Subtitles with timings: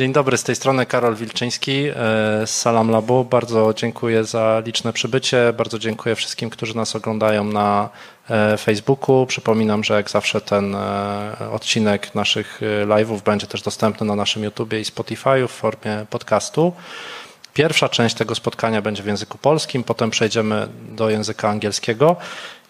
[0.00, 1.92] Dzień dobry, z tej strony Karol Wilczyński e,
[2.46, 3.24] z Salam Labu.
[3.24, 5.52] Bardzo dziękuję za liczne przybycie.
[5.56, 7.88] Bardzo dziękuję wszystkim, którzy nas oglądają na
[8.30, 9.26] e, Facebooku.
[9.26, 14.80] Przypominam, że jak zawsze ten e, odcinek naszych live'ów będzie też dostępny na naszym YouTubie
[14.80, 16.72] i Spotify w formie podcastu.
[17.54, 22.16] Pierwsza część tego spotkania będzie w języku polskim, potem przejdziemy do języka angielskiego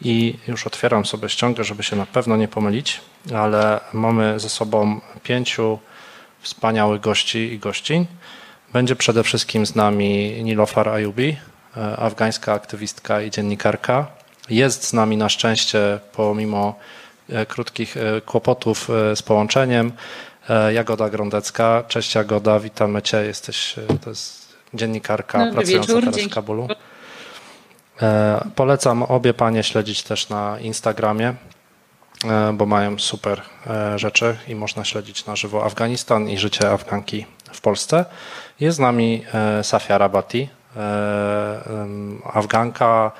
[0.03, 3.01] i już otwieram sobie ściągę, żeby się na pewno nie pomylić,
[3.35, 5.79] ale mamy ze sobą pięciu
[6.43, 8.07] wspaniałych gości i gościń.
[8.73, 11.37] Będzie przede wszystkim z nami Nilofar Ayubi,
[11.77, 14.07] e, afgańska aktywistka i dziennikarka.
[14.51, 16.79] Jest z nami na szczęście, pomimo
[17.29, 19.93] e, krótkich e, kłopotów z połączeniem,
[20.73, 21.85] Jagoda Grądecka.
[21.89, 23.17] Cześć Jagoda, witamy Cię.
[23.17, 26.01] Jesteś, to jest dziennikarka Dobry pracująca wieczór.
[26.01, 26.31] teraz Dzięki.
[26.31, 26.69] w Kabulu.
[28.55, 31.35] Polecam obie panie śledzić też na Instagramie.
[32.25, 37.27] E, bo mają super e, rzeczy i można śledzić na żywo Afganistan i życie Afganki
[37.53, 38.05] w Polsce.
[38.61, 40.49] Jest z nami e, Safia Rabati,
[42.33, 43.13] Afganka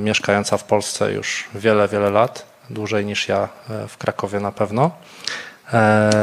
[0.00, 3.48] mieszkająca w Polsce już wiele, wiele lat, dłużej niż ja
[3.88, 4.90] w Krakowie na pewno.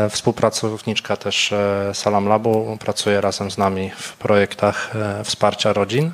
[0.10, 1.54] Współpracowniczka też
[1.94, 4.92] Salam Labu, pracuje razem z nami w projektach
[5.24, 6.12] wsparcia rodzin,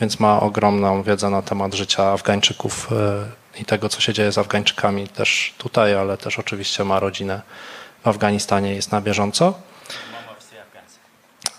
[0.00, 2.88] więc ma ogromną wiedzę na temat życia Afgańczyków
[3.60, 7.42] i tego, co się dzieje z Afgańczykami też tutaj, ale też oczywiście ma rodzinę
[8.04, 9.54] w Afganistanie, jest na bieżąco.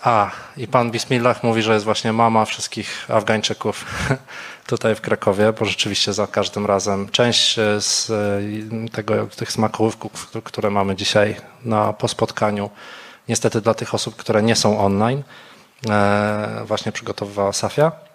[0.02, 3.84] A, i pan Bismillah mówi, że jest właśnie mama wszystkich Afgańczyków
[4.66, 10.70] tutaj w Krakowie, bo rzeczywiście za każdym razem część z e, tego, tych smakołówków, które
[10.70, 12.70] mamy dzisiaj na, po spotkaniu,
[13.28, 15.22] niestety dla tych osób, które nie są online,
[15.90, 18.07] e, właśnie przygotowywała Safia.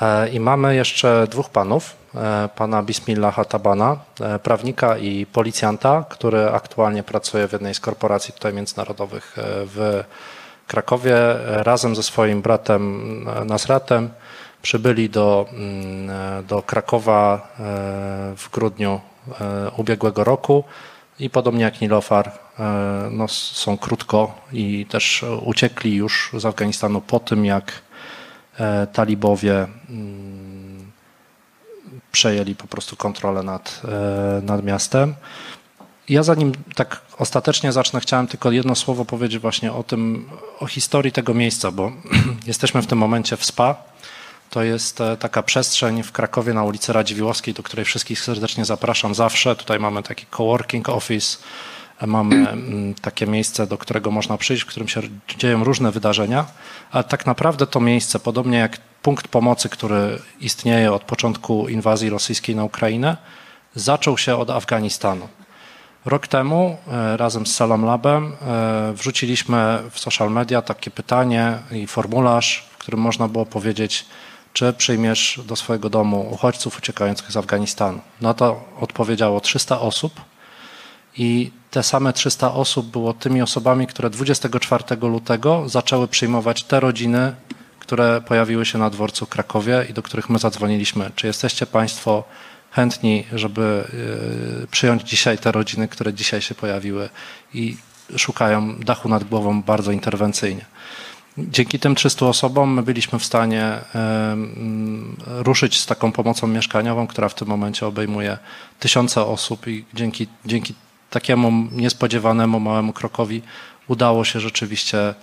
[0.00, 6.50] E, I mamy jeszcze dwóch panów, e, pana Bismillaha Tabana, e, prawnika i policjanta, który
[6.50, 10.04] aktualnie pracuje w jednej z korporacji tutaj międzynarodowych w
[10.66, 11.16] Krakowie.
[11.46, 14.10] Razem ze swoim bratem Nasratem
[14.62, 17.48] przybyli do, mm, do Krakowa
[18.36, 19.00] w grudniu
[19.76, 20.64] ubiegłego roku
[21.18, 22.32] i podobnie jak Nilofar
[23.10, 27.72] no, są krótko i też uciekli już z Afganistanu po tym, jak
[28.92, 30.90] talibowie mm,
[32.12, 35.14] przejęli po prostu kontrolę nad, e, nad miastem.
[36.08, 40.28] Ja zanim tak ostatecznie zacznę, chciałem tylko jedno słowo powiedzieć właśnie o tym,
[40.60, 41.92] o historii tego miejsca, bo
[42.46, 43.74] jesteśmy w tym momencie w SPA.
[44.50, 49.14] To jest e, taka przestrzeń w Krakowie na ulicy Radziwiłowskiej, do której wszystkich serdecznie zapraszam
[49.14, 49.56] zawsze.
[49.56, 51.38] Tutaj mamy taki coworking office,
[52.06, 55.00] mamy mm, takie miejsce, do którego można przyjść, w którym się
[55.38, 56.46] dzieją różne wydarzenia,
[56.90, 62.56] ale tak naprawdę to miejsce, podobnie jak punkt pomocy, który istnieje od początku inwazji rosyjskiej
[62.56, 63.16] na Ukrainę,
[63.74, 65.28] zaczął się od Afganistanu.
[66.04, 71.86] Rok temu e, razem z Salam Labem e, wrzuciliśmy w social media takie pytanie i
[71.86, 74.06] formularz, w którym można było powiedzieć,
[74.52, 78.00] czy przyjmiesz do swojego domu uchodźców uciekających z Afganistanu.
[78.20, 80.20] Na to odpowiedziało 300 osób
[81.16, 87.34] i te same 300 osób było tymi osobami, które 24 lutego zaczęły przyjmować te rodziny,
[87.78, 91.10] które pojawiły się na dworcu Krakowie i do których my zadzwoniliśmy.
[91.14, 92.24] Czy jesteście Państwo
[92.70, 93.84] chętni, żeby
[94.64, 97.08] y, przyjąć dzisiaj te rodziny, które dzisiaj się pojawiły
[97.54, 97.76] i
[98.16, 100.64] szukają dachu nad głową bardzo interwencyjnie?
[101.38, 103.78] Dzięki tym 300 osobom my byliśmy w stanie
[105.24, 108.38] ruszyć z taką pomocą mieszkaniową, która w tym momencie obejmuje
[108.78, 110.74] tysiące osób i dzięki, dzięki
[111.10, 113.42] takiemu niespodziewanemu małemu krokowi
[113.88, 115.14] udało się rzeczywiście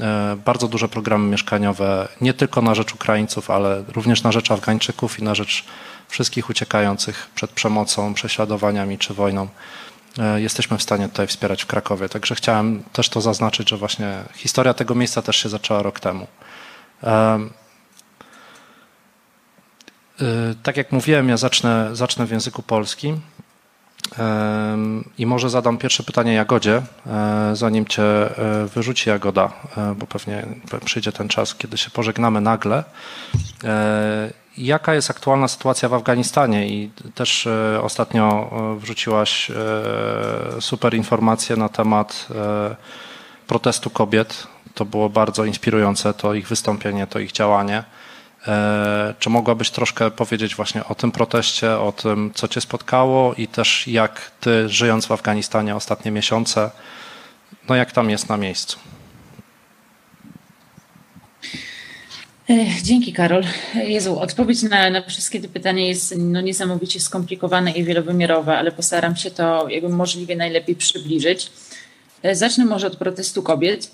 [0.00, 5.18] e, bardzo duże programy mieszkaniowe, nie tylko na rzecz Ukraińców, ale również na rzecz Afgańczyków
[5.18, 5.64] i na rzecz
[6.08, 9.48] wszystkich uciekających przed przemocą, prześladowaniami czy wojną.
[10.18, 12.08] E, jesteśmy w stanie tutaj wspierać w Krakowie.
[12.08, 16.26] Także chciałem też to zaznaczyć, że właśnie historia tego miejsca też się zaczęła rok temu.
[17.04, 17.38] E,
[20.62, 23.20] tak jak mówiłem, ja zacznę, zacznę w języku polskim.
[25.18, 30.46] I może zadam pierwsze pytanie Jagodzie, e, zanim cię e, wyrzuci Jagoda, e, bo pewnie
[30.84, 32.84] przyjdzie ten czas, kiedy się pożegnamy nagle.
[34.58, 36.68] Jaka jest aktualna sytuacja w Afganistanie?
[36.68, 37.48] I też
[37.82, 39.50] ostatnio wrzuciłaś
[40.60, 42.28] super informacje na temat
[43.46, 44.46] protestu kobiet.
[44.74, 47.84] To było bardzo inspirujące, to ich wystąpienie, to ich działanie.
[48.48, 53.48] E, czy mogłabyś troszkę powiedzieć właśnie o tym proteście, o tym, co cię spotkało i
[53.48, 56.70] też jak ty, żyjąc w Afganistanie ostatnie miesiące,
[57.68, 58.78] no jak tam jest na miejscu?
[62.50, 63.44] E, dzięki, Karol.
[63.74, 69.16] Jezu, odpowiedź na, na, wszystkie te pytania jest no, niesamowicie skomplikowane i wielowymiarowe, ale postaram
[69.16, 71.50] się to jakby możliwie najlepiej przybliżyć.
[72.22, 73.90] E, zacznę może od protestu kobiet.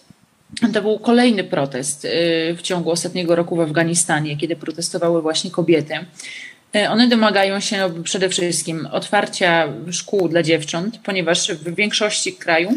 [0.72, 2.06] To był kolejny protest
[2.56, 5.94] w ciągu ostatniego roku w Afganistanie, kiedy protestowały właśnie kobiety.
[6.88, 12.70] One domagają się przede wszystkim otwarcia szkół dla dziewcząt, ponieważ w większości kraju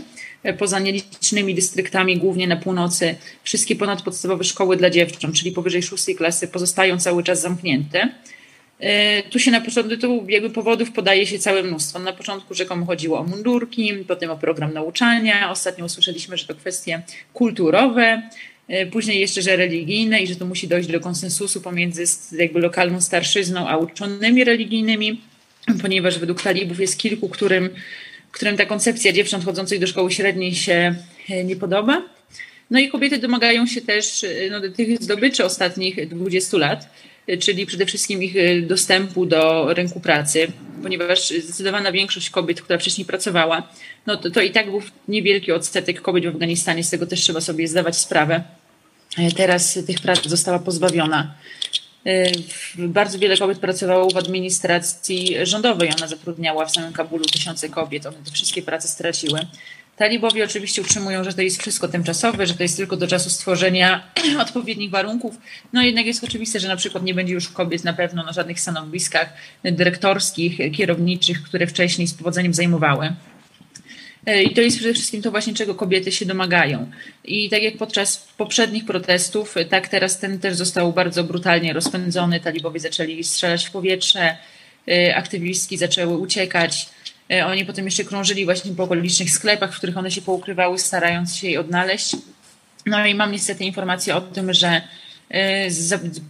[0.58, 6.48] poza nielicznymi dystryktami, głównie na północy, wszystkie ponadpodstawowe szkoły dla dziewcząt, czyli powyżej szóstej klasy,
[6.48, 8.10] pozostają cały czas zamknięte.
[8.83, 12.00] E, tu się na początku, jakby powodów podaje się całe mnóstwo.
[12.00, 15.51] Na początku rzekomo chodziło o mundurki, potem o program nauczania.
[15.51, 17.01] Ostatnio usłyszeliśmy, że to kwestie
[17.33, 18.21] kulturowe,
[18.68, 23.01] e, później jeszcze, że religijne i że to musi dojść do konsensusu pomiędzy jakby lokalną
[23.01, 25.21] starszyzną a uczonymi religijnymi,
[25.81, 27.69] ponieważ według talibów jest kilku, którym
[28.31, 30.95] którym ta koncepcja dziewcząt chodzących do szkoły średniej się
[31.29, 32.01] e, nie podoba.
[32.71, 36.89] No i kobiety domagają się też no, tych zdobyczy ostatnich 20 lat,
[37.40, 40.48] czyli przede wszystkim ich dostępu do rynku pracy,
[40.84, 43.68] ponieważ zdecydowana większość kobiet, która wcześniej pracowała,
[44.06, 47.42] no to, to i tak był niewielki odsetek kobiet w Afganistanie, z tego też trzeba
[47.42, 48.44] sobie zdawać sprawę.
[49.36, 51.36] Teraz tych prac została pozbawiona.
[52.78, 55.90] Bardzo wiele kobiet pracowało w administracji rządowej.
[55.98, 58.06] Ona zatrudniała w samym Kabulu tysiące kobiet.
[58.06, 59.40] One te wszystkie prace straciły.
[59.98, 64.04] Talibowie oczywiście utrzymują, że to jest wszystko tymczasowe, że to jest tylko do czasu stworzenia
[64.42, 65.36] odpowiednich warunków.
[65.74, 68.60] No jednak jest oczywiste, że na przykład nie będzie już kobiet na pewno na żadnych
[68.60, 73.13] stanowiskach dyrektorskich, kierowniczych, które wcześniej z powodzeniem zajmowały.
[74.25, 76.92] E, I to jest przede wszystkim to właśnie, czego kobiety się domagają.
[77.24, 82.39] I tak jak podczas poprzednich protestów, tak teraz ten też został bardzo brutalnie rozpędzony.
[82.39, 84.38] Talibowie zaczęli strzelać w powietrze,
[84.88, 86.89] e, aktywistki zaczęły uciekać.
[87.31, 91.36] E, oni potem jeszcze krążyli właśnie po okolicznych sklepach, w których one się poukrywały, starając
[91.36, 92.16] się jej odnaleźć.
[92.86, 94.81] No i mam niestety informację o tym, że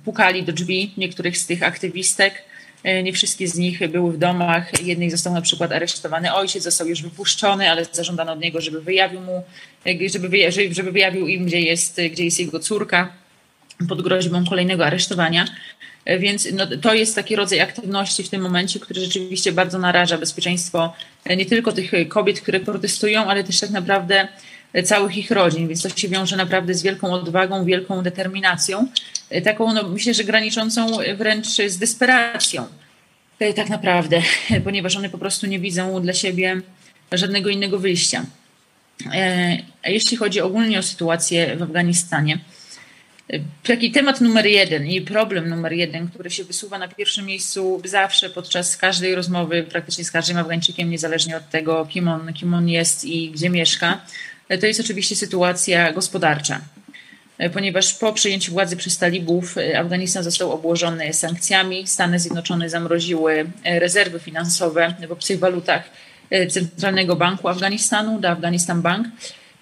[0.05, 2.43] pukali do drzwi niektórych z tych aktywistek
[2.83, 4.81] E, nie wszystkie z nich były w domach.
[4.81, 9.21] Jednej został na przykład aresztowany ojciec, został już wypuszczony, ale zażądano od niego, żeby wyjawił
[9.21, 9.43] mu,
[9.85, 13.13] e, żeby, wyjawił, żeby wyjawił im, gdzie jest, gdzie jest jego córka
[13.89, 15.45] pod groźbą kolejnego aresztowania.
[16.05, 20.17] E, więc no, to jest taki rodzaj aktywności w tym momencie, który rzeczywiście bardzo naraża
[20.17, 20.93] bezpieczeństwo
[21.37, 24.27] nie tylko tych kobiet, które protestują, ale też tak naprawdę
[24.83, 25.67] całych ich rodzin.
[25.67, 28.87] Więc to się wiąże naprawdę z wielką odwagą, wielką determinacją
[29.43, 32.67] taką, no, myślę, że graniczącą wręcz z desperacją.
[33.39, 34.21] E, tak naprawdę,
[34.63, 36.61] ponieważ one po prostu nie widzą dla siebie
[37.11, 38.25] żadnego innego wyjścia.
[39.13, 39.57] E,
[39.87, 42.39] jeśli chodzi ogólnie o sytuację w Afganistanie, e,
[43.63, 48.29] taki temat numer jeden i problem numer jeden, który się wysuwa na pierwszym miejscu zawsze
[48.29, 53.05] podczas każdej rozmowy, praktycznie z każdym Afgańczykiem, niezależnie od tego, kim on, kim on jest
[53.05, 54.01] i gdzie mieszka,
[54.59, 56.61] to jest oczywiście sytuacja gospodarcza.
[57.53, 61.87] Ponieważ po przejęciu władzy przez talibów Afganistan został obłożony sankcjami.
[61.87, 65.83] Stany Zjednoczone zamroziły rezerwy finansowe w obcych walutach
[66.49, 69.07] Centralnego Banku Afganistanu, The Afghanistan Bank.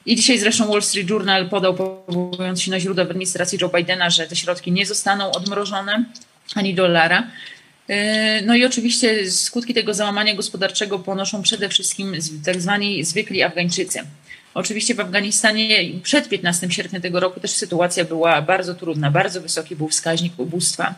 [0.06, 4.10] I dzisiaj zresztą Wall Street Journal podał, powołując się na źródła w administracji Joe Bidena,
[4.10, 6.06] że te środki nie zostaną odmrożone
[6.56, 7.28] ani dolara.
[8.46, 12.16] No i oczywiście skutki tego załamania gospodarczego ponoszą przede wszystkim
[12.46, 14.00] tak zwani zwykli Afgańczycy.
[14.54, 19.76] Oczywiście w Afganistanie przed 15 sierpnia tego roku też sytuacja była bardzo trudna, bardzo wysoki
[19.76, 20.96] był wskaźnik ubóstwa.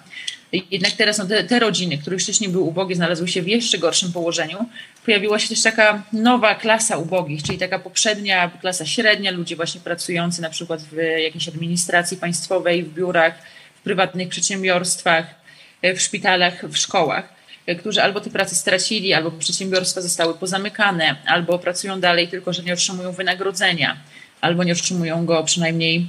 [0.71, 4.11] Jednak teraz no, te, te, rodziny, które wcześniej były ubogie, znalazły się w jeszcze gorszym
[4.11, 4.65] położeniu.
[5.05, 10.41] Pojawiła się też taka nowa klasa ubogich, czyli taka poprzednia klasa średnia, ludzie właśnie pracujący
[10.41, 13.33] na przykład w jakiejś administracji państwowej, w biurach,
[13.75, 15.35] w prywatnych przedsiębiorstwach,
[15.83, 17.43] w szpitalach, w szkołach
[17.79, 22.73] którzy albo te prace stracili, albo przedsiębiorstwa zostały pozamykane, albo pracują dalej, tylko że nie
[22.73, 23.97] otrzymują wynagrodzenia,
[24.41, 26.07] albo nie otrzymują go przynajmniej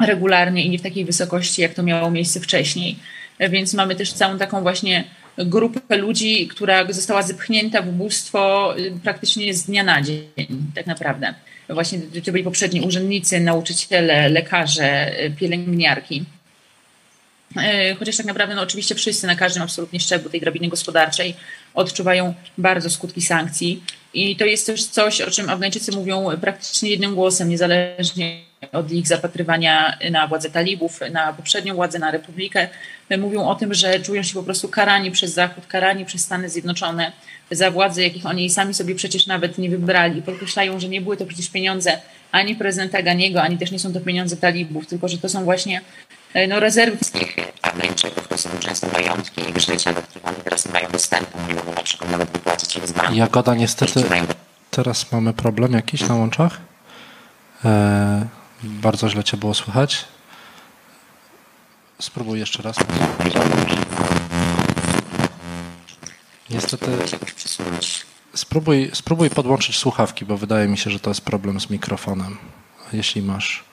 [0.00, 2.96] regularnie i nie w takiej wysokości, jak to miało miejsce wcześniej.
[3.48, 5.04] Więc mamy też całą taką właśnie
[5.38, 10.26] grupę ludzi, która została zepchnięta w ubóstwo y, praktycznie z dnia na dzień,
[10.74, 11.34] tak naprawdę.
[11.68, 16.24] Właśnie to byli poprzedni urzędnicy, nauczyciele, lekarze, y, pielęgniarki.
[17.56, 21.34] E, chociaż tak naprawdę, no oczywiście wszyscy na każdym absolutnie szczeblu tej drabiny gospodarczej
[21.74, 23.82] odczuwają bardzo skutki sankcji.
[24.14, 29.08] I to jest też coś, o czym Afgańczycy mówią praktycznie jednym głosem, niezależnie od ich
[29.08, 32.68] zapatrywania na władzę talibów, na poprzednią władzę, na republikę.
[33.18, 37.12] Mówią o tym, że czują się po prostu karani przez Zachód, karani przez Stany Zjednoczone
[37.50, 40.22] za władzę, jakich oni sami sobie przecież nawet nie wybrali.
[40.22, 41.98] Podkreślają, że nie były to przecież pieniądze
[42.32, 45.80] ani prezydenta Ganiego, ani też nie są to pieniądze talibów, tylko że to są właśnie
[46.34, 46.98] E, no, rezerwy.
[47.62, 51.54] Afgańczyków to są często majątki ich życia, do których oni teraz nie mają dostępu, nie
[51.54, 53.14] mogą na przykład nawet wypłacić ich z banku.
[53.14, 54.02] Jagoda, niestety
[54.70, 56.58] teraz mamy problem jakiś na łączach.
[57.64, 58.26] E,
[58.62, 60.04] bardzo źle cię było słychać.
[61.98, 62.76] Spróbuj jeszcze raz.
[66.50, 66.86] Niestety
[68.34, 72.36] spróbuj, spróbuj podłączyć słuchawki, bo wydaje mi się, że to jest problem z mikrofonem.
[72.92, 73.64] Jeśli masz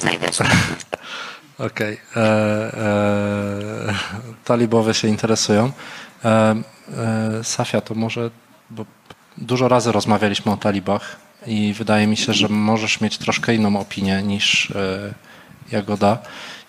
[0.00, 0.26] znajdę.
[1.58, 2.00] Okej.
[2.16, 3.94] E, e,
[4.44, 5.72] Talibowie się interesują.
[6.24, 6.54] E,
[6.96, 8.30] e, Safia, to może,
[8.70, 8.84] bo
[9.38, 14.22] dużo razy rozmawialiśmy o talibach i wydaje mi się, że możesz mieć troszkę inną opinię
[14.22, 15.14] niż e,
[15.72, 16.18] Jagoda.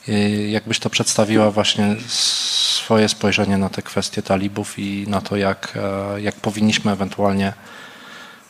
[0.08, 0.12] E,
[0.48, 5.74] Jakbyś to przedstawiła właśnie swoje spojrzenie na te kwestie talibów i na to, jak,
[6.15, 7.53] e, jak powinniśmy ewentualnie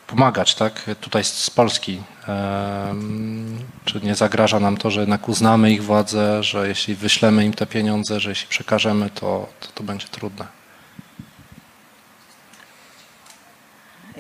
[0.08, 0.90] pomagać, tak?
[1.02, 2.02] Tutaj z, Polski.
[3.86, 7.66] Czy nie zagraża nam to, że jednak uznamy ich władzę, że jeśli wyślemy im te
[7.66, 10.46] pieniądze, że jeśli przekażemy, to, to, to będzie trudne.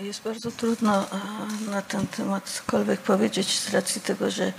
[0.06, 1.08] Jest bardzo trudno e,
[1.72, 4.54] na ten temat cokolwiek powiedzieć z racji tego, że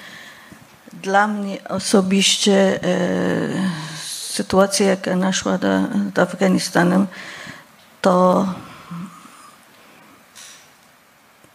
[0.92, 2.88] dla mnie osobiście e,
[4.06, 5.58] sytuacja, jaka naszła
[6.14, 7.06] do Afganistanu,
[8.02, 8.46] to,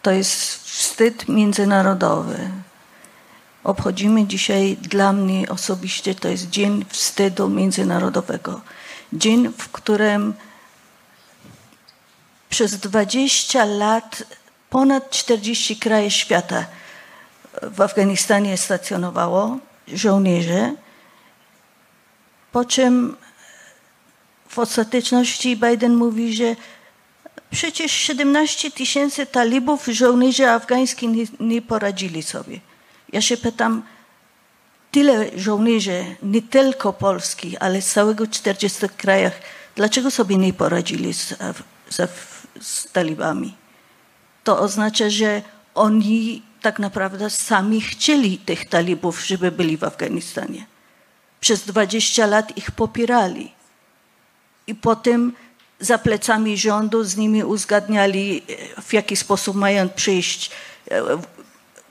[0.02, 2.50] to jest wstyd międzynarodowy.
[3.64, 8.62] Obchodzimy dzisiaj, dla mnie osobiście, to jest Dzień Wstydu Międzynarodowego.
[9.14, 10.34] Dzień, w którym
[12.52, 14.24] przez 20 lat
[14.70, 16.66] ponad 40 krajów świata
[17.62, 19.58] w Afganistanie stacjonowało
[19.94, 20.76] żołnierzy,
[22.52, 23.18] po czym
[24.48, 26.56] w ostateczności Biden mówi, że
[27.52, 32.60] przecież 17 tysięcy talibów, żołnierzy afgańskich nie, nie poradzili sobie.
[33.14, 33.84] Ja się pytam,
[34.92, 39.34] tyle żołnierzy, nie tylko polskich, ale z całego 40 krajach,
[39.76, 41.36] dlaczego sobie nie poradzili z,
[41.90, 42.12] z,
[42.62, 43.56] z talibami?
[44.44, 45.42] To oznacza, że
[45.76, 50.66] oni tak naprawdę sami chcieli tych talibów, żeby byli w Afganistanie.
[51.40, 53.52] Przez 20 lat ich popierali.
[54.68, 55.34] I potem
[55.80, 58.44] za plecami rządu z nimi uzgadniali,
[58.82, 60.52] w jaki sposób mają przyjść,
[60.92, 61.02] e,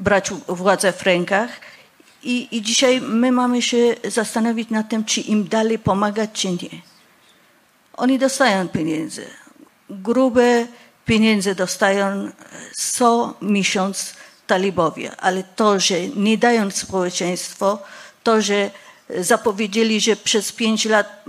[0.00, 1.50] brać władzę w rękach.
[2.22, 6.82] I, I dzisiaj my mamy się zastanowić nad tym, czy im dalej pomagać, czy nie.
[7.92, 9.22] Oni dostają pieniądze.
[9.90, 10.66] Grube
[11.06, 12.30] pieniądze dostają
[12.74, 14.14] co miesiąc
[14.46, 17.78] talibowie, ale to, że nie dają społeczeństwo,
[18.22, 18.70] to, że
[19.18, 21.24] zapowiedzieli, że przez pięć lat,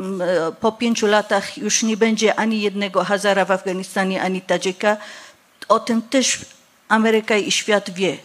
[0.59, 4.97] po pięciu latach już nie będzie ani jednego Hazara w Afganistanie, ani Tadżyka,
[5.67, 6.45] o tym też
[6.87, 8.17] Ameryka i świat wie.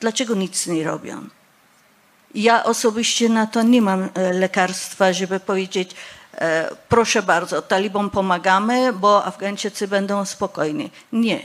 [0.00, 1.28] Dlaczego nic nie robią?
[2.34, 5.90] Ja osobiście na to nie mam lekarstwa, żeby powiedzieć,
[6.88, 10.90] proszę bardzo, talibom pomagamy, bo Afgańczycy będą spokojni.
[11.12, 11.40] Nie.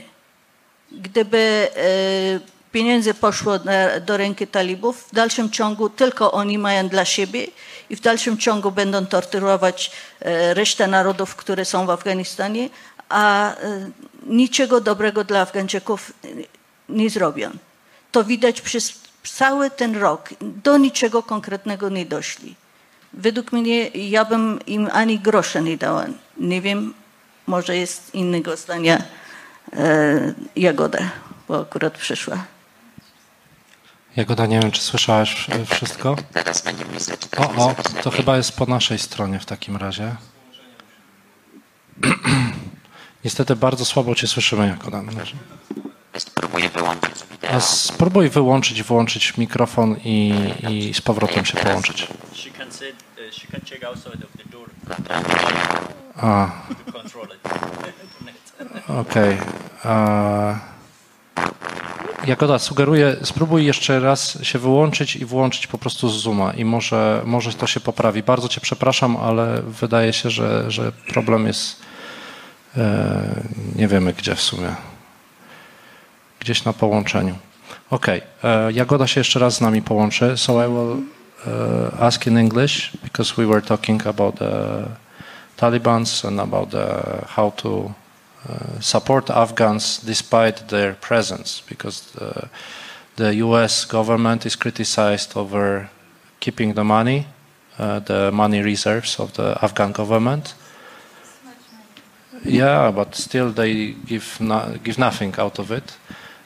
[0.92, 1.68] Gdyby
[2.72, 3.52] pieniądze poszło
[4.06, 7.46] do ręki talibów, w dalszym ciągu tylko oni mają dla siebie
[7.90, 9.90] i w dalszym ciągu będą torturować
[10.52, 12.70] resztę narodów, które są w Afganistanie,
[13.08, 13.54] a
[14.26, 16.12] niczego dobrego dla Afgańczyków
[16.88, 17.50] nie zrobią.
[18.12, 18.92] To widać przez
[19.24, 20.28] cały ten rok.
[20.40, 22.54] Do niczego konkretnego nie doszli.
[23.12, 26.04] Według mnie ja bym im ani grosza nie dała.
[26.36, 26.94] Nie wiem,
[27.46, 29.02] może jest innego zdania
[29.72, 30.98] e, Jagoda,
[31.48, 32.44] bo akurat przyszła.
[34.16, 36.16] Jagoda, nie wiem, czy słyszałaś wszystko?
[36.32, 40.16] Teraz będzie myślę, czy O, o, to chyba jest po naszej stronie w takim razie.
[43.24, 45.02] Niestety bardzo słabo cię słyszymy, Jagoda.
[46.18, 47.50] Spróbuję wyłączyć wideo.
[47.50, 50.34] A spróbuj wyłączyć, włączyć mikrofon i,
[50.68, 52.08] i z powrotem się połączyć.
[56.16, 56.50] Uh, A,
[59.02, 59.38] okej.
[62.26, 67.22] Jagoda, sugeruję, spróbuj jeszcze raz się wyłączyć i włączyć po prostu z Zooma i może,
[67.24, 68.22] może to się poprawi.
[68.22, 71.87] Bardzo cię przepraszam, ale wydaje się, że, że problem jest
[73.76, 74.74] nie wiemy gdzie w sumie.
[76.40, 77.38] Gdzieś na połączeniu.
[77.90, 80.36] Okej, e, Jagoda się jeszcze raz z nami połączy.
[80.36, 81.02] So I will
[81.46, 84.86] uh, ask in English because we were talking about the
[85.56, 87.92] Talibans and about the, how to
[88.48, 92.48] uh, support Afghans despite their presence because the,
[93.16, 95.88] the US government is criticized over
[96.40, 97.26] keeping the money,
[97.78, 100.54] uh, the money reserves of the Afghan government.
[102.52, 105.96] Yeah, but still they give no, give nothing out of it.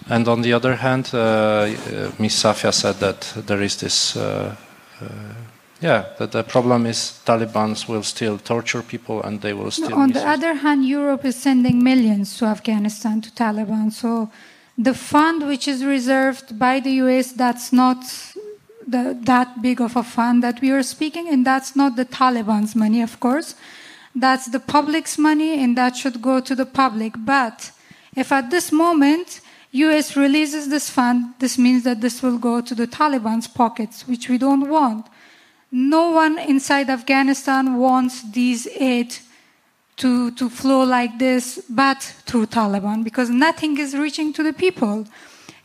[0.09, 2.35] And on the other hand, uh, uh, Ms.
[2.35, 4.55] Safia said that there is this, uh,
[5.01, 5.05] uh,
[5.81, 9.95] yeah, that the problem is Taliban's will still torture people and they will still.
[9.95, 13.93] On the other hand, Europe is sending millions to Afghanistan, to Taliban.
[13.93, 14.31] So
[14.77, 17.99] the fund which is reserved by the US, that's not
[18.87, 22.75] the, that big of a fund that we are speaking, and that's not the Taliban's
[22.75, 23.55] money, of course.
[24.15, 27.15] That's the public's money, and that should go to the public.
[27.17, 27.73] But
[28.15, 29.41] if at this moment
[29.73, 34.29] US releases this fund, this means that this will go to the Taliban's pockets, which
[34.29, 35.07] we don't want.
[35.71, 39.17] No one inside Afghanistan wants these aid
[39.97, 45.07] to, to flow like this, but through Taliban, because nothing is reaching to the people.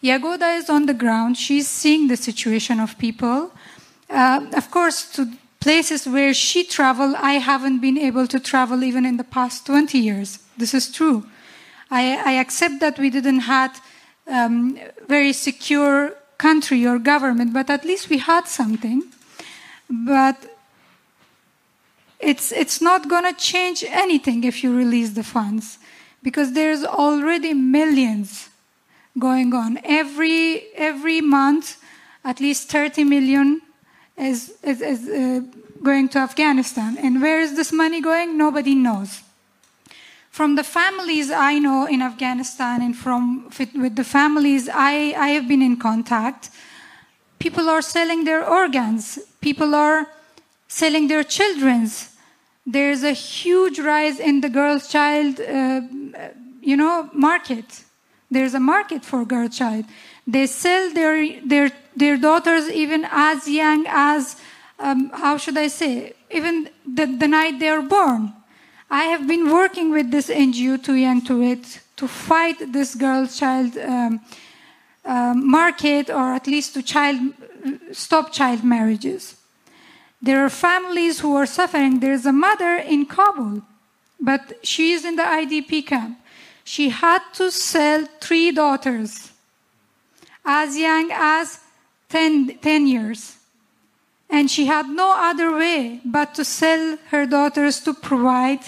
[0.02, 1.36] Jagoda is on the ground.
[1.36, 3.52] She's seeing the situation of people.
[4.10, 5.28] Uh, of course, to
[5.60, 9.98] places where she traveled, I haven't been able to travel even in the past 20
[9.98, 10.40] years.
[10.58, 11.26] This is true.
[11.90, 13.82] I, I accept that we didn't have
[14.28, 19.04] um, very secure country or government, but at least we had something.
[19.90, 20.38] But
[22.20, 25.80] it's, it's not going to change anything if you release the funds
[26.24, 28.50] because there's already millions
[29.18, 29.80] going on.
[29.84, 31.78] Every, every month,
[32.26, 33.62] at least 30 million
[34.18, 35.42] is, is, is uh,
[35.84, 36.98] going to Afghanistan.
[36.98, 38.38] And where is this money going?
[38.38, 39.22] Nobody knows.
[40.32, 45.48] From the families I know in Afghanistan and from with the families I, I have
[45.48, 46.52] been in contact,
[47.40, 49.18] people are selling their organs.
[49.42, 50.08] People are
[50.68, 52.14] selling their children's.
[52.68, 55.82] There's a huge rise in the girl child, uh,
[56.62, 57.84] you know, market.
[58.30, 59.86] There's a market for girl child.
[60.28, 64.36] They sell their their their daughters even as young as
[64.78, 68.34] um, how should I say even the, the night they are born.
[68.90, 71.66] I have been working with this NGO Too Young to Wed
[71.96, 74.22] to fight this girl child um,
[75.04, 77.20] uh, market or at least to child
[77.92, 79.36] stop child marriages.
[80.22, 82.00] There are families who are suffering.
[82.00, 83.62] There's a mother in Kabul,
[84.20, 86.20] but she is in the IDP camp.
[86.64, 89.32] She had to sell three daughters
[90.48, 91.60] as young as
[92.08, 93.36] 10, 10 years.
[94.30, 98.62] And she had no other way but to sell her daughters to provide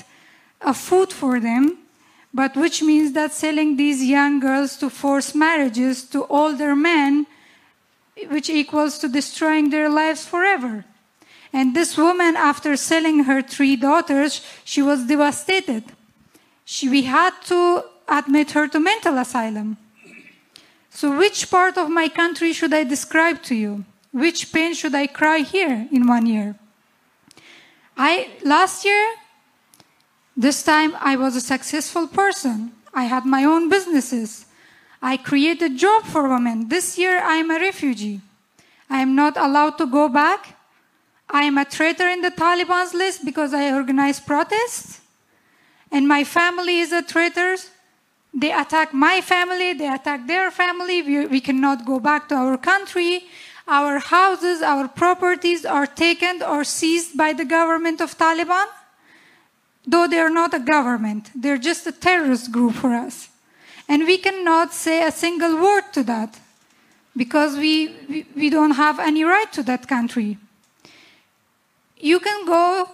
[0.61, 1.77] a food for them,
[2.33, 7.25] but which means that selling these young girls to forced marriages to older men,
[8.27, 10.83] which equals to destroying their lives forever.
[11.53, 15.83] And this woman, after selling her three daughters, she was devastated.
[16.65, 19.77] She, we had to admit her to mental asylum.
[20.99, 23.85] So, which part of my country should I describe to you?
[24.11, 26.59] Which pain should I cry here in one year?
[27.95, 29.15] I last year,
[30.35, 32.73] this time I was a successful person.
[32.93, 34.45] I had my own businesses.
[35.01, 36.67] I created a job for women.
[36.67, 38.19] This year I am a refugee.
[38.89, 40.57] I am not allowed to go back.
[41.29, 44.99] I am a traitor in the Taliban's list because I organized protests.
[45.93, 47.55] And my family is a traitor.
[48.33, 51.01] They attack my family, they attack their family.
[51.01, 53.23] We, we cannot go back to our country.
[53.67, 58.65] Our houses, our properties are taken or seized by the government of Taliban.
[59.85, 63.29] Though they are not a government, they're just a terrorist group for us.
[63.87, 66.39] And we cannot say a single word to that
[67.17, 70.37] because we, we, we don't have any right to that country.
[71.97, 72.89] You can go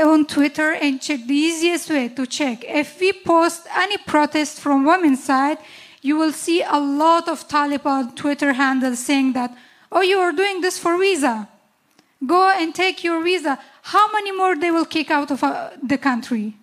[0.00, 2.64] on Twitter and check the easiest way to check.
[2.64, 5.58] If we post any protest from women's side,
[6.00, 9.56] you will see a lot of Taliban Twitter handles saying that,
[9.90, 11.48] oh, you are doing this for visa.
[12.26, 13.58] Go and take your visa.
[13.82, 16.54] How many more they will kick out of uh, the country?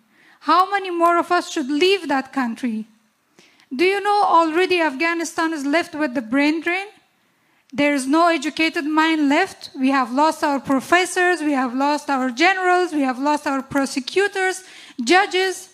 [0.42, 2.86] How many more of us should leave that country?
[3.76, 6.88] Do you know already Afghanistan is left with the brain drain?
[7.72, 9.70] There is no educated mind left.
[9.78, 14.64] We have lost our professors, we have lost our generals, we have lost our prosecutors,
[15.04, 15.70] judges.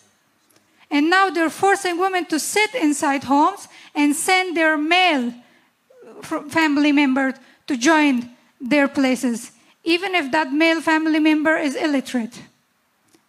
[0.91, 5.33] And now they're forcing women to sit inside homes and send their male
[6.21, 7.33] family member
[7.67, 8.29] to join
[8.59, 9.51] their places,
[9.83, 12.41] even if that male family member is illiterate.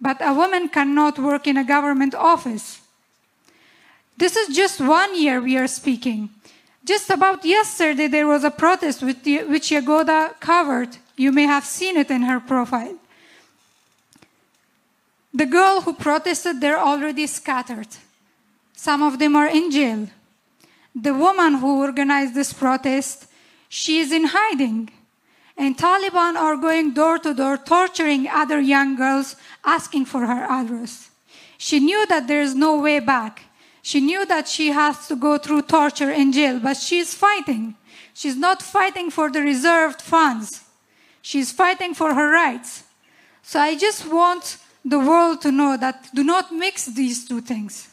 [0.01, 2.81] But a woman cannot work in a government office.
[4.17, 6.31] This is just one year we are speaking.
[6.87, 10.97] Just about yesterday, there was a protest the, which Jagoda covered.
[11.17, 12.95] You may have seen it in her profile.
[15.35, 17.89] The girl who protested, they're already scattered.
[18.73, 20.07] Some of them are in jail.
[20.95, 23.27] The woman who organized this protest,
[23.69, 24.91] she is in hiding.
[25.57, 31.11] And Taliban are going door to door, torturing other young girls, asking for her address.
[31.59, 33.46] She knew that there is no way back.
[33.87, 37.77] She knew that she has to go through torture in jail, but she's fighting.
[38.15, 40.65] She's not fighting for the reserved funds.
[41.23, 42.83] She's fighting for her rights.
[43.45, 47.89] So I just want the world to know that do not mix these two things.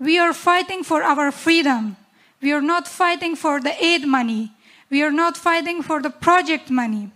[0.00, 1.96] We are fighting for our freedom.
[2.42, 4.50] We are not fighting for the aid money.
[4.90, 7.12] We are not fighting for the project money.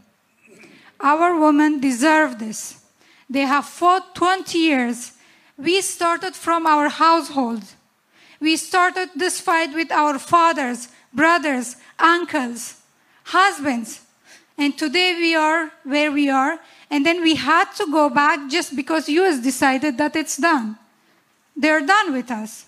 [1.00, 2.80] Our women deserve this.
[3.28, 5.13] They have fought 20 years
[5.56, 7.62] we started from our household.
[8.40, 12.76] We started this fight with our fathers, brothers, uncles,
[13.24, 14.00] husbands.
[14.58, 16.58] And today we are where we are.
[16.90, 20.76] And then we had to go back just because US decided that it's done.
[21.56, 22.66] They're done with us.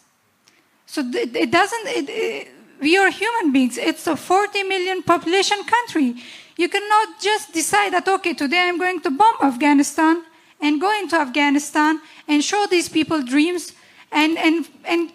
[0.86, 3.78] So it doesn't, it, it- we are human beings.
[3.78, 6.16] It's a 40 million population country.
[6.58, 10.22] You cannot just decide that, okay, today I'm going to bomb Afghanistan
[10.60, 13.72] and go into Afghanistan and show these people dreams
[14.10, 15.12] and, and, and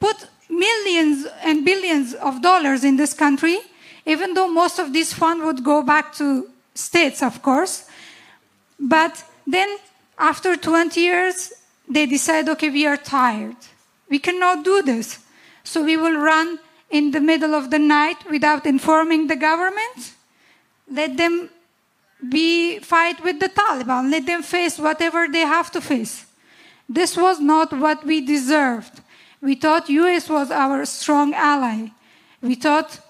[0.00, 3.58] put millions and billions of dollars in this country,
[4.06, 7.84] even though most of this fund would go back to states, of course.
[8.78, 9.78] But then
[10.18, 11.52] after 20 years,
[11.88, 13.56] they decide, okay, we are tired.
[14.08, 15.18] We cannot do this.
[15.64, 16.58] So we will run
[16.90, 20.14] in the middle of the night without informing the government.
[20.90, 21.50] Let them
[22.26, 24.10] be fight with the Taliban.
[24.10, 26.26] Let them face whatever they have to face.
[26.88, 29.00] This was not what we deserved.
[29.40, 31.88] We thought US was our strong ally.
[32.40, 33.00] We thought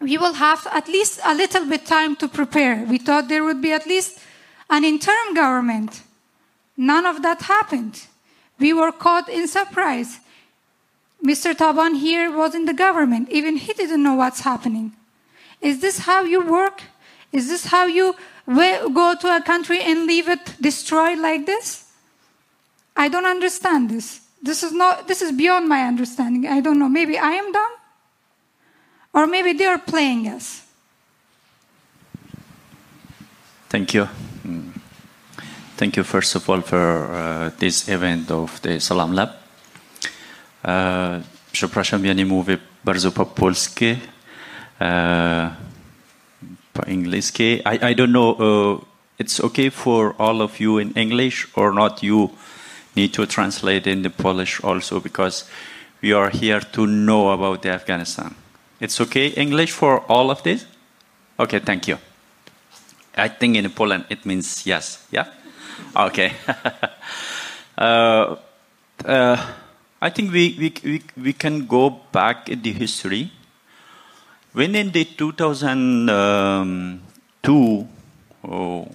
[0.00, 2.84] we will have at least a little bit time to prepare.
[2.84, 4.18] We thought there would be at least
[4.68, 6.02] an interim government.
[6.76, 8.06] None of that happened.
[8.58, 10.20] We were caught in surprise.
[11.24, 11.54] Mr.
[11.54, 13.28] Taban here was in the government.
[13.30, 14.92] Even he didn't know what's happening.
[15.60, 16.82] Is this how you work?
[17.32, 18.14] Is this how you
[18.46, 21.84] go to a country and leave it destroyed like this?
[22.96, 24.20] I don't understand this.
[24.42, 26.46] This is not this is beyond my understanding.
[26.46, 26.88] I don't know.
[26.88, 27.72] Maybe I am dumb?
[29.12, 30.62] Or maybe they are playing us.
[33.68, 34.08] Thank you.
[34.46, 34.72] Mm.
[35.76, 39.30] Thank you, first of all, for uh, this event of the Salam Lab.
[40.62, 41.20] Uh,
[41.52, 43.26] przepraszam, ja nie mówię bardzo po
[46.86, 47.62] angielsku.
[47.64, 48.84] I, I don't know, uh,
[49.18, 52.30] it's okay for all of you in English or not, you
[52.96, 55.44] need to translate in the Polish also because
[56.02, 58.34] we are here to know about the Afghanistan.
[58.80, 60.66] It's okay, English for all of this?
[61.38, 61.98] Okay, thank you.
[63.16, 65.06] I think in Poland it means yes.
[65.10, 65.26] Yeah?
[65.94, 66.32] Okay.
[67.78, 68.36] uh,
[69.04, 69.36] uh,
[70.00, 73.30] I think we, we, we, we can go back in the history.
[74.52, 77.88] When in the 2002,
[78.44, 78.88] oh,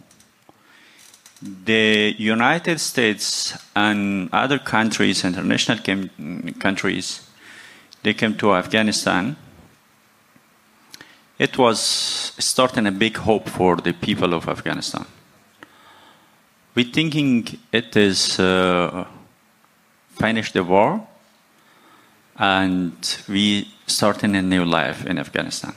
[1.42, 5.80] the United States and other countries, international
[6.60, 7.22] countries,
[8.04, 9.38] they came to Afghanistan
[11.38, 15.06] it was starting a big hope for the people of Afghanistan.
[16.76, 19.06] We thinking it is uh,
[20.12, 21.06] finish the war
[22.38, 22.94] and
[23.28, 25.74] we starting a new life in Afghanistan.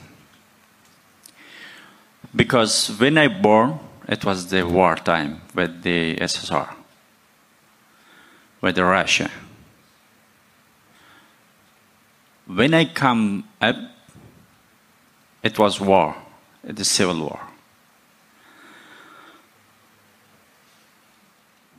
[2.35, 6.73] Because when I born, it was the war time with the SSR,
[8.61, 9.29] with the Russia.
[12.47, 13.75] When I come up,
[15.43, 16.15] it was war,
[16.63, 17.39] the civil war.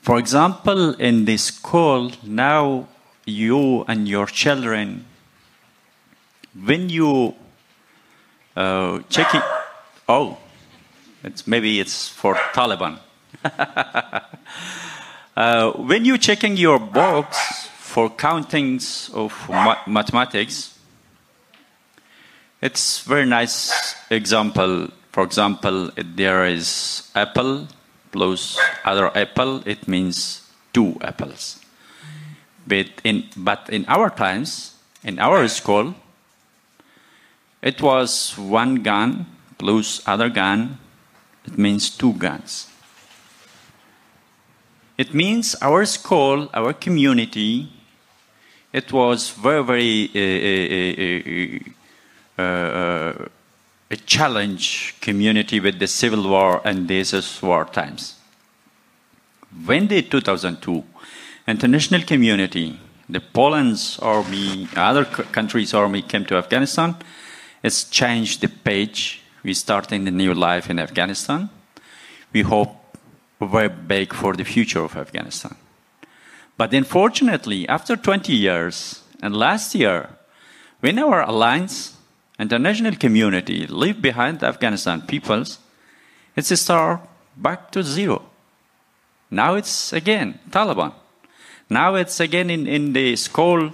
[0.03, 2.88] For example, in the school, now
[3.27, 5.05] you and your children,
[6.54, 7.34] when you
[8.56, 9.42] uh, check it,
[10.08, 10.38] oh,
[11.22, 12.98] it's, maybe it's for Taliban.
[15.36, 20.78] uh, when you checking your box for countings of ma- mathematics,
[22.60, 24.88] it's very nice example.
[25.12, 27.68] For example, there is apple
[28.12, 31.60] plus other apple, it means two apples.
[32.66, 35.94] But in but in our times, in our school,
[37.62, 39.27] it was one gun
[39.59, 40.79] plus other gun.
[41.44, 42.68] It means two guns.
[44.96, 47.73] It means our school, our community,
[48.73, 50.11] it was very very.
[50.14, 51.62] Uh,
[52.38, 53.29] uh, uh, uh,
[53.90, 58.14] a challenge community with the civil war and these war times.
[59.66, 60.85] When the 2002
[61.49, 66.94] international community, the Poland's army, other countries' army came to Afghanistan,
[67.62, 69.23] it's changed the page.
[69.42, 71.51] We starting the new life in Afghanistan.
[72.33, 72.77] We hope
[73.40, 75.57] very big for the future of Afghanistan.
[76.57, 80.11] But unfortunately, after 20 years and last year,
[80.81, 81.96] when our alliance
[82.38, 85.59] international community leave behind the Afghanistan peoples,
[86.37, 87.01] it's a start
[87.37, 88.23] back to zero.
[89.31, 90.92] Now it's again Taliban.
[91.68, 93.73] Now it's again in, in the school.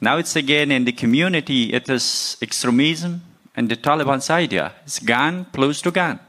[0.00, 1.72] Now it's again in the community.
[1.72, 3.22] It is extremism
[3.56, 4.72] and the Taliban's idea.
[4.84, 6.20] It's gun close to gun.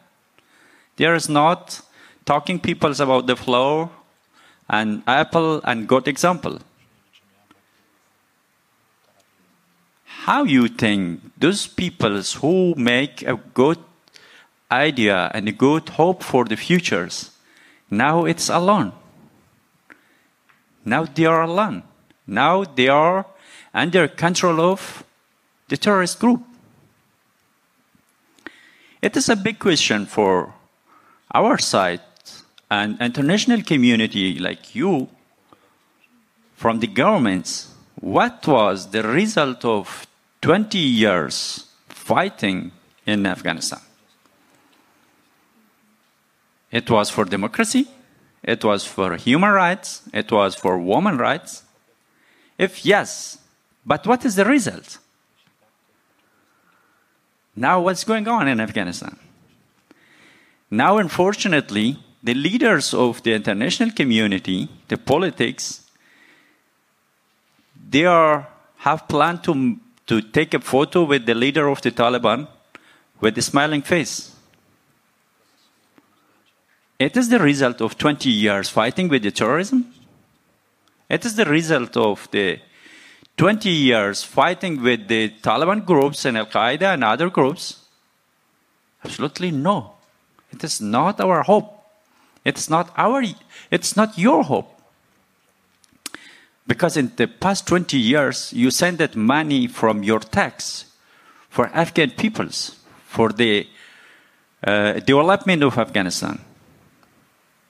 [0.97, 1.82] There is not
[2.25, 3.91] talking peoples about the floor
[4.69, 6.60] and apple and good example.
[10.29, 13.79] how you think those peoples who make a good
[14.69, 17.32] idea and a good hope for the futures,
[17.89, 18.91] now it's alone.
[20.86, 21.82] Now they are alone.
[22.27, 23.25] Now they are
[23.80, 25.04] under control of
[25.70, 26.44] the terrorist group.
[29.02, 30.54] It is a big question for
[31.34, 32.02] our side
[32.70, 35.08] and international community like you
[36.56, 37.74] from the governments.
[38.02, 40.06] What was the result of
[40.42, 42.72] 20 years fighting
[43.06, 43.80] in Afghanistan?
[46.70, 47.88] It was for democracy,
[48.44, 51.63] it was for human rights, it was for women rights.
[52.58, 53.39] If yes,
[53.89, 54.99] but what is the result?
[57.56, 59.17] Now, what's going on in Afghanistan?
[60.69, 65.89] Now, unfortunately, the leaders of the international community, the politics,
[67.89, 68.47] they are,
[68.78, 72.47] have planned to, to take a photo with the leader of the Taliban
[73.19, 74.36] with a smiling face.
[76.99, 79.91] It is the result of 20 years fighting with the terrorism.
[81.10, 82.60] It is the result of the
[83.39, 87.86] 20 years fighting with the Taliban groups and Al Qaeda and other groups?
[89.06, 89.93] Absolutely no.
[90.52, 91.86] It is not our hope.
[92.43, 93.23] It's not our
[93.71, 94.69] it's not your hope.
[96.67, 100.91] Because in the past 20 years you sent that money from your tax
[101.49, 102.75] for Afghan peoples
[103.06, 103.65] for the
[104.62, 106.41] uh, development of Afghanistan.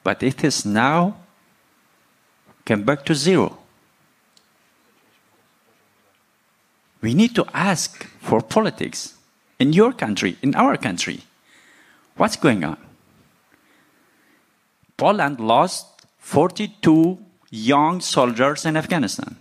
[0.03, 1.17] But it is now
[2.65, 3.59] come back to zero.
[7.01, 9.15] We need to ask for politics
[9.57, 11.21] in your country, in our country.
[12.15, 12.77] What's going on?
[14.97, 17.17] Poland lost 42
[17.51, 19.37] young soldiers in Afghanistan.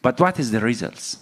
[0.00, 1.18] But what is the results?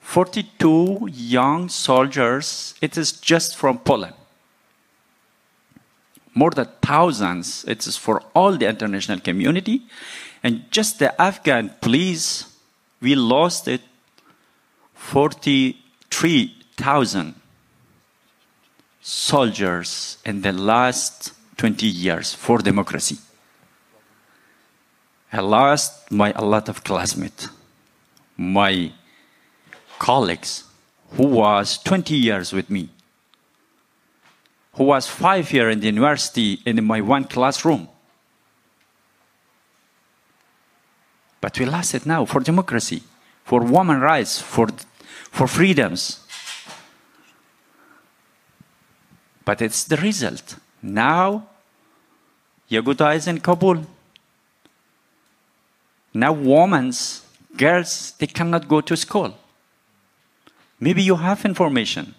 [0.00, 4.14] 42 young soldiers, it is just from Poland.
[6.34, 9.82] More than thousands, it is for all the international community.
[10.42, 12.46] And just the Afghan police,
[13.00, 13.82] we lost it
[14.94, 17.34] 43,000
[19.02, 23.18] soldiers in the last 20 years for democracy.
[25.32, 27.48] I lost my a lot of classmates,
[28.36, 28.92] my
[29.98, 30.64] colleagues
[31.16, 32.88] who was 20 years with me,
[34.74, 37.88] who was five years in the university in my one classroom.
[41.40, 43.02] But we lost it now for democracy,
[43.44, 44.68] for women rights, for,
[45.30, 46.20] for freedoms.
[49.44, 50.56] But it's the result.
[50.80, 51.48] Now,
[52.70, 53.84] Yaguta is in Kabul.
[56.14, 56.92] Now, women,
[57.56, 59.36] girls, they cannot go to school.
[60.78, 62.14] Maybe you have information.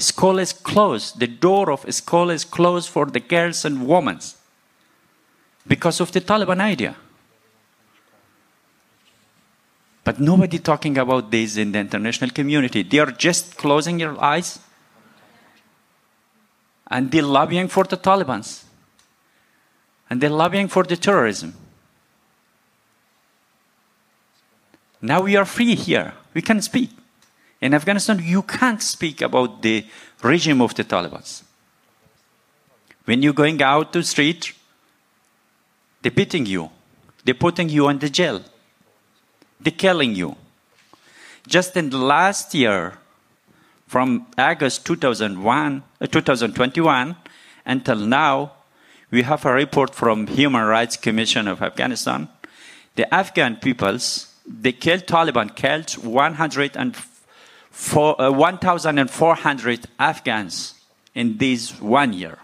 [0.00, 1.20] School is closed.
[1.20, 4.18] The door of school is closed for the girls and women
[5.66, 6.96] because of the Taliban idea.
[10.02, 12.82] But nobody talking about this in the international community.
[12.82, 14.58] They are just closing their eyes
[16.86, 18.64] and they're lobbying for the Taliban's.
[20.08, 21.54] And they're lobbying for the terrorism.
[25.02, 26.14] Now we are free here.
[26.32, 26.90] We can speak.
[27.60, 29.84] In Afghanistan, you can't speak about the
[30.22, 31.42] regime of the Taliban.
[33.04, 34.52] When you're going out to the street,
[36.00, 36.70] they're beating you.
[37.24, 38.42] They're putting you in the jail.
[39.60, 40.36] They're killing you.
[41.46, 42.98] Just in the last year,
[43.86, 47.16] from August 2001, uh, 2021
[47.66, 48.52] until now,
[49.10, 52.28] we have a report from Human Rights Commission of Afghanistan.
[52.94, 55.88] The Afghan peoples, they killed Taliban, killed
[57.70, 60.74] 104, uh, 1,400 Afghans
[61.14, 62.38] in this one year.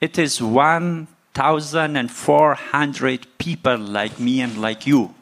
[0.00, 5.14] It is 1,400 people like me and like you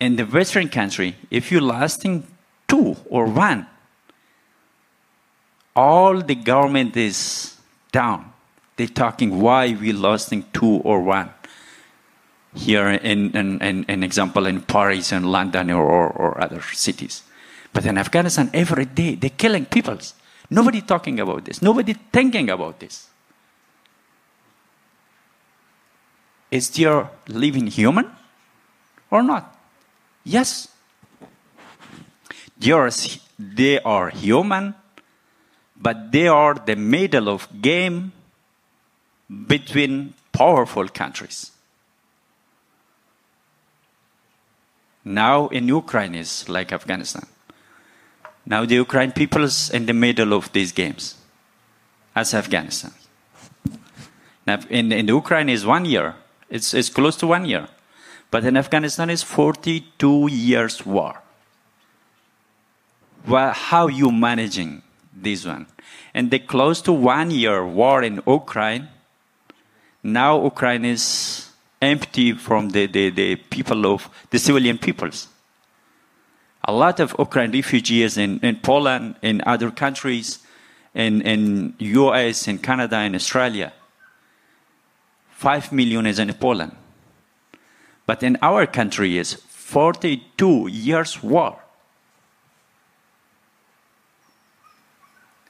[0.00, 2.26] in the Western country, if you're lasting
[2.68, 3.66] two or one,
[5.74, 7.56] all the government is
[7.92, 8.32] down.
[8.76, 11.30] They're talking why we losing two or one.
[12.56, 17.22] Here in an example in Paris and London or, or, or other cities.
[17.72, 19.98] But in Afghanistan, every day they're killing people.
[20.48, 21.60] Nobody talking about this.
[21.60, 23.08] Nobody thinking about this.
[26.50, 28.10] Is there living human
[29.10, 29.54] or not?
[30.24, 30.68] Yes.
[32.58, 34.74] Yours, they are human,
[35.76, 38.12] but they are the middle of game
[39.46, 41.50] between powerful countries.
[45.06, 47.26] Now in Ukraine is like Afghanistan.
[48.44, 51.14] Now the Ukraine people is in the middle of these games,
[52.16, 52.90] as Afghanistan.
[54.44, 56.16] Now in, in Ukraine is one year.
[56.50, 57.68] It's, it's close to one year.
[58.32, 61.22] But in Afghanistan is 42 years war.
[63.28, 64.82] Well, how you managing
[65.14, 65.66] this one?
[66.14, 68.88] And the close to one year war in Ukraine,
[70.02, 71.45] now Ukraine is
[71.80, 75.28] empty from the, the, the people of the civilian peoples.
[76.64, 80.40] A lot of Ukraine refugees in, in Poland, in other countries,
[80.94, 83.72] in, in US, in Canada, in Australia.
[85.30, 86.74] Five million is in Poland.
[88.06, 91.58] But in our country is 42 years war.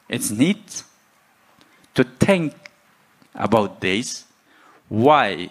[0.08, 0.82] It's neat
[1.94, 2.54] to think
[3.34, 4.24] about this,
[4.88, 5.50] why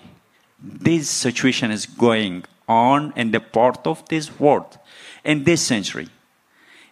[0.66, 4.78] this situation is going on in the part of this world
[5.26, 6.08] in this century.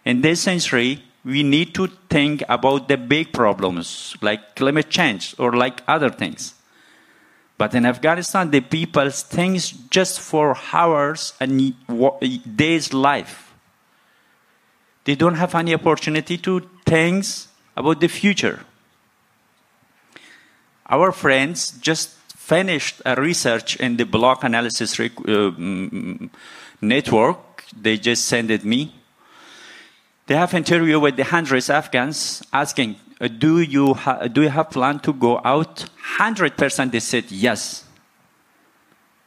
[0.04, 5.52] In this century, we need to think about the big problems like climate change or
[5.52, 6.54] like other things.
[7.56, 11.74] But in Afghanistan, the people think just for hours and
[12.56, 13.54] days life.
[15.04, 17.24] They don't have any opportunity to think
[17.76, 18.64] about the future.
[20.88, 26.28] Our friends just finished a research in the block analysis uh, mm,
[26.80, 27.64] network.
[27.80, 28.94] They just sent it me.
[30.26, 33.96] They have interview with the hundreds Afghans asking, uh, do you,
[34.32, 35.86] do you have plan to go out?
[36.18, 37.84] 100% they said yes.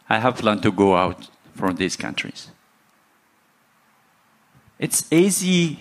[0.07, 2.49] I have plan to go out from these countries.
[4.77, 5.79] It's easy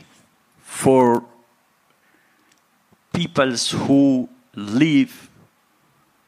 [0.63, 1.23] for
[3.13, 5.26] peoples who leave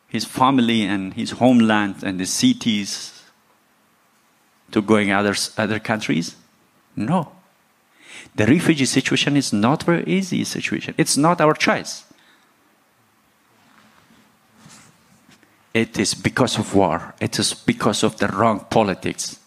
[0.08, 3.22] his family and his homeland and the cities
[4.70, 6.36] to going other, other countries?
[6.96, 7.32] No.
[8.34, 10.94] The refugee situation is not very easy situation.
[10.96, 12.04] It's not our choice.
[15.74, 17.14] It is because of war.
[17.20, 19.38] It is because of the wrong politics.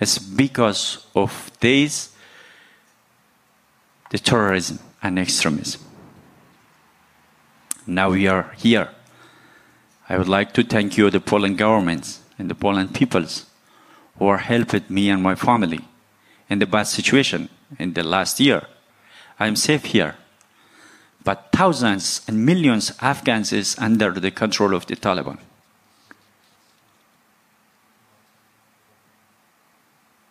[0.00, 2.14] It's because of this,
[4.10, 5.80] the terrorism and extremism.
[7.86, 8.90] Now we are here.
[10.08, 13.46] I would like to thank you, the Poland government and the Poland peoples,
[14.18, 15.80] who are helping me and my family
[16.48, 18.66] in the bad situation in the last year.
[19.38, 20.16] I am safe here.
[21.24, 25.38] But thousands and millions of Afghans is under the control of the Taliban.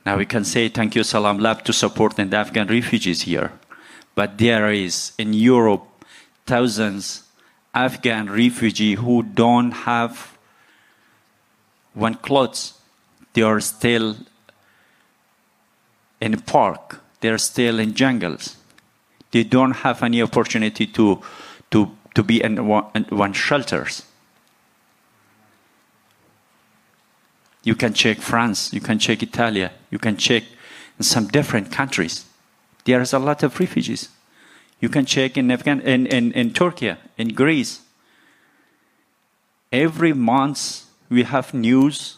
[0.06, 3.54] Now we can say thank you Salam Lab to support the Afghan refugees here.
[4.16, 5.88] But there is in Europe
[6.46, 7.23] thousands
[7.74, 10.38] Afghan refugee who don't have
[11.94, 12.74] one clothes.
[13.34, 14.16] They are still
[16.22, 17.02] in park.
[17.22, 18.58] They are still in jungles.
[19.32, 21.22] They don't have any opportunity to,
[21.72, 24.04] to, to be in one, in one shelters.
[27.64, 30.44] You can check France, you can check Italy, you can check
[31.00, 32.26] in some different countries.
[32.84, 34.10] There is a lot of refugees.
[34.84, 37.84] You can check in, Afghan, in, in, in Turkey, in Greece.
[39.72, 42.18] Every month we have news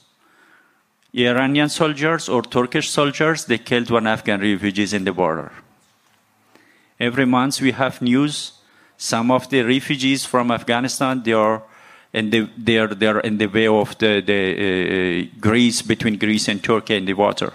[1.13, 5.51] Iranian soldiers or Turkish soldiers, they killed one Afghan refugees in the border.
[6.99, 8.53] Every month we have news.
[8.97, 11.61] Some of the refugees from Afghanistan, they are
[12.13, 14.41] in the, they are, they are in the way of the, the
[15.29, 17.53] uh, Greece, between Greece and Turkey in the water.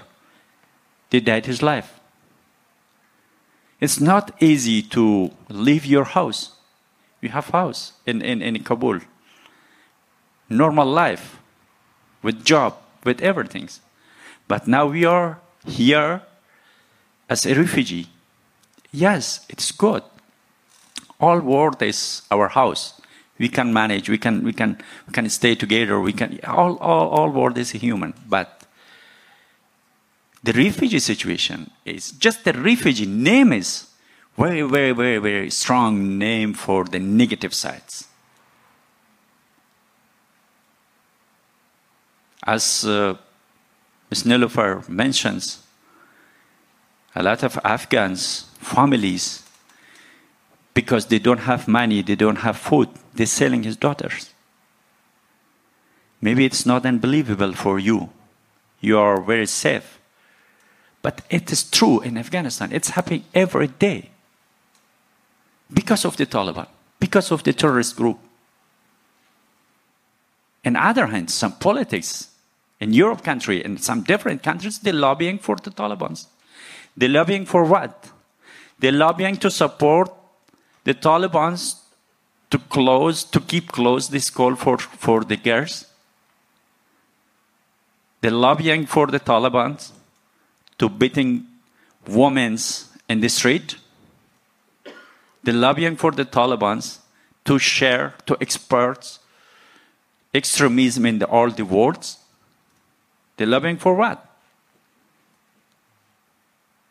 [1.10, 1.99] They died his life.
[3.80, 6.52] It's not easy to leave your house.
[7.20, 9.00] You have house in, in, in Kabul.
[10.48, 11.38] Normal life
[12.22, 13.68] with job, with everything.
[14.48, 16.22] But now we are here
[17.28, 18.08] as a refugee.
[18.92, 20.02] Yes, it's good.
[21.20, 23.00] All world is our house.
[23.38, 24.10] We can manage.
[24.10, 24.44] We can.
[24.44, 24.78] We can.
[25.06, 25.98] We can stay together.
[26.00, 26.40] We can.
[26.44, 26.76] All.
[26.78, 27.08] All.
[27.08, 28.12] All world is human.
[28.28, 28.59] But
[30.42, 33.86] the refugee situation is just the refugee name is
[34.38, 38.08] very, very, very, very strong name for the negative sides.
[42.46, 43.16] As uh,
[44.08, 44.22] Ms.
[44.24, 45.62] Nilofer mentions,
[47.14, 49.42] a lot of Afghans, families,
[50.72, 54.30] because they don't have money, they don't have food, they're selling his daughters.
[56.22, 58.10] Maybe it's not unbelievable for you.
[58.80, 59.99] You are very safe.
[61.02, 62.72] But it is true in Afghanistan.
[62.72, 64.10] It's happening every day.
[65.72, 66.66] because of the Taliban,
[66.98, 68.18] because of the terrorist group.
[70.64, 72.28] On the other hand, some politics
[72.80, 76.26] in Europe country and some different countries, they're lobbying for the Taliban.
[76.96, 78.10] They're lobbying for what?
[78.78, 80.12] They're lobbying to support
[80.84, 81.76] the Taliban
[82.50, 85.86] to close, to keep close this call for, for the girls.
[88.20, 89.90] They're lobbying for the Taliban
[90.80, 91.46] to beating
[92.08, 92.56] women
[93.08, 93.76] in the street.
[95.42, 96.98] They're lobbying for the Taliban
[97.44, 99.18] to share, to export
[100.34, 102.06] extremism in the, all the world.
[103.36, 104.26] They're lobbying for what?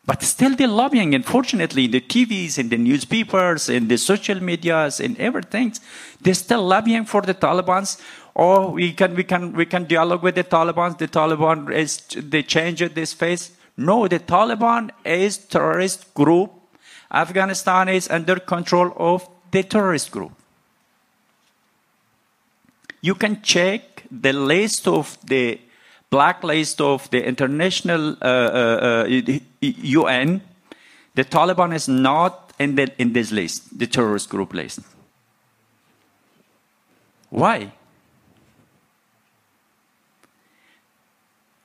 [0.06, 5.18] But still they're lobbying, unfortunately, the TVs and the newspapers and the social medias and
[5.18, 5.74] everything,
[6.22, 8.00] they're still lobbying for the Taliban.
[8.36, 10.96] Or we can, we can, we can dialogue with the Taliban.
[10.98, 13.52] The Taliban is, they change this face.
[13.80, 16.52] No, the Taliban is terrorist group.
[17.10, 20.34] Afghanistan is under control of the terrorist group.
[23.02, 25.62] You can check the list of the
[26.10, 30.42] blacklist of the international uh, uh, uh, UN.
[31.16, 34.82] The Taliban is not in, the, in this list, the terrorist group list.
[37.30, 37.72] Why?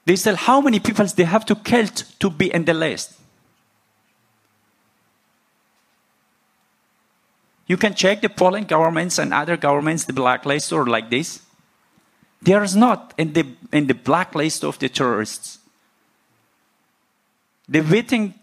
[0.04, 1.86] They said how many people they have to kill
[2.18, 3.14] to be in the list.
[7.66, 11.40] You can check the Poland governments and other governments, the blacklist or like this.
[12.42, 15.58] There is not in the in the blacklist of the terrorists.
[17.66, 18.34] They're waiting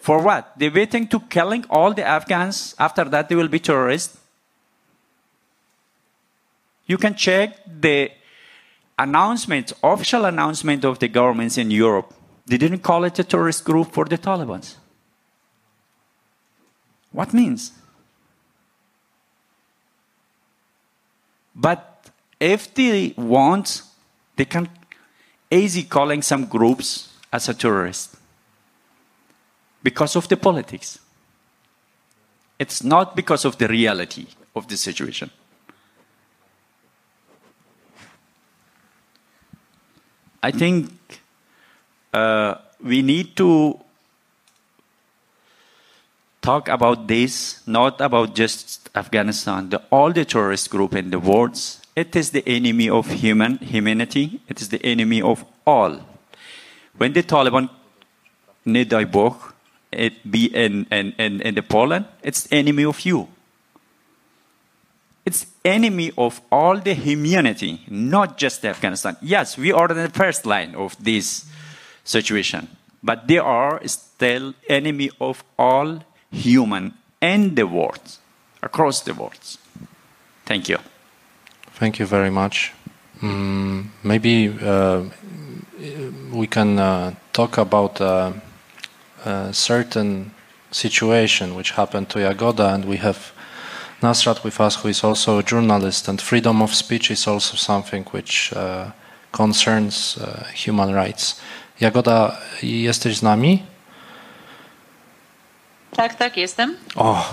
[0.00, 0.52] for what?
[0.58, 2.74] They're waiting to killing all the Afghans.
[2.78, 4.18] After that, they will be terrorists.
[6.86, 8.10] You can check the
[8.98, 12.12] announcement, official announcement of the governments in Europe.
[12.46, 14.74] They didn't call it a terrorist group for the Taliban.
[17.12, 17.72] What means?
[21.54, 23.82] But if they want,
[24.36, 24.68] they can
[25.50, 28.16] easy calling some groups as a terrorist
[29.82, 30.98] because of the politics.
[32.58, 35.30] It's not because of the reality of the situation.
[40.42, 40.90] I think
[42.14, 43.80] uh, we need to
[46.40, 51.58] talk about this, not about just Afghanistan, the, all the terrorist group in the world.
[51.96, 54.40] It is the enemy of human humanity.
[54.48, 56.00] It is the enemy of all.
[56.96, 57.68] When the Taliban,
[58.66, 59.52] Nedai
[59.90, 63.28] it be in, in, in, in the Poland, it's enemy of you.
[65.28, 69.14] It's enemy of all the humanity, not just Afghanistan.
[69.20, 71.44] Yes, we are in the first line of this
[72.02, 72.66] situation,
[73.02, 78.16] but they are still enemy of all human and the world,
[78.62, 79.58] across the world.
[80.46, 80.78] Thank you.
[81.74, 82.72] Thank you very much.
[83.20, 85.02] Mm, maybe uh,
[86.32, 88.32] we can uh, talk about uh,
[89.26, 90.30] a certain
[90.70, 93.32] situation which happened to Jagoda, and we have
[94.02, 98.04] Nasrat with us, who is also a journalist, and freedom of speech is also something
[98.12, 98.90] which uh,
[99.32, 101.40] concerns uh, human rights.
[101.80, 103.62] Jagoda, jesteś z nami?
[105.96, 106.76] Tak, tak, jestem.
[106.96, 107.24] O,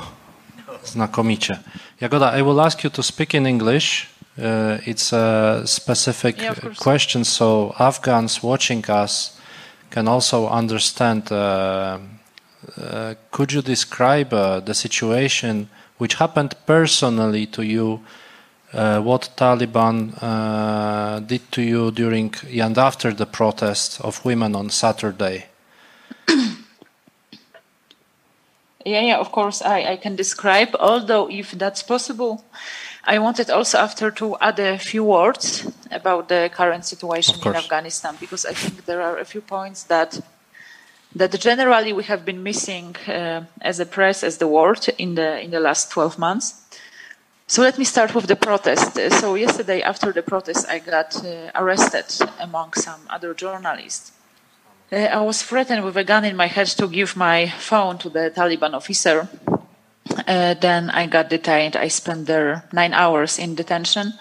[0.83, 1.59] znakomicie.
[2.01, 4.07] Jagoda, I will ask you to speak in English.
[4.37, 9.37] Uh, it's a specific Yeah, question, so Afghans watching us
[9.89, 11.31] can also understand.
[11.31, 18.01] Uh, uh, could you describe uh, the situation which happened personally to you?
[18.73, 24.69] Uh, what Taliban uh, did to you during and after the protest of women on
[24.69, 25.45] Saturday?
[28.87, 30.75] Yeah, yeah, of course, I, I can describe.
[30.79, 32.45] Although, if that's possible,
[33.03, 37.55] I wanted also after to add a few words about the current situation in.
[37.55, 40.19] Afghanistan, because I think there are a few points that
[41.15, 45.39] that generally we have been missing uh, as a press, as the world in the
[45.39, 46.61] in the last 12 months.
[47.47, 48.97] So let me start with the protest.
[49.19, 52.05] So yesterday, after the protest, I got uh, arrested
[52.39, 54.11] among some other journalists.
[54.91, 58.09] Uh, I was threatened with a gun in my head to give my phone to
[58.09, 59.29] the Taliban officer.
[60.27, 61.75] Uh, then I got detained.
[61.75, 64.13] I spent there nine hours in detention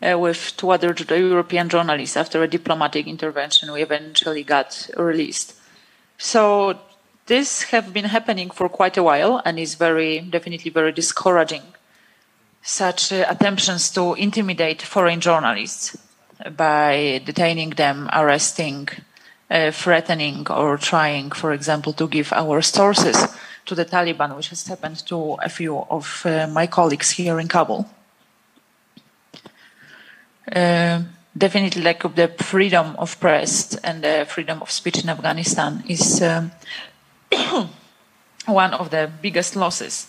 [0.00, 2.16] uh, with two other European journalists.
[2.16, 5.54] After a diplomatic intervention, we eventually got released.
[6.22, 6.78] So
[7.26, 11.64] this have been happening for quite a while and is very definitely very discouraging.
[12.62, 15.98] Such uh, attempts to intimidate foreign journalists
[16.56, 18.88] by detaining them, arresting,
[19.50, 23.26] uh, threatening, or trying, for example, to give our sources
[23.66, 27.48] to the Taliban, which has happened to a few of uh, my colleagues here in
[27.48, 27.84] Kabul.
[30.54, 31.02] Uh,
[31.36, 36.22] definitely, like of the freedom of press and the freedom of speech in Afghanistan is
[36.22, 36.52] um,
[38.46, 40.08] one of the biggest losses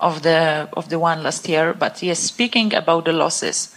[0.00, 1.74] of the of the one last year.
[1.74, 3.74] But yes, speaking about the losses,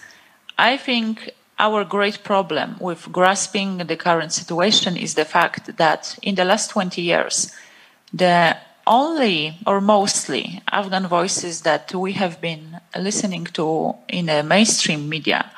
[0.58, 6.36] I think our great problem with grasping the current situation is the fact that in
[6.36, 7.52] the last 20 years,
[8.14, 8.56] the
[8.88, 15.52] only or mostly Afghan voices that we have been listening to in the mainstream media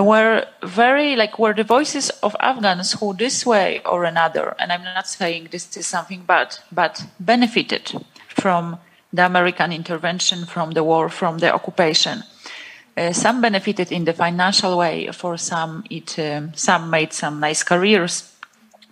[0.00, 4.82] were very like were the voices of Afghans who this way or another, and I'm
[4.82, 7.92] not saying this is something bad, but benefited
[8.28, 8.78] from
[9.12, 12.24] the American intervention, from the war, from the occupation.
[12.96, 15.08] Uh, some benefited in the financial way.
[15.12, 18.32] For some, it um, some made some nice careers,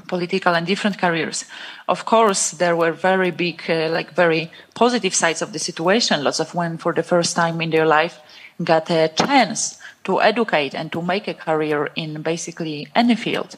[0.08, 1.44] political and different careers.
[1.88, 6.24] Of course, there were very big, uh, like very positive sides of the situation.
[6.24, 8.18] Lots of women, for the first time in their life,
[8.62, 13.56] got a chance to educate and to make a career in basically any field,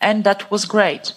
[0.00, 1.14] and that was great.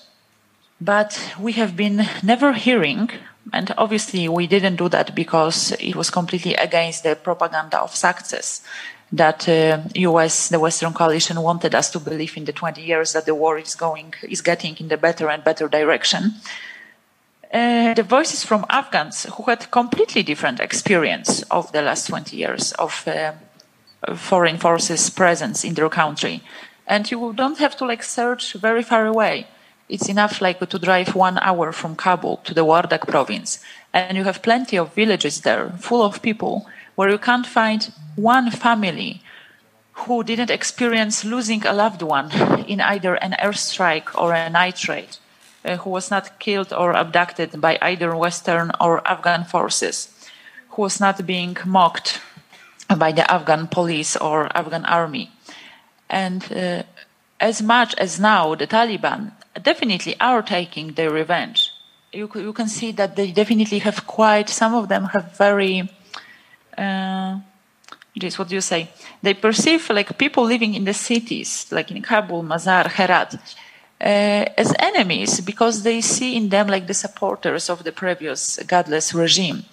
[0.81, 3.09] But we have been never hearing
[3.53, 8.61] and obviously, we didn't do that because it was completely against the propaganda of success
[9.11, 13.25] that uh, US, the Western coalition, wanted us to believe in the 20 years that
[13.25, 16.35] the war is going, is getting in the better and better direction.
[17.51, 22.73] Uh, the voices from Afghans who had completely different experience of the last 20 years
[22.73, 23.31] of uh,
[24.15, 26.41] foreign forces presence in their country.
[26.87, 29.47] And you don't have to like search very far away
[29.89, 33.59] it's enough like to drive one hour from Kabul to the Wardak province,
[33.91, 38.51] and you have plenty of villages there full of people where you can't find one
[38.51, 39.23] family
[39.93, 42.31] who didn't experience losing a loved one
[42.67, 45.17] in either an airstrike or a night raid,
[45.65, 50.13] uh, who was not killed or abducted by either Western or Afghan forces,
[50.69, 52.21] who was not being mocked
[52.97, 55.31] by the Afghan police or Afghan army.
[56.09, 56.83] And uh,
[57.39, 59.31] as much as now the Taliban
[59.61, 61.71] definitely are taking their revenge.
[62.11, 65.89] You, you can see that they definitely have quite, some of them have very,
[66.77, 67.39] uh,
[68.35, 68.89] what do you say?
[69.21, 73.35] They perceive like people living in the cities, like in Kabul, Mazar, Herat,
[74.01, 79.13] uh, as enemies because they see in them like the supporters of the previous godless
[79.13, 79.65] regime.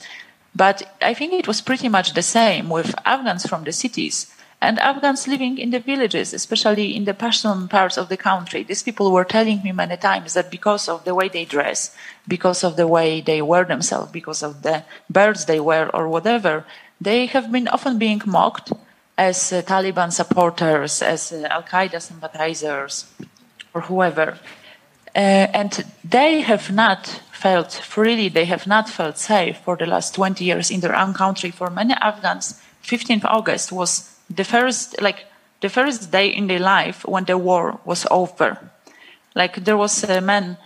[0.57, 4.33] But I think it was pretty much the same with Afghans from the cities
[4.63, 8.63] and Afghans living in the villages, especially in the Pashtun parts of the country.
[8.63, 11.95] These people were telling me many times that because of the way they dress,
[12.27, 16.65] because of the way they wear themselves, because of the birds they wear or whatever,
[16.99, 18.73] they have been often being mocked
[19.19, 23.05] as uh, Taliban supporters, as uh, Al Qaeda sympathizers,
[23.75, 24.39] or whoever.
[25.17, 30.15] Uh, and they have not felt freely, they have not felt safe for the last
[30.15, 31.51] 20 years in their own country.
[31.51, 35.25] For many Afghans, 15th August was the first like
[35.63, 38.59] the first day in their life when the war was over.
[39.35, 40.59] Like there was a man,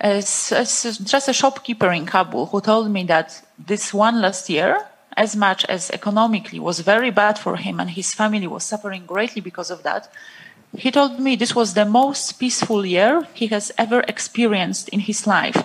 [0.00, 4.86] as just a shopkeeper in Kabul, who told me that this one last year,
[5.16, 9.40] as much as economically was very bad for him and his family was suffering greatly
[9.40, 10.08] because of that,
[10.76, 15.26] he told me this was the most peaceful year he has ever experienced in his
[15.26, 15.64] life.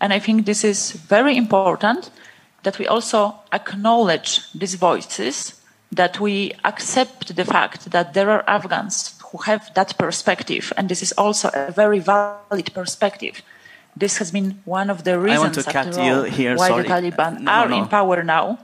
[0.00, 2.10] And I think this is very important
[2.62, 5.54] that we also acknowledge these voices
[5.92, 11.02] that we accept the fact that there are Afghans who have that perspective, and this
[11.02, 13.42] is also a very valid perspective.
[13.96, 16.82] This has been one of the reasons after all, here, why sorry.
[16.82, 17.78] the Taliban No, are no.
[17.78, 18.58] in power now.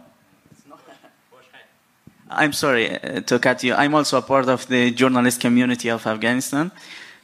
[2.36, 3.74] I'm sorry uh, to cut you.
[3.74, 6.70] I'm also a part of the journalist community of Afghanistan.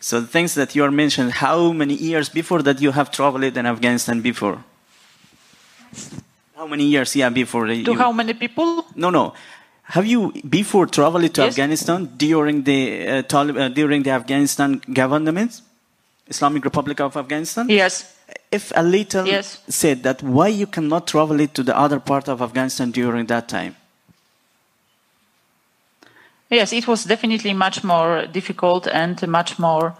[0.01, 3.57] So the things that you are mentioned, how many years before that you have traveled
[3.57, 4.59] in Afghanistan before?
[6.57, 7.95] How many years, yeah, before To you?
[7.99, 8.85] how many people?
[8.95, 9.35] No, no.
[9.83, 11.51] Have you before traveled to Yes.
[11.53, 15.61] Afghanistan during the uh, uh, during the Afghanistan government,
[16.29, 17.69] Islamic Republic of Afghanistan?
[17.69, 18.05] Yes.
[18.53, 19.59] If a little Yes.
[19.69, 23.49] said that, why you cannot travel it to the other part of Afghanistan during that
[23.49, 23.75] time?
[26.51, 29.95] Yes, it was definitely much more difficult and much more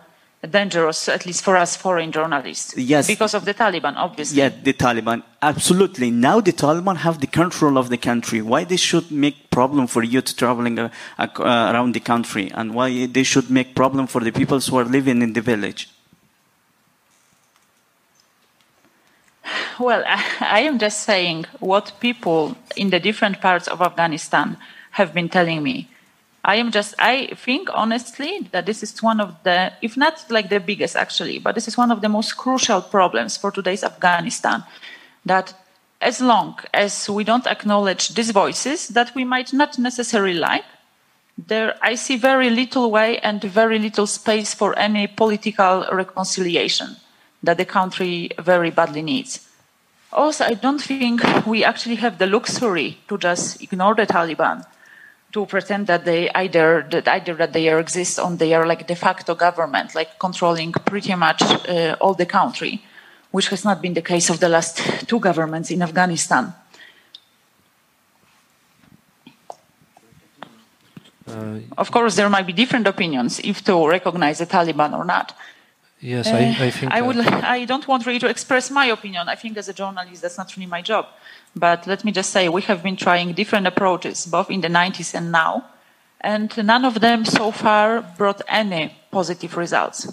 [0.49, 2.77] dangerous, at least for us foreign journalists.
[2.77, 3.07] Yes.
[3.07, 4.39] Because of the Taliban, obviously.
[4.39, 5.23] Yeah, the Taliban.
[5.43, 6.11] Absolutely.
[6.11, 8.43] Now the Taliban have the control of the country.
[8.43, 11.43] Why they should make problem for you to traveling uh, uh,
[11.73, 15.23] around the country, and why they should make problem for the people who are living
[15.23, 15.89] in the village?
[19.79, 24.57] Well, I, I am just saying what people in the different parts of Afghanistan
[24.93, 25.89] have been telling me.
[26.43, 30.49] I am just, I think honestly that this is one of the, if not like
[30.49, 34.65] the biggest actually, but this is one of the most crucial problems for today's Afghanistan.
[35.25, 35.55] that
[36.01, 40.65] as long as we don't acknowledge these voices that we might not necessarily like,
[41.37, 46.97] there I see very little way and very little space for any political reconciliation
[47.43, 49.47] that the country very badly needs.
[50.13, 54.67] Also, I don't think we actually have the luxury to just ignore the Taliban,
[55.33, 59.35] to pretend that they either that either that they exist on their like de facto
[59.35, 62.83] government, like controlling pretty much uh, all the country,
[63.31, 66.53] which has not been the case of the last two governments in Afghanistan.
[71.79, 75.33] Of course, there might be different opinions if to recognize the Taliban or not.
[76.01, 76.93] Yes, Uh, I, I think.
[76.93, 77.19] I uh, would.
[77.19, 79.29] I don't want really to express my opinion.
[79.29, 81.07] I think as a journalist, that's not really my job.
[81.55, 85.15] But let me just say, we have been trying different approaches, both in the 90s
[85.15, 85.65] and now,
[86.21, 90.07] and none of them so far brought any positive results.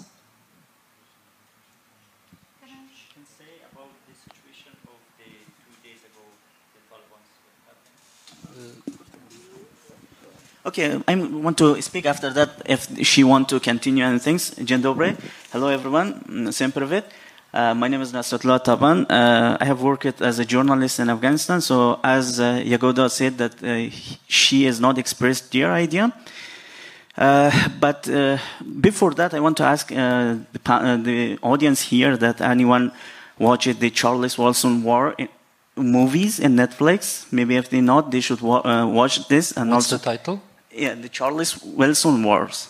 [10.66, 14.50] Okay, I want to speak after that if she wants to continue and things.
[14.50, 15.16] Dzień Dobre,
[15.50, 16.52] Hello everyone.
[16.52, 17.04] Sempervet.
[17.52, 19.06] Uh, my name is Nasratullah Taban.
[19.08, 21.60] Uh, I have worked as a journalist in Afghanistan.
[21.60, 23.90] So as uh, Jagoda said that uh,
[24.26, 26.12] she has not expressed their idea.
[27.16, 28.38] Uh, but uh,
[28.80, 32.92] before that, I want to ask uh, the, uh, the audience here that anyone
[33.38, 35.16] watched the Charles Wilson War
[35.74, 37.32] movies in Netflix.
[37.32, 40.42] Maybe if they not, they should wa- uh, watch this and What's also the title?
[40.70, 42.68] yeah, the Charles Wilson Wars.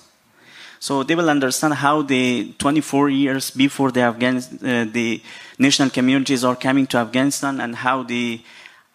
[0.80, 5.20] So they will understand how the 24 years before the Afghan, uh, the
[5.58, 8.40] national communities are coming to Afghanistan and how the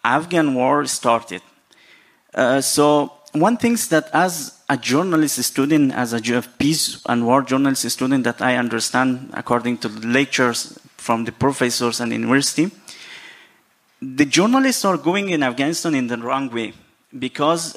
[0.02, 1.42] Afghan war started.
[2.34, 7.88] Uh, so one thing that as a journalist student, as a peace and war journalist
[7.90, 12.70] student that I understand according to the lectures from the professors and university,
[14.00, 16.72] the journalists are going in Afghanistan in the wrong way
[17.18, 17.76] because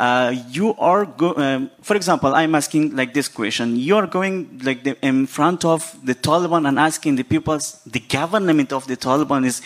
[0.00, 3.76] uh, you are go- um, for example i'm asking like this question.
[3.76, 7.58] You are going like the, in front of the taliban and asking the people
[7.96, 9.60] the government of the taliban is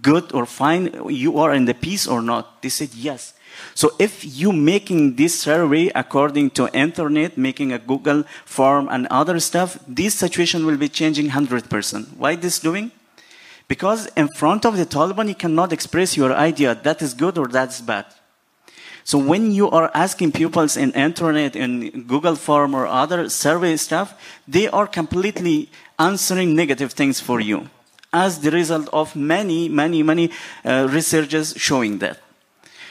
[0.00, 0.84] good or fine
[1.24, 2.62] you are in the peace or not?
[2.62, 3.34] They said yes.
[3.74, 9.38] So if you making this survey according to internet making a google form and other
[9.40, 12.92] stuff this situation will be changing 100% why this doing?
[13.68, 17.46] Because in front of the Taliban, you cannot express your idea that is good or
[17.48, 18.04] that's bad.
[19.04, 24.14] So when you are asking pupils in internet, in Google form or other survey stuff,
[24.46, 27.68] they are completely answering negative things for you
[28.12, 30.30] as the result of many, many, many
[30.64, 32.18] uh, researches showing that.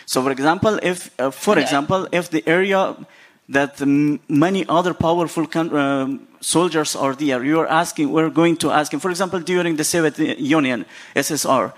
[0.05, 2.95] So for example, if, uh, for example, if the area
[3.47, 3.79] that
[4.45, 5.45] many other powerful
[5.77, 9.83] um soldiers are there, you are asking, we're going to ask, for example, during the
[9.83, 10.85] Soviet Union,
[11.15, 11.71] SSR,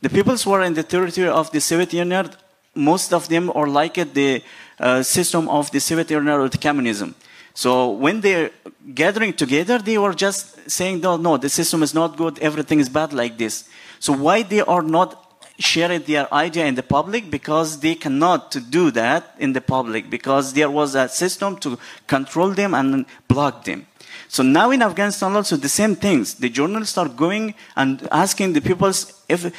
[0.00, 2.30] the peoples who are in the territory of the Soviet Union,
[2.78, 4.42] most of them are like the
[4.78, 7.14] uh, system of the Soviet Union or the communism.
[7.54, 8.50] So when they're
[8.94, 12.88] gathering together, they were just saying, no, no, the system is not good, everything is
[12.88, 13.68] bad like this.
[13.98, 15.24] So why they are not
[15.58, 17.32] sharing their idea in the public?
[17.32, 21.76] Because they cannot do that in the public, because there was a system to
[22.06, 23.87] control them and block them.
[24.28, 26.34] So now in Afghanistan also the same things.
[26.34, 28.92] The journalists are going and asking the people
[29.28, 29.52] if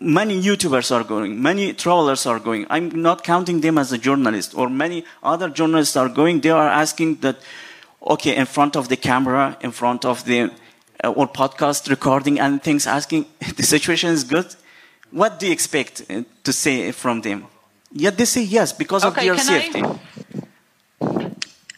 [0.00, 2.66] many YouTubers are going, many travelers are going.
[2.70, 6.40] I'm not counting them as a journalist or many other journalists are going.
[6.40, 7.38] They are asking that,
[8.02, 10.50] okay, in front of the camera, in front of the
[11.02, 13.26] uh, or podcast recording and things, asking
[13.56, 14.54] the situation is good.
[15.10, 17.46] What do you expect uh, to say from them?
[17.92, 19.82] Yet they say yes because of their safety.
[19.82, 19.98] I?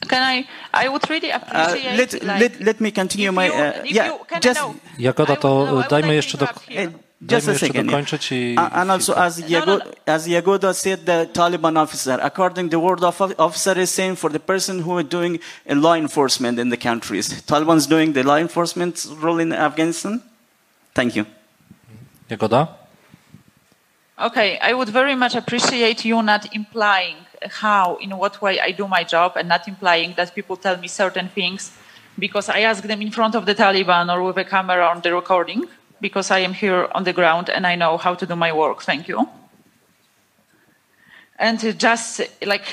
[0.09, 0.47] Can I?
[0.73, 1.97] I would really Uh, appreciate.
[1.99, 3.47] let, like, let, let me continue if my.
[3.47, 4.75] you- Uh, if yeah, you- can I just, know?
[4.99, 6.91] Jagoda, I to would- no, I would dajmy like jeszcze to do, interrupt here.
[7.23, 7.75] Just dajmy a jeszcze second.
[7.77, 7.87] yeah.
[7.91, 8.55] dokończyć i...
[8.59, 9.85] Uh, and also, as No, Yago, no,
[10.15, 14.41] as Jagoda said, the Taliban officer, according the word of officer is saying for the
[14.41, 15.39] person who is doing
[15.69, 20.23] uh, law enforcement in the countries, Taliban's doing the law enforcement role in Afghanistan.
[20.95, 21.27] Thank you.
[22.31, 22.69] Jagoda?
[24.21, 27.17] Okay, I would very much appreciate you not implying
[27.49, 30.89] how, in what way I do my job, and not implying that people tell me
[30.89, 31.73] certain things
[32.19, 35.15] because I ask them in front of the Taliban or with a camera on the
[35.15, 35.65] recording,
[36.03, 38.83] because I am here on the ground and I know how to do my work.
[38.83, 39.27] Thank you.
[41.39, 42.67] And just like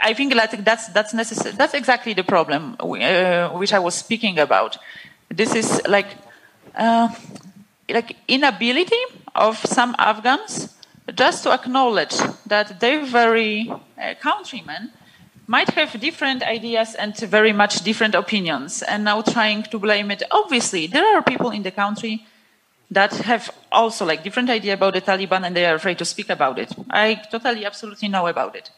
[0.00, 1.56] I think that that's that's necessary.
[1.56, 4.78] That's exactly the problem uh, which I was speaking about.
[5.28, 6.06] This is like
[6.76, 7.08] uh,
[7.88, 9.02] like inability
[9.34, 10.68] of some Afghans
[11.14, 12.14] just to acknowledge
[12.46, 14.90] that their very uh, countrymen
[15.46, 20.22] might have different ideas and very much different opinions, and now trying to blame it.
[20.30, 22.24] Obviously, there are people in the country
[22.92, 26.28] that have also like different idea about the Taliban and they are afraid to speak
[26.28, 26.72] about it.
[26.90, 28.70] I totally, absolutely know about it.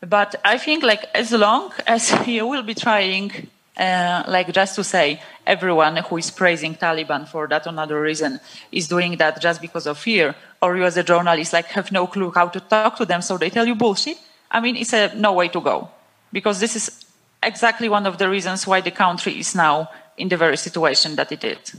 [0.00, 3.48] But I think like as long as you will be trying,
[3.78, 8.40] uh, like just to say everyone who is praising Taliban for that or another reason
[8.72, 12.06] is doing that just because of fear, or you as a journalist like have no
[12.06, 14.18] clue how to talk to them, so they tell you bullshit.
[14.50, 15.90] I mean, it's a no way to go
[16.32, 17.04] because this is
[17.42, 21.30] exactly one of the reasons why the country is now in the very situation that
[21.30, 21.76] it is.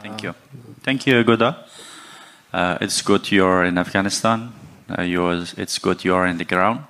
[0.00, 0.34] Thank you.
[0.82, 1.64] Thank you, Goda.
[2.52, 4.52] Uh, it's good you're in Afghanistan.
[4.88, 5.04] Uh,
[5.56, 6.84] it's good you're in the ground.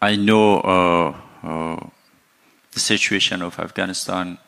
[0.00, 1.86] I know uh, uh,
[2.70, 4.38] the situation of Afghanistan,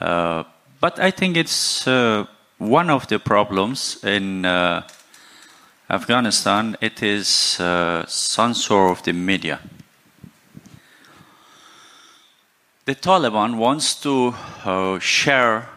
[0.00, 0.44] uh,
[0.80, 2.26] but I think it's uh,
[2.58, 4.86] one of the problems in uh,
[5.90, 6.76] Afghanistan.
[6.80, 9.58] It is uh, censor of the media.
[12.84, 14.32] The Taliban wants to
[14.64, 15.70] uh, share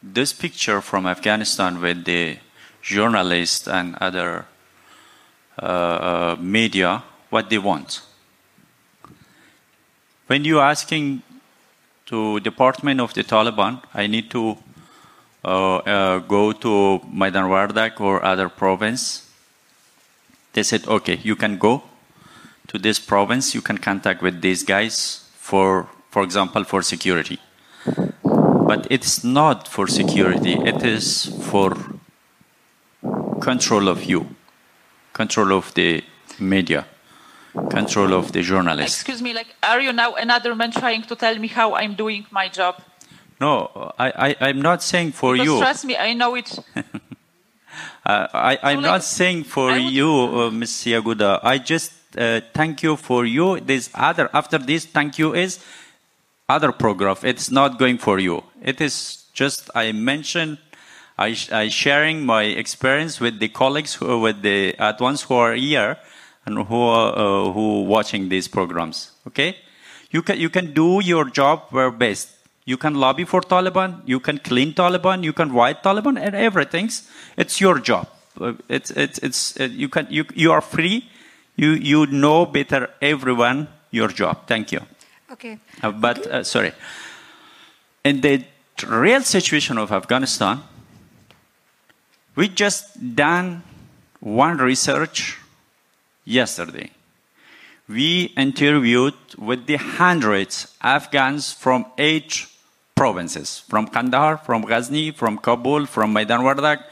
[0.00, 2.38] this picture from Afghanistan with the
[2.80, 4.46] journalists and other
[6.38, 7.02] media
[7.34, 8.00] what they want.
[10.28, 11.22] When you're asking
[12.06, 14.56] to department of the Taliban, I need to
[15.44, 19.28] uh, uh, go to Maidan Wardak or other province.
[20.52, 21.82] They said, okay, you can go
[22.68, 23.54] to this province.
[23.54, 27.38] You can contact with these guys for, for example, for security.
[28.70, 30.54] But it's not for security.
[30.54, 31.76] It is for
[33.40, 34.34] control of you,
[35.12, 36.02] control of the
[36.38, 36.86] media,
[37.70, 39.00] control of the journalists.
[39.00, 42.26] Excuse me, like, are you now another man trying to tell me how I'm doing
[42.30, 42.82] my job?
[43.40, 45.58] No, I, I, I'm not saying for because you.
[45.58, 46.58] trust me, I know it.
[48.06, 50.84] Uh, I, I'm like, not saying for would- you, uh, Ms.
[50.86, 51.40] Yaguda.
[51.42, 53.58] I just uh, thank you for you.
[53.60, 55.58] This other after this, thank you is
[56.48, 57.16] other program.
[57.22, 58.44] It's not going for you.
[58.62, 60.58] It is just I mentioned.
[61.16, 65.54] I, I sharing my experience with the colleagues who with the at once who are
[65.54, 65.96] here
[66.46, 69.12] and who are uh, who watching these programs.
[69.26, 69.56] Okay,
[70.10, 72.30] you can you can do your job where best.
[72.66, 74.00] You can lobby for Taliban.
[74.06, 75.22] You can clean Taliban.
[75.22, 77.08] You can write Taliban and everything's.
[77.36, 78.08] It's your job.
[78.40, 81.08] Uh, It's it's it's uh, you can you you are free.
[81.56, 84.46] You you know better everyone your job.
[84.46, 84.80] Thank you.
[85.30, 85.58] Okay.
[85.82, 86.72] Uh, but uh, sorry,
[88.04, 88.44] in the
[88.88, 90.62] real situation of Afghanistan,
[92.34, 93.62] we just done
[94.20, 95.38] one research
[96.24, 96.90] yesterday.
[97.88, 102.46] We interviewed with the hundreds Afghans from eight
[102.94, 106.84] provinces, from Kandahar, from Ghazni, from Kabul, from Maidan Wardak,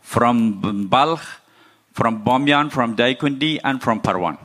[0.00, 1.24] from Balkh,
[1.92, 4.38] from Bamyan, from Daikundi, and from Parwan.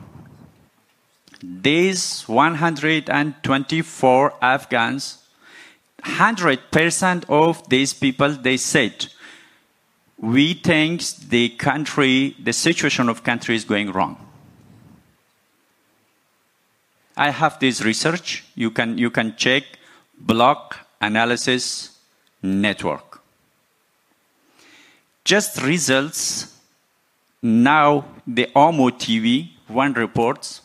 [1.42, 5.18] These 124 Afghans,
[6.02, 9.06] 100% of these people, they said,
[10.18, 14.16] we think the country, the situation of country is going wrong.
[17.16, 18.44] I have this research.
[18.54, 19.64] You can, you can check
[20.18, 21.98] block analysis
[22.42, 23.20] network.
[25.24, 26.54] Just results
[27.42, 30.62] now the Amu TV, one reports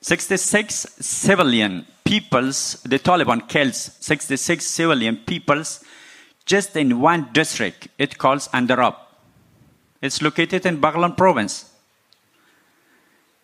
[0.00, 5.82] 66 civilian peoples, the Taliban kills 66 civilian peoples
[6.46, 7.88] just in one district.
[7.98, 8.96] It calls Andarab.
[10.00, 11.70] It's located in Baghlan province.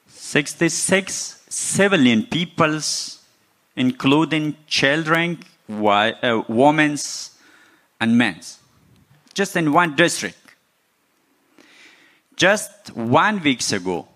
[0.08, 3.20] 66 civilian peoples,
[3.76, 5.38] including children,
[5.68, 6.98] uh, women,
[8.00, 8.40] and men.
[9.32, 10.36] Just in one district.
[12.36, 14.08] Just one weeks ago,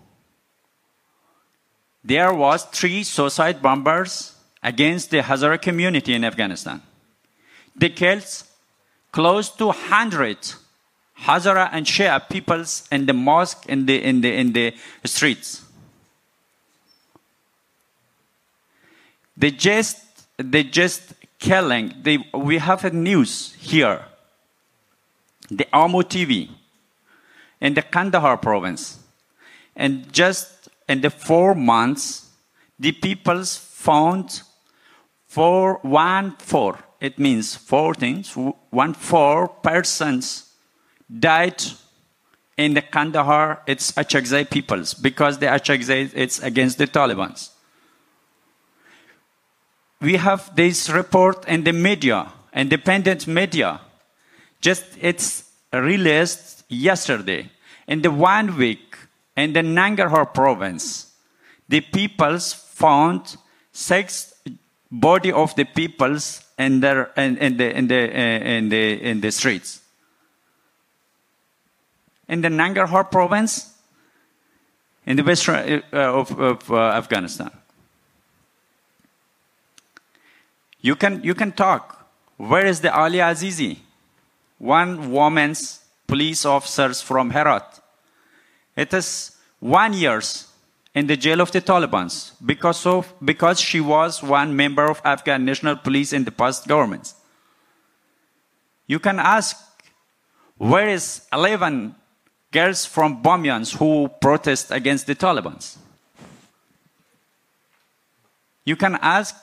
[2.03, 6.81] there was three suicide bombers against the Hazara community in Afghanistan.
[7.75, 8.23] They killed
[9.15, 10.37] close to 100
[11.21, 14.73] Hazara and Shia peoples in the mosque in the, in the, in the
[15.05, 15.63] streets.
[19.37, 20.01] They just,
[20.37, 21.93] they just killing.
[22.01, 24.03] They, we have a news here.
[25.49, 26.49] The Amu TV
[27.61, 28.99] in the Kandahar province.
[29.77, 32.31] And just in the four months,
[32.77, 34.41] the peoples found
[35.25, 36.79] four, one four.
[37.05, 38.35] It means four things.
[38.71, 40.49] One four persons
[41.07, 41.61] died
[42.57, 43.61] in the Kandahar.
[43.67, 47.51] It's Achakzai peoples because the Achakzai it's against the Taliban's.
[50.01, 53.81] We have this report in the media, independent media.
[54.59, 57.51] Just it's released yesterday.
[57.87, 58.97] In the one week,
[59.37, 61.13] in the Nangarhar province,
[61.69, 63.37] the peoples found
[63.71, 64.33] six
[64.89, 69.21] body of the peoples in, their, in, in, the, in, the, uh, in, the, in
[69.21, 69.81] the streets.
[72.27, 73.73] In the Nangarhar province,
[75.05, 77.51] in the western uh, of, of uh, Afghanistan.
[80.81, 82.07] You can, you can talk.
[82.37, 83.77] Where is the Alia Azizi?
[84.57, 87.81] One woman's police officers from Herat.
[88.75, 90.47] It is one years
[90.95, 92.09] in the jail of the Taliban
[92.43, 97.13] because of because she was one member of Afghan National Police in the past governments.
[98.87, 99.57] You can ask
[100.57, 101.93] where is 11
[102.51, 105.59] girls from Bamyans who protest against the Taliban?
[108.63, 109.35] You can ask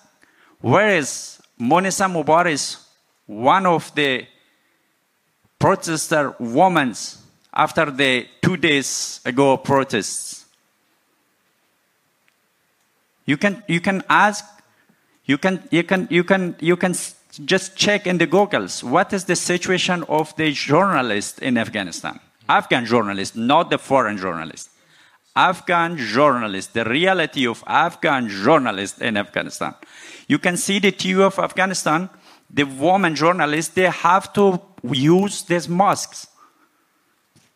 [0.60, 2.82] where is Monisa Mubaris,
[3.26, 4.26] one of the
[5.58, 6.94] protester women
[7.52, 10.41] after the two days ago protests.
[13.26, 14.44] You can, you can ask,
[15.24, 16.94] you can, you can, you can, you can
[17.44, 22.20] just check in the Googles what is the situation of the journalist in Afghanistan.
[22.48, 24.70] Afghan journalist, not the foreign journalist.
[25.34, 29.74] Afghan journalist, the reality of Afghan journalists in Afghanistan.
[30.28, 32.10] You can see the TV of Afghanistan,
[32.50, 34.60] the woman journalists, they have to
[34.90, 36.26] use these masks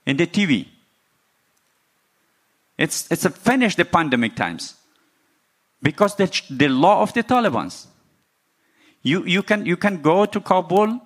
[0.06, 0.68] in the TV.
[2.78, 4.74] It's, it's a finish the pandemic times
[5.86, 7.72] because the, the law of the Taliban.
[9.02, 11.00] You, you, can, you can go to Kabul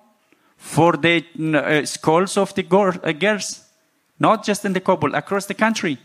[0.57, 1.23] for the
[1.55, 3.63] uh, schools of the uh, girls,
[4.19, 5.99] not just in the Kabul, across the country.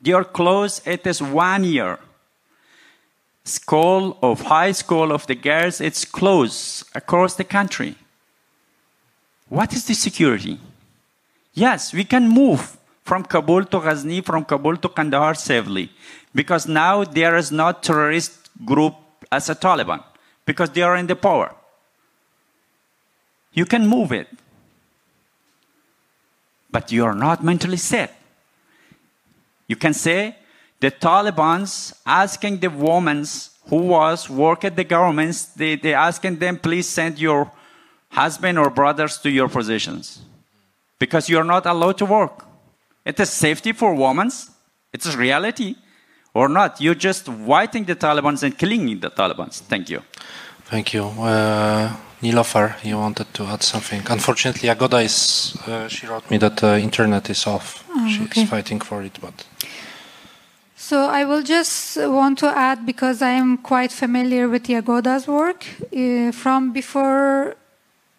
[0.00, 0.86] They are closed.
[0.86, 1.98] It is one year.
[3.44, 7.96] School of high school of the girls, it's closed across the country.
[9.48, 10.60] What is the security?
[11.54, 15.90] Yes, we can move from Kabul to Ghazni, from Kabul to Kandahar safely,
[16.34, 18.94] because now there is not terrorist group
[19.30, 20.02] as a Taliban,
[20.46, 21.54] because they are in the power.
[23.52, 24.28] You can move it,
[26.70, 28.18] but you are not mentally set.
[29.66, 30.36] You can say
[30.80, 33.24] the Taliban's asking the women
[33.68, 37.50] who was work at the governments, they, they asking them, please send your
[38.10, 40.20] husband or brothers to your positions
[40.98, 42.44] because you're not allowed to work.
[43.04, 44.30] It is safety for women.
[44.92, 45.74] It's a reality
[46.34, 46.80] or not.
[46.80, 49.52] You're just fighting the Taliban and killing the Taliban.
[49.68, 50.02] Thank you.
[50.66, 51.04] Thank you.
[51.04, 54.02] Uh, Nilofar, you wanted to add something.
[54.08, 57.84] Unfortunately, Agoda is, uh, she wrote me that the internet is off.
[57.90, 58.46] Oh, She's okay.
[58.46, 59.44] fighting for it, but
[60.76, 65.64] So I will just want to add because I am quite familiar with Jagoda's work
[65.96, 67.56] uh, from before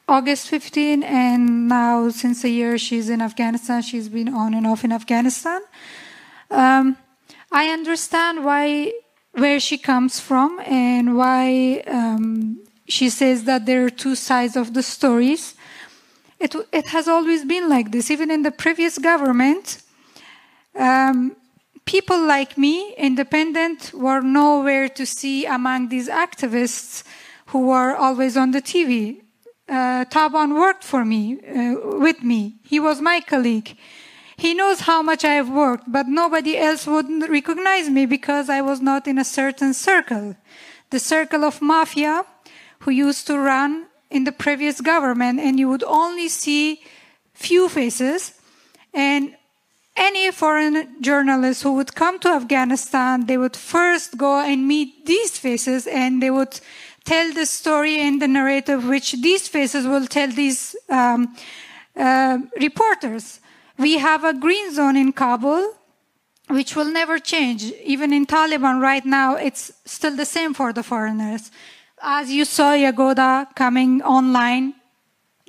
[0.08, 3.82] August 15 and now since a year she's in Afghanistan.
[3.82, 5.62] She's been on and off in Afghanistan.
[6.52, 6.98] Um,
[7.52, 8.94] I understand why
[9.32, 14.74] where she comes from and why um, she says that there are two sides of
[14.74, 15.56] the stories.
[16.40, 19.82] It, it has always been like this, even in the previous government.
[20.78, 21.36] Um,
[21.86, 27.04] people like me, independent, were nowhere to see among these activists
[27.48, 29.23] who were always on the TV.
[29.74, 32.42] Uh, Taban worked for me, uh, with me.
[32.64, 33.76] He was my colleague.
[34.38, 38.62] He knows how much I have worked, but nobody else would recognize me because I
[38.62, 40.36] was not in a certain circle.
[40.92, 42.24] The circle of mafia
[42.82, 46.82] who used to run in the previous government, and you would only see
[47.34, 48.34] few faces.
[48.94, 49.36] And
[49.96, 55.38] any foreign journalist who would come to Afghanistan, they would first go and meet these
[55.38, 56.60] faces and they would
[57.06, 61.36] tell the story and the narrative which these faces will tell these um,
[61.96, 63.40] uh, reporters.
[63.78, 65.74] We have a green zone in Kabul,
[66.50, 67.64] which will never change.
[67.84, 71.52] Even in Taliban right now, it's still the same for the foreigners.
[72.02, 74.76] As you saw Jagoda coming online,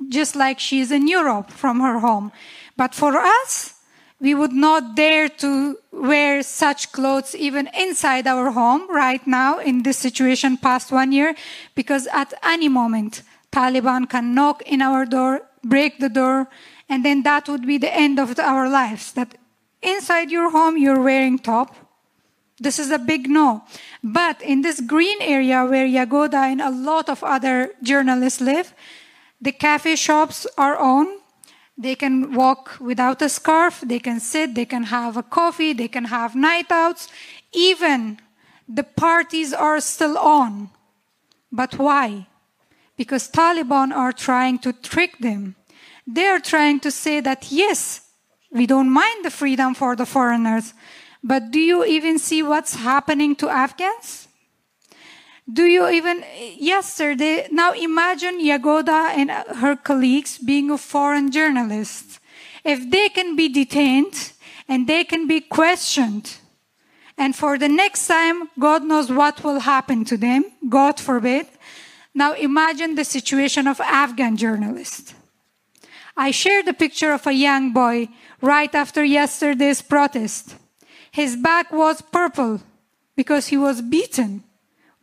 [0.09, 2.31] just like she's in Europe from her home.
[2.75, 3.74] But for us,
[4.19, 9.83] we would not dare to wear such clothes even inside our home right now in
[9.83, 11.35] this situation past one year
[11.75, 16.47] because at any moment Taliban can knock in our door, break the door,
[16.89, 19.13] and then that would be the end of our lives.
[19.13, 19.37] That
[19.81, 21.75] inside your home you're wearing top.
[22.59, 23.63] This is a big no.
[24.03, 28.73] But in this green area where Jagoda and a lot of other journalists live,
[29.41, 31.07] the cafe shops are on.
[31.77, 33.81] They can walk without a scarf.
[33.85, 34.55] They can sit.
[34.55, 35.73] They can have a coffee.
[35.73, 37.09] They can have night outs.
[37.51, 38.19] Even
[38.67, 40.69] the parties are still on.
[41.51, 42.27] But why?
[42.97, 45.55] Because Taliban are trying to trick them.
[46.07, 48.01] They are trying to say that yes,
[48.51, 50.73] we don't mind the freedom for the foreigners,
[51.23, 54.24] but do you even see what's happening to Afghans?
[55.51, 56.23] Do you even,
[56.57, 62.19] yesterday, now imagine Jagoda and her colleagues being a foreign journalist.
[62.63, 64.31] If they can be detained
[64.67, 66.37] and they can be questioned,
[67.15, 71.47] and for the next time, God knows what will happen to them, God forbid.
[72.13, 75.13] Now imagine the situation of Afghan journalists.
[76.17, 78.09] I shared a picture of a young boy
[78.41, 80.55] right after yesterday's protest.
[81.11, 82.61] His back was purple
[83.15, 84.43] because he was beaten.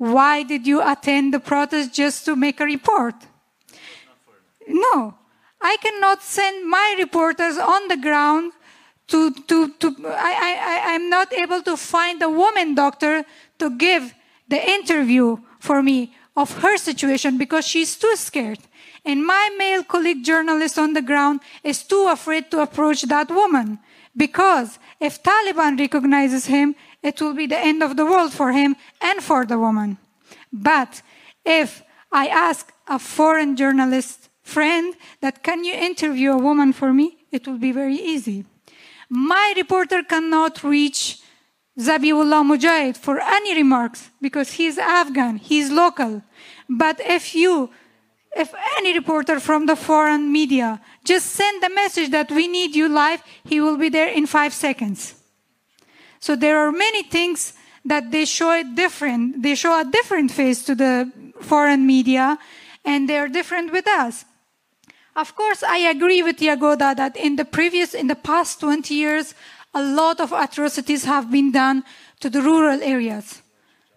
[0.03, 3.15] Why did you attend the protest just to make a report?
[4.67, 5.15] No,
[5.61, 8.51] I cannot send my reporters on the ground
[9.07, 13.25] to, to, to I, I, I'm not able to find a woman doctor
[13.61, 14.13] to give
[14.49, 18.59] the interview for me of her situation because she's too scared.
[19.05, 23.79] And my male colleague journalist on the ground is too afraid to approach that woman
[24.17, 28.77] because if Taliban recognizes him, it will be the end of the world for him
[29.01, 29.99] and for the woman.
[30.53, 31.03] But
[31.45, 37.17] if I ask a foreign journalist friend that can you interview a woman for me,
[37.31, 38.45] it will be very easy.
[39.09, 41.21] My reporter cannot reach
[41.79, 46.23] Zabiullah Mujahid for any remarks because he's Afghan, he's local.
[46.69, 47.71] But if you,
[48.37, 52.89] if any reporter from the foreign media just send the message that we need you
[52.89, 55.22] live, he will be there in five seconds.
[56.23, 57.53] So there are many things
[57.85, 59.43] that they show it different.
[59.43, 61.11] They show a different face to the
[61.41, 62.39] foreign media
[62.85, 64.25] and they are different with us.
[65.17, 69.35] Of course, I agree with Jagoda that in the previous, in the past 20 years,
[69.75, 71.83] a lot of atrocities have been done
[72.21, 73.43] to the rural areas.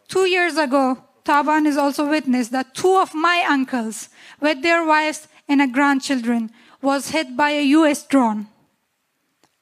[0.08, 4.10] Two years ago, Taban is also witness that two of my uncles,
[4.42, 6.50] with their wives and a grandchildren,
[6.82, 8.48] was hit by a US drone.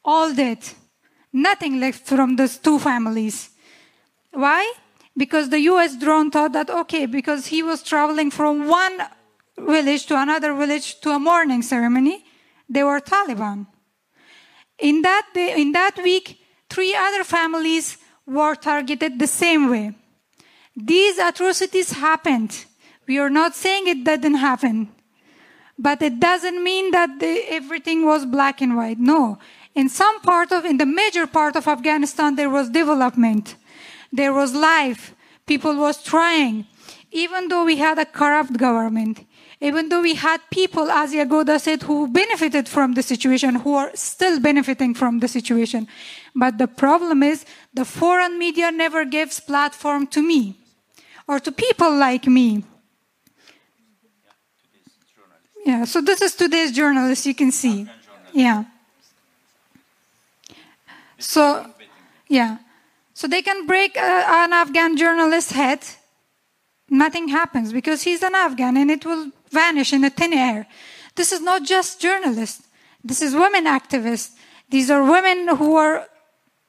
[0.05, 0.59] All dead.
[1.33, 3.49] Nothing left from those two families.
[4.31, 4.71] Why?
[5.17, 9.01] Because the US drone thought that, okay, because he was traveling from one
[9.57, 12.23] village to another village to a mourning ceremony,
[12.69, 13.67] they were Taliban.
[14.79, 19.93] In that, day, in that week, three other families were targeted the same way.
[20.75, 22.65] These atrocities happened.
[23.07, 24.89] We are not saying it didn't happen.
[25.77, 28.99] But it doesn't mean that the, everything was black and white.
[28.99, 29.39] No.
[29.75, 33.55] In some part of, in the major part of Afghanistan, there was development.
[34.11, 35.15] There was life.
[35.45, 36.67] People was trying.
[37.11, 39.25] Even though we had a corrupt government,
[39.59, 43.91] even though we had people, as Jagoda said, who benefited from the situation, who are
[43.95, 45.87] still benefiting from the situation.
[46.35, 50.57] But the problem is the foreign media never gives platform to me
[51.27, 52.65] or to people like me.
[55.65, 57.87] Yeah, so this is today's journalist, you can see.
[58.33, 58.65] Yeah.
[61.23, 61.65] So,
[62.27, 62.57] yeah.
[63.13, 65.79] So they can break uh, an Afghan journalist's head.
[66.89, 70.67] Nothing happens because he's an Afghan and it will vanish in the thin air.
[71.15, 72.67] This is not just journalists.
[73.03, 74.31] This is women activists.
[74.69, 76.07] These are women who are,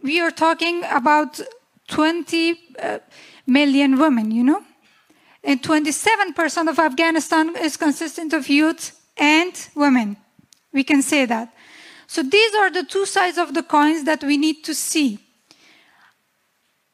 [0.02, 1.40] we are talking about
[1.88, 2.98] 20 uh,
[3.46, 4.62] million women, you know?
[5.42, 10.16] And 27% of Afghanistan is consistent of youth and women.
[10.72, 11.53] We can say that.
[12.14, 15.18] So these are the two sides of the coins that we need to see.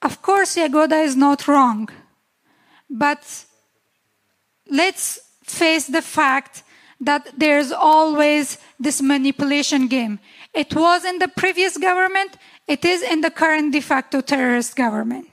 [0.01, 1.91] Of course, Jagoda is not wrong,
[2.89, 3.45] but
[4.67, 6.63] let's face the fact
[7.03, 10.21] that there's always this manipulation game.
[10.55, 15.29] It was in the previous government, it is in the current de facto terrorist government.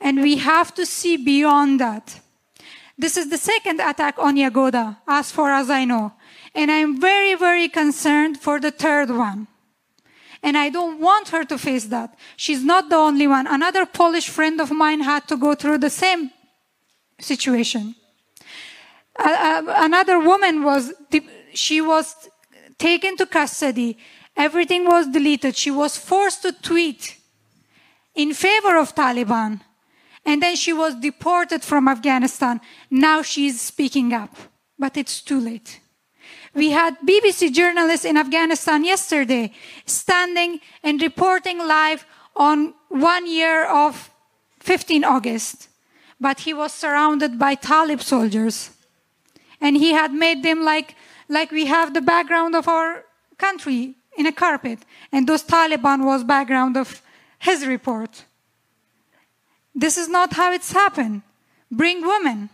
[0.00, 2.18] And we have to see beyond that.
[2.98, 6.14] This is the second attack on Jagoda, as far as I know.
[6.54, 9.48] And I'm very, very concerned for the third one.
[10.42, 12.16] And I don't want her to face that.
[12.36, 13.46] She's not the only one.
[13.46, 16.30] Another Polish friend of mine had to go through the same
[17.20, 17.96] situation.
[19.18, 20.92] Another woman was,
[21.52, 22.14] she was
[22.78, 23.98] taken to custody.
[24.36, 25.56] Everything was deleted.
[25.56, 27.16] She was forced to tweet
[28.14, 29.60] in favor of Taliban.
[30.24, 32.60] And then she was deported from Afghanistan.
[32.90, 34.36] Now she's speaking up,
[34.78, 35.80] but it's too late.
[36.58, 39.52] We had BBC journalists in Afghanistan yesterday
[39.86, 42.04] standing and reporting live
[42.34, 44.10] on one year of
[44.58, 45.68] 15 August,
[46.20, 48.70] but he was surrounded by Talib soldiers.
[49.60, 50.96] And he had made them like,
[51.28, 53.04] like we have the background of our
[53.38, 54.80] country in a carpet.
[55.12, 57.02] And those Taliban was background of
[57.38, 58.24] his report.
[59.76, 61.22] This is not how it's happened.
[61.70, 62.50] Bring women.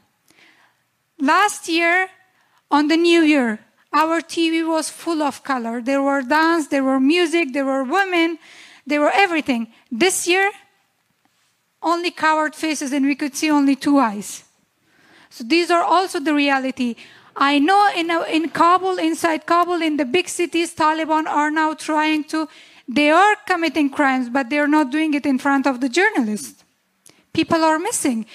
[1.18, 2.10] Last year,
[2.70, 3.63] on the New Year,
[3.94, 5.80] our TV was full of color.
[5.80, 8.38] There were dance, there were music, there were women,
[8.84, 9.68] there were everything.
[9.90, 10.50] This year,
[11.80, 14.42] only coward faces and we could see only two eyes.
[15.30, 16.96] So these are also the reality.
[17.36, 21.74] I know in, uh, in Kabul, inside Kabul, in the big cities, Taliban are now
[21.74, 22.48] trying to,
[22.88, 26.64] they are committing crimes, but they're not doing it in front of the journalists.
[27.32, 28.26] People are missing.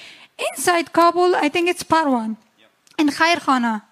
[0.51, 2.37] Inside Kabul, I think it's Parwan,
[2.97, 3.83] in Khair Khana,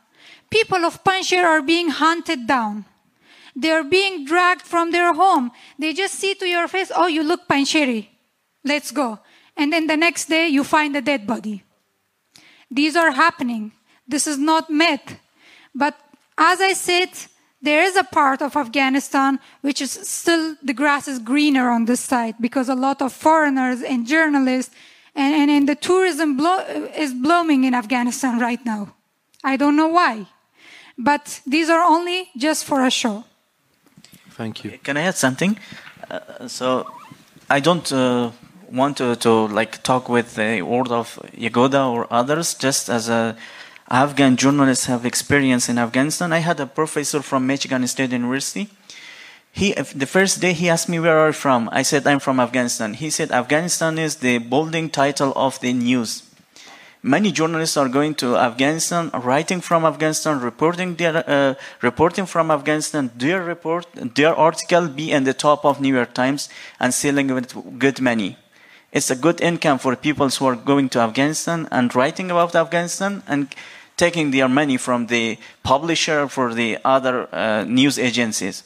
[0.50, 2.86] people of Panjshir are being hunted down.
[3.56, 5.52] They're being dragged from their home.
[5.80, 8.08] They just see to your face, oh, you look Panjshiri.
[8.64, 9.20] Let's go.
[9.56, 11.64] And then the next day, you find a dead body.
[12.70, 13.72] These are happening.
[14.08, 15.20] This is not myth.
[15.74, 15.98] But
[16.38, 17.10] as I said,
[17.62, 22.00] there is a part of Afghanistan which is still the grass is greener on this
[22.00, 24.74] side because a lot of foreigners and journalists
[25.16, 26.60] and, and, and the tourism blo-
[26.96, 28.94] is blooming in Afghanistan right now.
[29.44, 30.28] I don't know why.
[30.98, 33.24] But these are only just for a show.
[34.32, 34.78] Thank you.
[34.84, 35.58] Can I add something?
[36.10, 36.88] Uh, so
[37.50, 38.32] I don't uh,
[38.72, 42.54] want to, to like talk with the word of Jagoda or others.
[42.54, 43.36] Just as a
[43.90, 48.70] Afghan journalist have experience in Afghanistan, I had a professor from Michigan State University.
[49.52, 51.70] He the first day he asked me where are you from.
[51.72, 52.94] I said I'm from Afghanistan.
[52.94, 56.27] He said Afghanistan is the bolding title of the news.
[57.08, 63.10] Many journalists are going to Afghanistan, writing from Afghanistan, reporting their uh, reporting from Afghanistan.
[63.16, 66.50] Their report, their article be in the top of New York Times
[66.82, 68.36] and selling with good money.
[68.92, 73.24] It's a good income for people who are going to Afghanistan and writing about Afghanistan
[73.26, 73.56] and
[73.96, 78.64] taking their money from the publisher for the other uh, news agencies.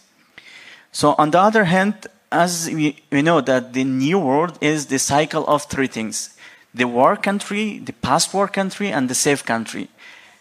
[0.91, 4.97] So on the other hand, as we, we know that the new world is the
[4.97, 6.35] cycle of three things
[6.73, 9.89] the war country, the past war country, and the safe country.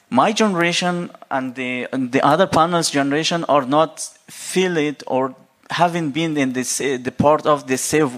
[0.09, 5.35] My generation and the, and the other panel's generation are not feel it or
[5.70, 8.12] haven't been in this, the part of the safe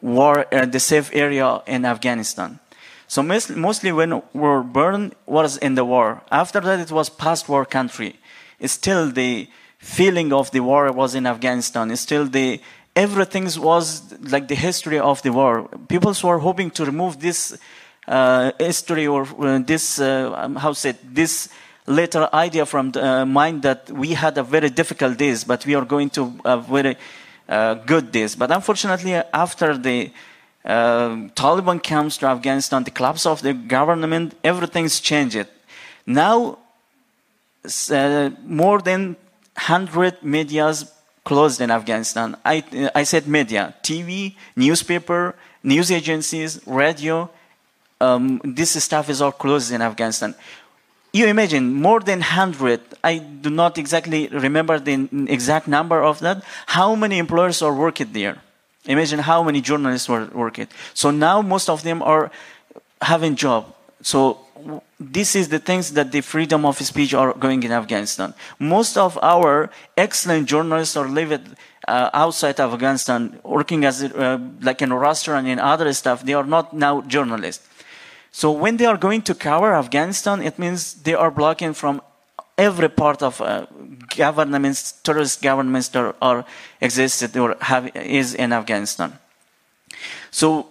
[0.00, 2.58] war, uh, the safe area in Afghanistan.
[3.08, 6.22] So mostly, mostly when we were born was in the war.
[6.30, 8.18] After that, it was past war country.
[8.58, 9.48] It's still the
[9.78, 11.90] feeling of the war was in Afghanistan.
[11.90, 12.60] It's still the
[12.96, 15.68] everything was like the history of the war.
[15.88, 17.56] People were hoping to remove this
[18.08, 21.50] uh, history or uh, this, uh, how say this
[21.86, 25.74] later idea from the uh, mind that we had a very difficult days, but we
[25.74, 26.96] are going to a very
[27.48, 28.34] uh, good days.
[28.34, 30.10] But unfortunately, after the
[30.64, 35.46] uh, Taliban comes to Afghanistan, the collapse of the government, everything's changed.
[36.06, 36.58] Now,
[38.44, 39.16] more than
[39.54, 40.92] 100 medias
[41.26, 42.36] closed in Afghanistan.
[42.44, 42.62] I,
[42.94, 47.28] I said media, TV, newspaper, news agencies, radio.
[48.00, 50.34] Um, this stuff is all closed in Afghanistan.
[51.12, 56.44] You imagine more than 100, I do not exactly remember the exact number of that,
[56.66, 58.38] how many employers are working there.
[58.84, 60.68] Imagine how many journalists were working.
[60.94, 62.30] So now most of them are
[63.02, 63.74] having job.
[64.02, 64.45] So
[64.98, 68.34] this is the things that the freedom of speech are going in Afghanistan.
[68.58, 71.56] Most of our excellent journalists are living
[71.88, 76.24] uh, outside of Afghanistan, working as uh, like in a restaurant and other stuff.
[76.24, 77.66] They are not now journalists.
[78.32, 82.02] So when they are going to cover Afghanistan, it means they are blocking from
[82.58, 83.66] every part of uh,
[84.16, 86.44] governments, terrorist governments that are
[86.80, 89.18] existed or have is in Afghanistan.
[90.30, 90.68] So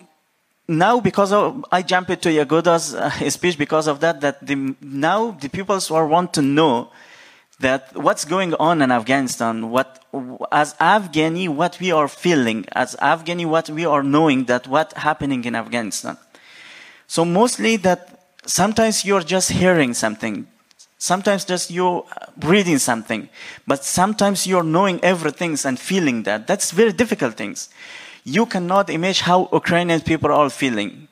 [0.67, 5.31] now because of I jump into Jagoda's uh, speech because of that that the, now
[5.31, 6.91] the people who want to know
[7.59, 10.03] that what's going on in Afghanistan what
[10.51, 15.45] as Afghani what we are feeling as Afghani what we are knowing that what happening
[15.45, 16.17] in Afghanistan.
[17.07, 20.47] So mostly that sometimes you're just hearing something.
[20.97, 22.03] Sometimes just you're
[22.41, 23.29] reading something.
[23.67, 26.47] But sometimes you're knowing everything and feeling that.
[26.47, 27.69] That's very difficult things
[28.25, 31.07] you cannot imagine how Ukrainian people are feeling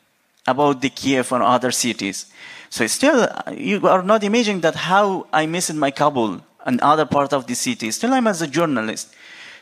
[0.48, 2.26] about the Kiev and other cities.
[2.70, 7.32] So still, you are not imagining that how I missed my Kabul and other part
[7.32, 7.92] of the city.
[7.92, 9.14] Still, I'm as a journalist.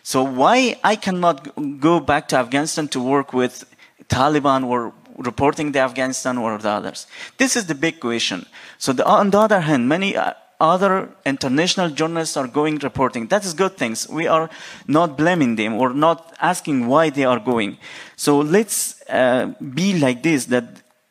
[0.02, 3.66] So why I cannot go back to Afghanistan to work with
[4.08, 7.06] Taliban or reporting the Afghanistan or the others?
[7.38, 8.46] This is the big question.
[8.78, 13.28] So the, on the other hand, many uh, other international journalists are going reporting.
[13.28, 14.08] That is good things.
[14.08, 14.50] We are
[14.88, 17.78] not blaming them or not asking why they are going.
[18.16, 20.66] So let's uh, be like this, that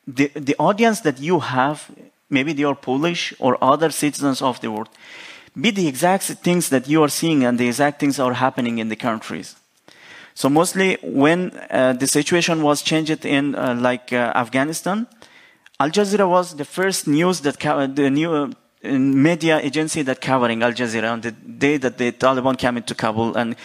[0.06, 1.90] the, the audience that you have,
[2.30, 4.88] maybe they are Polish or other citizens of the world,
[5.60, 8.88] be the exact things that you are seeing and the exact things are happening in
[8.88, 9.56] the countries.
[10.34, 15.08] So mostly when uh, the situation was changed in uh, like uh, Afghanistan,
[15.80, 18.52] Al Jazeera was the first news that the new
[18.82, 23.36] media agency that covering Al Jazeera on the day that the Taliban came into Kabul
[23.36, 23.56] and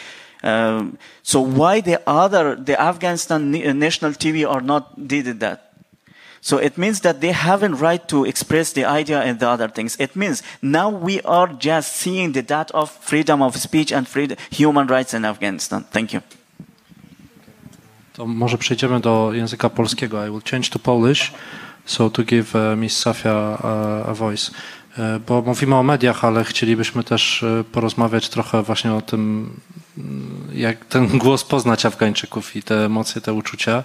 [0.45, 5.73] Um, so why the other, the Afghanistan national TV are not did that?
[6.39, 9.97] So it means that they haven't right to express the idea and the other things.
[9.99, 14.37] It means now we are just seeing the that of freedom of speech and freedom,
[14.51, 15.83] human rights in Afghanistan.
[15.91, 16.21] Thank you.
[18.13, 20.25] To może przejdziemy do języka polskiego.
[20.25, 21.31] I will change to Polish,
[21.85, 24.51] so to give uh, Miss Safia uh, a voice.
[24.97, 29.49] E, Bo mówimy o mediach, ale chcielibyśmy też e, porozmawiać trochę właśnie o tym,
[29.97, 33.84] mm, jak ten głos poznać Afgańczyków i te emocje, te uczucia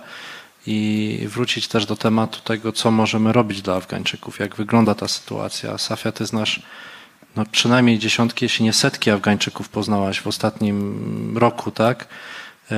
[0.66, 5.78] i wrócić też do tematu tego, co możemy robić dla Afgańczyków, jak wygląda ta sytuacja.
[5.78, 6.62] Safia, ty znasz
[7.36, 12.08] no, przynajmniej dziesiątki, jeśli nie setki Afgańczyków poznałaś w ostatnim roku, tak?
[12.70, 12.76] E,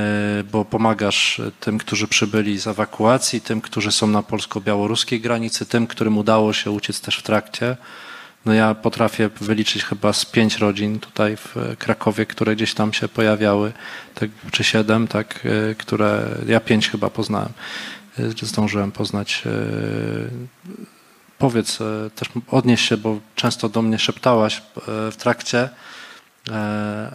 [0.52, 6.18] Bo pomagasz tym, którzy przybyli z ewakuacji, tym, którzy są na polsko-białoruskiej granicy, tym, którym
[6.18, 7.76] udało się uciec też w trakcie.
[8.44, 13.08] No ja potrafię wyliczyć chyba z pięć rodzin tutaj w Krakowie, które gdzieś tam się
[13.08, 13.72] pojawiały,
[14.14, 17.52] tak, czy siedem, tak, e, które ja pięć chyba poznałem,
[18.18, 19.42] e, zdążyłem poznać.
[19.46, 19.50] e,
[21.38, 21.78] Powiedz,
[22.14, 25.68] też odnieś się, bo często do mnie szeptałaś w trakcie,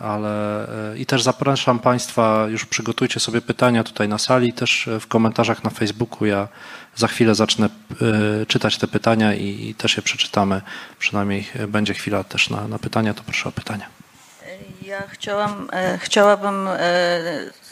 [0.01, 0.67] ale
[0.97, 5.69] i też zapraszam Państwa, już przygotujcie sobie pytania tutaj na sali, też w komentarzach na
[5.69, 6.25] Facebooku.
[6.25, 6.47] Ja
[6.97, 7.69] za chwilę zacznę
[8.41, 10.61] e, czytać te pytania i, też je przeczytamy.
[10.99, 13.85] Przynajmniej e, będzie chwila też na, na pytania, to proszę o pytania.
[14.81, 16.69] Ja chciałam, e, chciałabym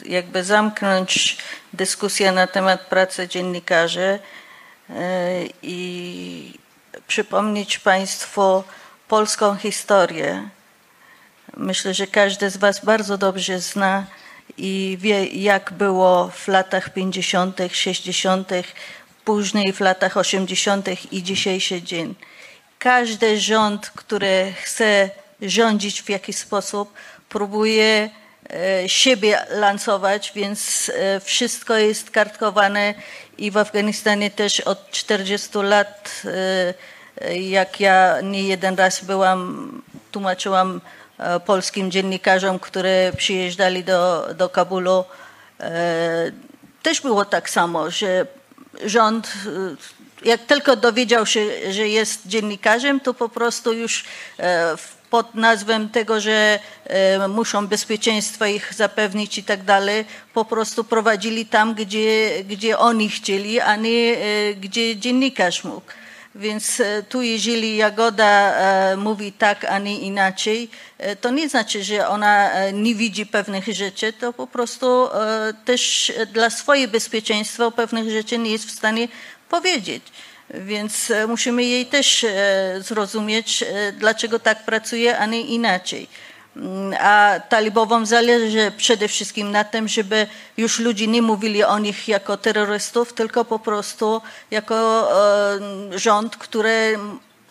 [0.04, 1.38] jakby zamknąć
[1.72, 4.18] dyskusję na temat pracy dziennikarzy
[5.62, 6.58] i
[7.06, 8.64] przypomnieć Państwu
[9.08, 10.48] polską historię.
[11.56, 14.06] Myślę, że każdy z Was bardzo dobrze zna
[14.58, 18.50] i wie, jak było w latach 50., 60.,
[19.26, 21.12] później w latach 80.
[21.12, 22.14] i dzisiejszy dzień.
[22.78, 25.10] Każdy rząd, który chce
[25.42, 26.92] rządzić w jakiś sposób,
[27.28, 28.10] próbuje
[28.50, 32.94] e, siebie lansować, więc e, wszystko jest kartkowane
[33.38, 36.22] i w Afganistanie też od 40 lat,
[37.20, 39.82] e, jak ja nie jeden raz byłam,
[40.12, 40.80] tłumaczyłam
[41.46, 45.04] polskim dziennikarzom, którzy przyjeżdżali do, do Kabulu,
[46.82, 48.26] też było tak samo, że
[48.84, 54.04] rząd, e, jak tylko dowiedział się, że jest dziennikarzem, to po prostu już
[54.38, 54.76] e,
[55.10, 60.04] pod nazwą tego, że e, muszą bezpieczeństwo ich zapewnić i tak dalej,
[60.34, 65.92] po prostu prowadzili tam, gdzie, gdzie oni chcieli, a nie e, gdzie dziennikarz mógł.
[66.34, 68.54] Więc tu jeżeli Jagoda
[68.96, 70.70] mówi tak, a nie inaczej,
[71.20, 76.12] to nie znaczy, że ona e, nie widzi pewnych rzeczy, to po prostu e, też
[76.32, 79.08] dla swojego bezpieczeństwa pewnych rzeczy nie jest w stanie
[79.48, 80.02] powiedzieć.
[80.50, 86.08] Więc e, musimy jej też e, zrozumieć, e, dlaczego tak pracuje, a nie inaczej.
[86.56, 92.08] Mm, A talibowom zależy przede wszystkim na tym, żeby już ludzie nie mówili o nich
[92.08, 95.08] jako terrorystów, tylko po prostu jako
[95.94, 96.98] e, rząd, który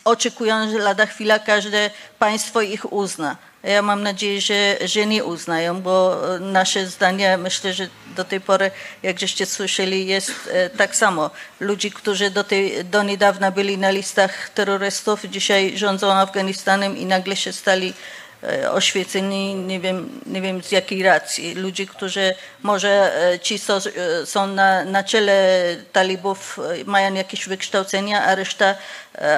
[0.05, 3.37] oczekują, że lada chwila każde państwo ich uzna.
[3.65, 8.41] Ja mam nadzieję, że, że nie uznają, bo e, nasze zdanie, myślę, że do tej
[8.41, 8.71] pory,
[9.03, 11.29] jak żeście słyszeli, jest e, tak samo.
[11.59, 17.35] Ludzi, którzy do, tej, do niedawna byli na listach terrorystów, dzisiaj rządzą Afganistanem i nagle
[17.35, 17.93] się stali
[18.43, 21.55] e, oświeceni, nie wiem, nie wiem z jakiej racji.
[21.55, 23.11] Ludzie, którzy może
[23.41, 23.79] ci, co
[24.25, 25.59] są na, na czele
[25.93, 28.75] talibów, mają jakieś wykształcenia, a reszta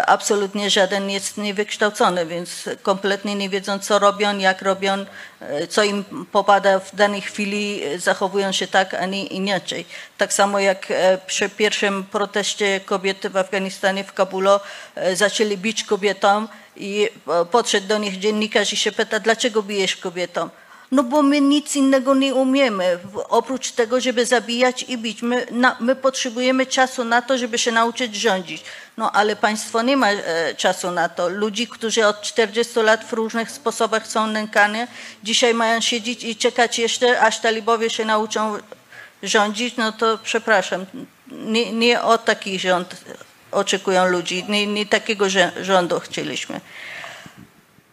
[0.06, 5.06] absolutnie żaden jest niewykształcony, więc kompletnie nie wiedzą, co robią, jak robią,
[5.40, 9.86] e, co im popada w danej chwili, e, zachowują się tak, a nie inaczej.
[10.18, 14.60] Tak samo jak e, przy pierwszym proteście kobiety w Afganistanie, w Kabulu,
[14.96, 19.96] e, zaczęli bić kobietom i e, podszedł do nich dziennikarz i się pyta, dlaczego bijesz
[19.96, 20.50] kobietom?
[20.92, 23.00] No bo my nic innego nie umiemy,
[23.30, 25.22] oprócz tego, żeby zabijać i bić.
[25.22, 28.64] My, na, my potrzebujemy czasu na to, żeby się nauczyć rządzić.
[28.98, 31.30] No ale państwo nie ma e, czasu na to.
[31.30, 34.80] Ludzi, którzy od 40 lat w różnych sposobach są nękani,
[35.24, 38.58] dzisiaj mają siedzieć i czekać jeszcze, aż talibowie się nauczą
[39.24, 40.86] rządzić, no to przepraszam,
[41.32, 42.96] nie, nie o taki rząd
[43.52, 45.26] oczekują ludzi, nie, nie takiego
[45.62, 46.62] rządu chcieliśmy.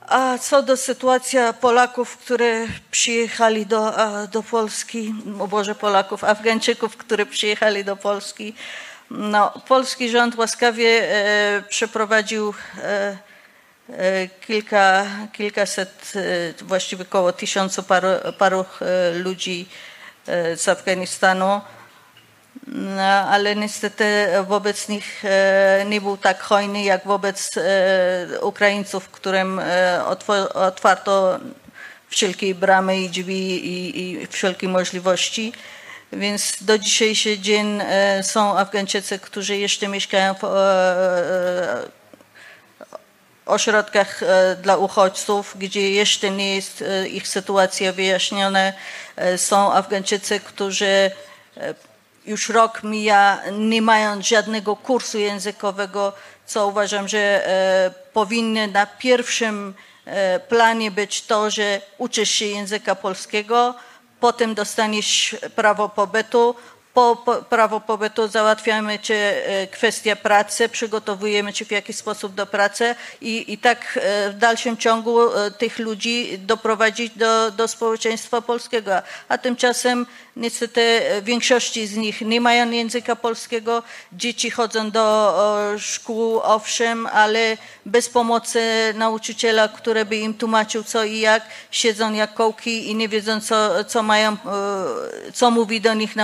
[0.09, 3.93] A co do sytuacji Polaków, które przyjechali do,
[4.33, 8.55] do Polski, o Boże Polaków, Afgańczyków, którzy przyjechali do Polski,
[9.11, 13.17] no, polski rząd łaskawie e, przeprowadził e,
[13.89, 16.13] e, kilka, kilkaset,
[16.61, 18.09] e, właściwie około tysiącu paru,
[18.39, 19.69] paru e, ludzi
[20.27, 21.61] e, z Afganistanu.
[22.67, 29.59] No, ale niestety wobec nich e, nie był tak hojny jak wobec e, Ukraińców, którym
[29.59, 30.05] e,
[30.55, 31.41] otwarto
[32.09, 35.53] wszelkie bramy i drzwi i, i wszelkie możliwości.
[36.13, 37.81] Więc do dzisiejszy dzień
[38.23, 40.45] są Afgańczycy, którzy jeszcze mieszkają w
[43.47, 44.21] ośrodkach
[44.63, 48.73] dla uchodźców, gdzie jeszcze nie jest ich sytuacja wyjaśniona.
[49.37, 51.11] Są Afgańczycy, którzy
[52.27, 56.13] już rok mija, nie mając żadnego kursu językowego,
[56.47, 59.75] co uważam, że e, powinny na pierwszym
[60.05, 63.75] e, planie być to, że uczysz się języka polskiego,
[64.21, 66.55] potem dostaniesz prawo pobytu,
[66.95, 72.47] po, po prawo pobytu załatwiamy Ci e, kwestię pracy, przygotowujemy Cię w jakiś sposób do
[72.47, 78.41] pracy i, i tak e, w dalszym ciągu e, tych ludzi doprowadzić do, do społeczeństwa
[78.41, 78.91] polskiego.
[79.29, 80.07] A tymczasem
[80.37, 85.35] niestety większości z nich nie mają języka polskiego, dzieci chodzą do
[85.79, 87.57] szkół, owszem, ale
[87.87, 88.61] bez pomocy
[88.95, 93.85] nauczyciela, który by im tłumaczył co i jak, siedzą jak kołki i nie wiedzą co,
[93.85, 94.37] co mają,
[95.35, 96.17] co mówi do nich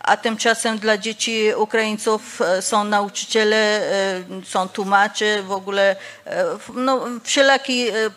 [0.00, 5.96] a tymczasem dla dzieci Ukraińców e, są nauczyciele, e, są tłumacze, w ogóle
[6.26, 6.44] e,
[6.74, 8.10] no, wszelakie e,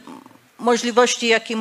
[0.57, 1.55] możliwości, jakie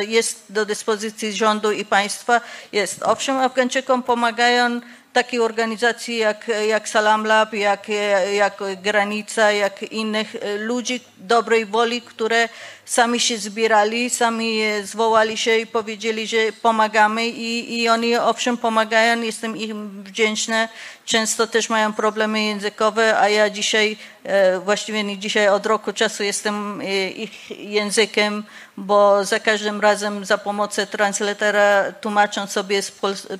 [0.00, 2.40] jest do dyspozycji rządu i państwa
[2.72, 3.02] jest.
[3.02, 4.80] Owszem, Afgańczykom pomagają
[5.12, 7.88] takie organizacje jak, jak Salam Lab, jak,
[8.32, 12.48] jak Granica, jak innych ludzi dobrej woli, które
[12.92, 19.22] sami się zbierali, sami zwołali się i powiedzieli, że pomagamy i, i oni owszem pomagają,
[19.22, 20.68] jestem im wdzięczna.
[21.04, 26.22] Często też mają problemy językowe, a ja dzisiaj, e, właściwie nie dzisiaj, od roku czasu
[26.22, 28.44] jestem e, ich językiem,
[28.76, 32.92] bo za każdym razem za pomocą translatora tłumaczą sobie z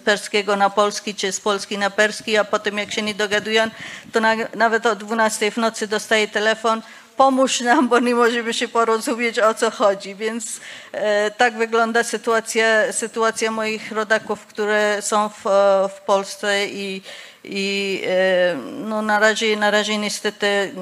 [0.05, 3.71] perskiego na polski, czy z polski na perski, a potem jak się nie dogadują,
[4.13, 6.83] to na, nawet o 12 w nocy dostaję telefon,
[7.17, 10.15] pomóż nam, bo nie możemy się porozumieć o co chodzi.
[10.15, 10.61] Więc
[10.93, 17.03] e, tak wygląda sytuacja, sytuacja moich rodaków, które są w, e, w Polsce i,
[17.45, 20.75] i e, no, na, razie, na razie niestety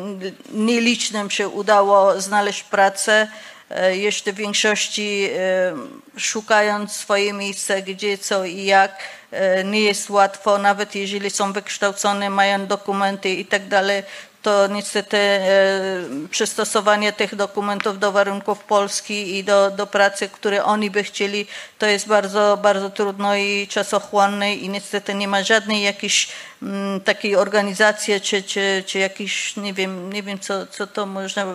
[0.52, 3.28] nielicznym się udało znaleźć pracę.
[3.70, 5.74] E, Jeszcze w większości e,
[6.16, 8.98] szukając swoje miejsce, gdzie, co i jak,
[9.30, 14.02] e, nie jest łatwo, nawet jeżeli są wykształcone, mają dokumenty i tak dalej,
[14.42, 15.42] to niestety e,
[16.30, 21.46] przystosowanie tych dokumentów do warunków Polski i do, do pracy, które oni by chcieli,
[21.78, 26.28] to jest bardzo, bardzo trudno i czasochłonne i niestety nie ma żadnej jakiejś
[26.62, 31.46] mm, takiej organizacji, czy, czy, czy jakiś, nie wiem, nie wiem co, co to można...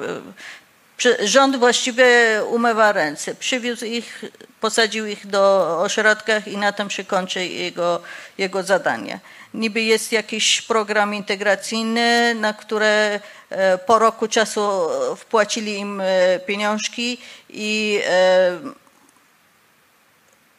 [1.23, 2.07] Rząd właściwie
[2.49, 3.35] umywa ręce.
[3.35, 4.23] Przywiózł ich,
[4.61, 8.01] posadził ich do ośrodkach i na tym się kończy jego,
[8.37, 9.19] jego zadanie.
[9.53, 13.19] Niby jest jakiś program integracyjny, na które
[13.49, 14.69] e, po roku czasu
[15.17, 17.17] wpłacili im e, pieniążki
[17.49, 18.59] i e,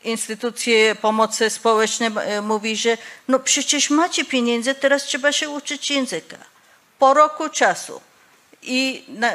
[0.05, 2.11] instytucje pomocy społecznej
[2.43, 2.99] mówi, że
[3.29, 6.37] no przecież macie pieniądze, teraz trzeba się uczyć języka.
[6.99, 8.01] Po roku czasu.
[8.63, 9.33] I na,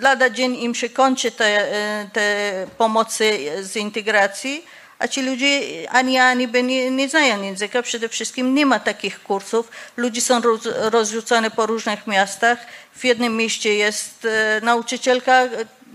[0.00, 4.64] lada dzień im się kończy te, e, te pomocy z integracji,
[4.98, 5.60] a ci ludzie
[5.90, 7.82] ani ani nie, nie znają języka.
[7.82, 9.68] Przede wszystkim nie ma takich kursów.
[9.96, 12.58] Ludzie są roz, rozrzucone po różnych miastach.
[12.92, 15.42] W jednym mieście jest e, nauczycielka,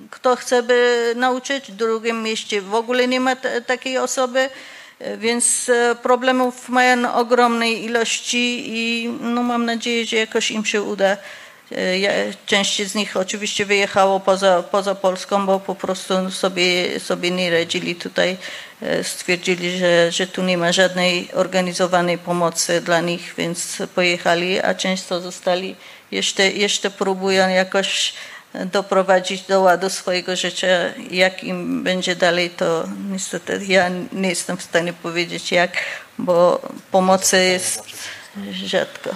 [0.09, 3.35] kto chce by nauczyć, w drugim mieście w ogóle nie ma
[3.65, 4.49] takiej osoby.
[4.99, 11.17] E, Więc problemów mają ogromnej ilości i no, mam nadzieję, że jakoś im się uda.
[12.45, 17.95] Część z nich oczywiście wyjechało poza, poza Polską, bo po prostu sobie, sobie nie radzili
[17.95, 18.37] tutaj.
[18.81, 24.75] E, Stwierdzili, że, że tu nie ma żadnej organizowanej pomocy dla nich, więc pojechali, a
[24.75, 25.75] często zostali.
[26.11, 28.13] Jeszcze, jeszcze próbują jakoś
[28.65, 30.67] doprowadzić do ładu swojego życia.
[31.11, 35.77] Jak im będzie dalej, to niestety ja nie jestem w stanie powiedzieć jak,
[36.17, 36.61] bo
[36.91, 37.83] pomocy jest
[38.65, 39.09] rzadko.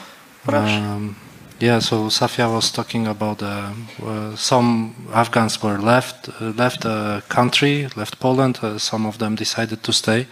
[0.45, 0.73] Proszę.
[0.73, 1.24] Um,
[1.59, 3.71] yeah, so Safia was talking about uh,
[4.03, 8.59] uh, some Afghans were left uh, left the country, left Poland.
[8.61, 10.27] Uh, some of them decided to stay.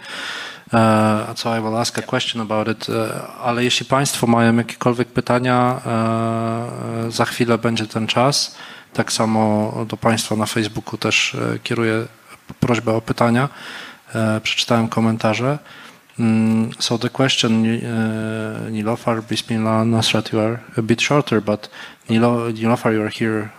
[0.72, 2.86] Uh, so I will ask a question about it.
[3.42, 5.80] Ale jeśli Państwo mają jakiekolwiek pytania,
[7.08, 8.54] za chwilę będzie ten czas.
[8.92, 12.06] Tak samo do Państwa na Facebooku też uh, kieruję
[12.60, 13.48] prośbę o pytania.
[14.08, 15.58] Uh, przeczytałem komentarze.
[16.18, 21.68] Mm, so the question, uh, Nilofar, Bismillah, Nasrat, you are a bit shorter, but
[22.08, 23.52] Nilo, Nilofar, you are here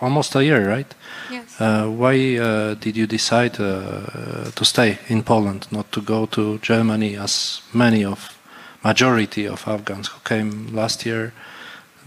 [0.00, 0.92] almost a year, right?
[1.30, 1.60] Yes.
[1.60, 6.58] Uh, why uh, did you decide uh, to stay in Poland, not to go to
[6.58, 8.36] Germany, as many of
[8.82, 11.32] majority of Afghans who came last year,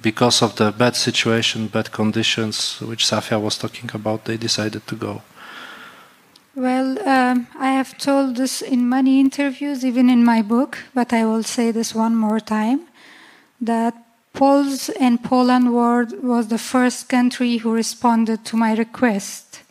[0.01, 4.95] because of the bad situation, bad conditions, which Safia was talking about, they decided to
[4.95, 5.21] go.
[6.59, 11.23] Well, um, I have told this in many interviews, even in my book, but I
[11.23, 12.81] will say this one more time
[13.61, 13.93] that
[14.33, 19.61] Poles and Poland was the first country who responded to my request.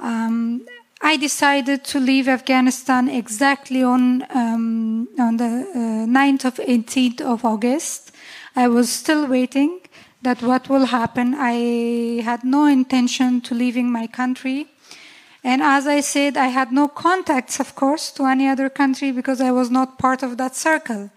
[0.00, 0.64] Um,
[1.02, 7.44] I decided to leave Afghanistan exactly on, um, on the uh, 9th of 18th of
[7.44, 8.12] August.
[8.54, 9.80] I was still waiting
[10.22, 11.34] that what will happen.
[11.36, 14.68] I had no intention to leaving my country.
[15.44, 19.42] And as I said, I had no contacts, of course, to any other country because
[19.42, 21.10] I was not part of that circle.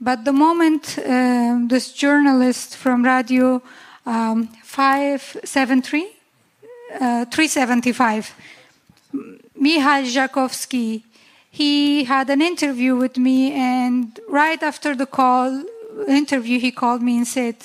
[0.00, 3.62] But the moment uh, this journalist from Radio
[4.04, 6.02] um, 573,
[6.94, 8.34] uh, 375,
[9.54, 11.04] Michal Żakowski,
[11.50, 15.64] he had an interview with me, and right after the call
[16.08, 17.56] interview, he called me and said,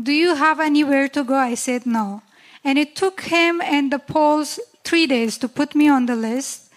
[0.00, 2.22] "Do you have anywhere to go?" I said, "No."
[2.64, 6.70] And it took him and the Poles three days to put me on the list,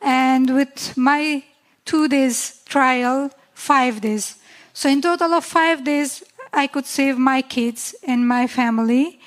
[0.00, 1.42] and with my
[1.84, 4.36] two days trial, five days.
[4.72, 6.22] So in total of five days,
[6.52, 9.18] I could save my kids and my family.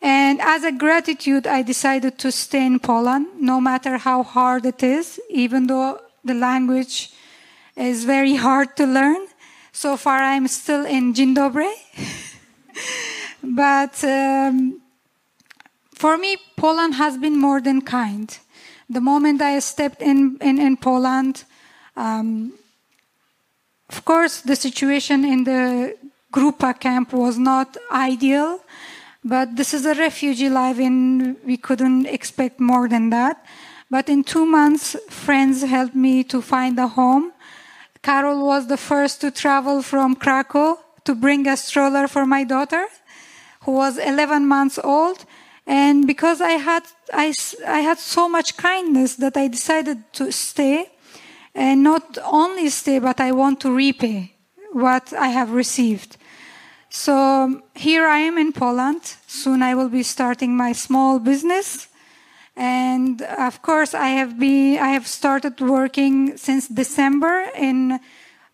[0.00, 4.82] And as a gratitude, I decided to stay in Poland, no matter how hard it
[4.82, 7.10] is, even though the language
[7.76, 9.26] is very hard to learn.
[9.72, 11.72] So far, I'm still in Dzień dobry.
[13.42, 14.80] but um,
[15.96, 18.38] for me, Poland has been more than kind.
[18.90, 21.44] The moment I stepped in, in, in Poland,
[21.96, 22.52] um,
[23.88, 25.96] of course, the situation in the
[26.32, 28.60] Grupa camp was not ideal,
[29.24, 33.42] but this is a refugee life and we couldn't expect more than that.
[33.90, 37.32] But in two months, friends helped me to find a home.
[38.02, 42.84] Karol was the first to travel from Krakow to bring a stroller for my daughter,
[43.62, 45.24] who was 11 months old.
[45.66, 47.34] And because I had, I,
[47.66, 50.90] I had so much kindness that I decided to stay
[51.54, 54.34] and not only stay, but I want to repay
[54.72, 56.16] what I have received.
[56.90, 59.16] So here I am in Poland.
[59.26, 61.88] Soon I will be starting my small business.
[62.56, 68.00] And of course, I have been, I have started working since December in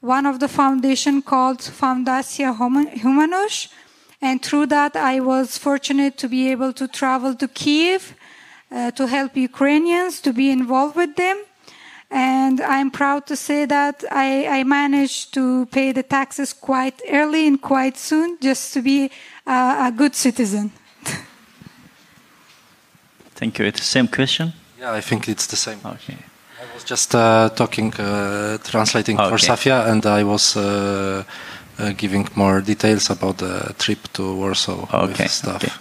[0.01, 3.69] one of the foundation called Fundacja Humanush.
[4.23, 8.15] And through that, I was fortunate to be able to travel to Kiev
[8.71, 11.37] uh, to help Ukrainians, to be involved with them.
[12.11, 17.47] And I'm proud to say that I, I, managed to pay the taxes quite early
[17.47, 19.11] and quite soon just to be
[19.47, 20.73] a, a good citizen.
[23.35, 23.65] Thank you.
[23.65, 24.53] It's the same question?
[24.79, 25.81] Yeah, I think it's the same.
[25.85, 26.19] Okay.
[26.61, 29.47] I was just uh, talking, uh, translating for Okay.
[29.49, 30.55] Safia, and I was
[31.79, 35.63] uh, uh, giving more details about the trip to Warsaw Okay, with stuff.
[35.65, 35.73] okay.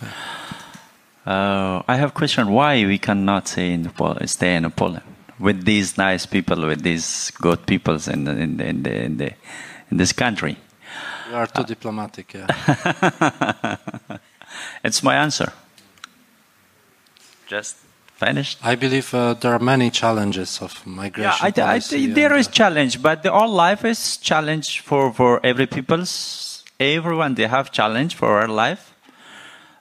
[1.26, 2.50] Uh, I have a question.
[2.50, 5.04] Why we cannot stay in Pol- stay in Poland
[5.40, 9.18] with these nice people, with these good peoples in the, in the, in, the, in,
[9.18, 9.34] the,
[9.92, 10.58] in this country?
[11.30, 12.48] You are too diplomatic, yeah.
[14.84, 15.54] it's my answer.
[17.48, 17.78] Just
[18.26, 18.56] finished.
[18.64, 21.90] I believe uh, there are many challenges of migration I, I, policy.
[21.90, 26.12] think there and, is challenge, but the, all life is challenge for, for every people's.
[26.80, 28.84] Everyone they have challenge for our life,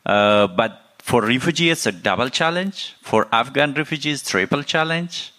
[0.05, 2.95] uh, but for refugees it's a double challenge.
[3.01, 5.33] For Afghan refugees, triple challenge,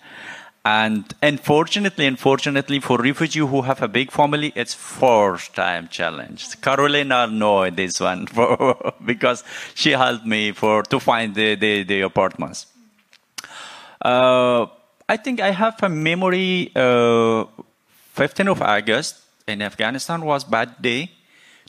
[0.63, 6.47] and unfortunately, unfortunately for refugee who have a big family, it's four time challenge.
[6.61, 9.43] Karolina know this one for, because
[9.75, 12.67] she helped me for to find the the, the apartments.
[14.01, 14.65] Uh,
[15.07, 16.71] I think I have a memory.
[16.75, 17.45] Uh,
[18.15, 19.17] 15th of August
[19.47, 21.11] in Afghanistan was bad day.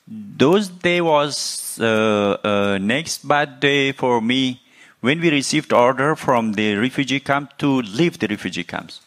[0.06, 4.60] Those day was uh, uh, next bad day for me
[5.00, 9.00] when we received order from the refugee camp to leave the refugee camps.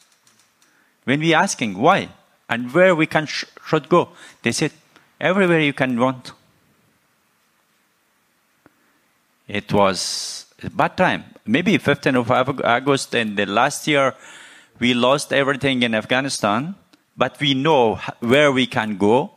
[1.03, 2.09] When we asking why
[2.49, 4.09] and where we can sh- should go,
[4.41, 4.71] they said
[5.19, 6.31] everywhere you can want.
[9.47, 11.34] It was a bad time.
[11.45, 14.15] Maybe 15th of August and the last year
[14.79, 16.75] we lost everything in Afghanistan,
[17.15, 19.31] but we know where we can go,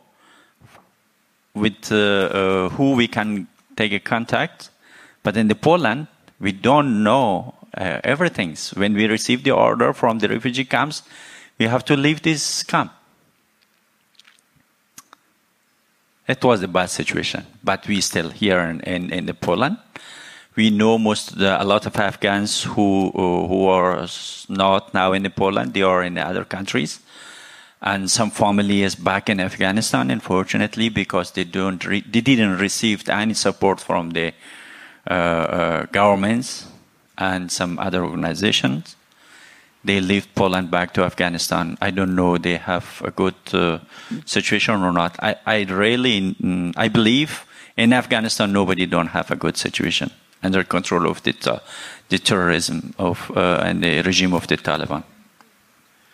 [1.53, 4.69] with uh, uh, who we can take a contact.
[5.23, 6.07] But in the Poland,
[6.39, 8.55] we don't know uh, everything.
[8.75, 11.03] When we receive the order from the refugee camps,
[11.57, 12.91] we have to leave this camp.
[16.27, 19.77] It was a bad situation, but we still here in, in, in the Poland.
[20.59, 24.05] We know most the, a lot of Afghans who uh, who are
[24.49, 25.73] not now in Poland.
[25.73, 26.99] They are in the other countries,
[27.81, 30.11] and some family is back in Afghanistan.
[30.11, 31.81] Unfortunately, because they don't
[32.13, 34.33] they didn't receive any support from the
[35.09, 36.67] uh, uh, governments,
[37.17, 38.97] and some other organizations.
[39.85, 41.77] They left Poland back to Afghanistan.
[41.79, 43.77] I don't know they have a good uh,
[44.25, 45.15] situation or not.
[45.23, 46.35] I, I really,
[46.75, 47.45] I believe
[47.77, 50.11] in Afghanistan nobody don't have a good situation
[50.43, 51.33] under control of the,
[52.09, 55.01] the terrorism of uh, and the regime of the Taliban.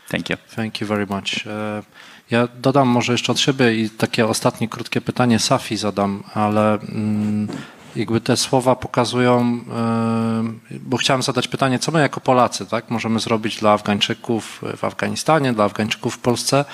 [0.10, 0.38] Thank you.
[0.56, 1.48] Thank you very much.
[1.48, 1.84] E,
[2.32, 7.48] Ja dodam może jeszcze od siebie i takie ostatnie krótkie pytanie Safi zadam, ale mm,
[7.96, 13.20] jakby te słowa pokazują, e, bo chciałem zadać pytanie, co my jako Polacy tak, możemy
[13.20, 16.66] zrobić dla Afgańczyków w Afganistanie, dla Afgańczyków w Polsce,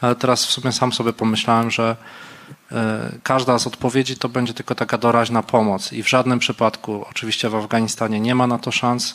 [0.00, 1.96] ale teraz w sumie sam sobie pomyślałem, że
[3.22, 7.54] każda z odpowiedzi to będzie tylko taka doraźna pomoc i w żadnym przypadku, oczywiście w
[7.54, 9.14] Afganistanie nie ma na to szans,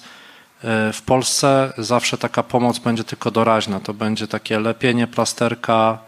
[0.93, 3.79] w Polsce zawsze taka pomoc będzie tylko doraźna.
[3.79, 5.99] To będzie takie lepienie plasterka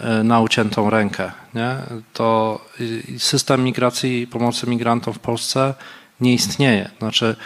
[0.00, 1.32] e, na uciętą rękę.
[1.54, 1.76] Nie?
[2.12, 2.60] To
[3.18, 5.74] system migracji i pomocy migrantom w Polsce
[6.20, 6.90] nie istnieje.
[6.98, 7.36] Znaczy,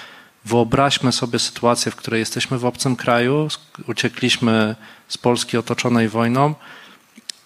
[0.45, 3.49] wyobraźmy sobie sytuację, w której jesteśmy w obcym kraju,
[3.89, 4.77] uciekliśmy
[5.09, 6.55] z Polski otoczonej wojną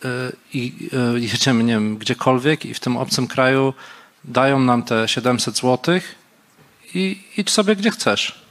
[0.05, 3.75] e, i jedziemy, nie wiem, gdziekolwiek i w tym obcym kraju
[4.25, 6.15] dają nam te 700 złotych
[6.95, 8.49] i idź sobie gdzie chcesz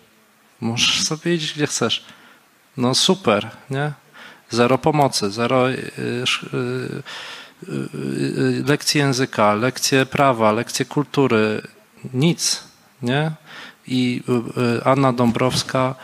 [0.62, 2.06] Możesz sobie iść gdzie chcesz.
[2.78, 3.92] No super, nie?
[4.50, 6.24] Zero pomocy, zero y, y,
[7.70, 11.62] y, lekcji języka, lekcje prawa, lekcje kultury,
[12.14, 12.64] nic,
[13.02, 13.32] nie?
[13.88, 14.24] I
[14.86, 15.96] Anna Dąbrowska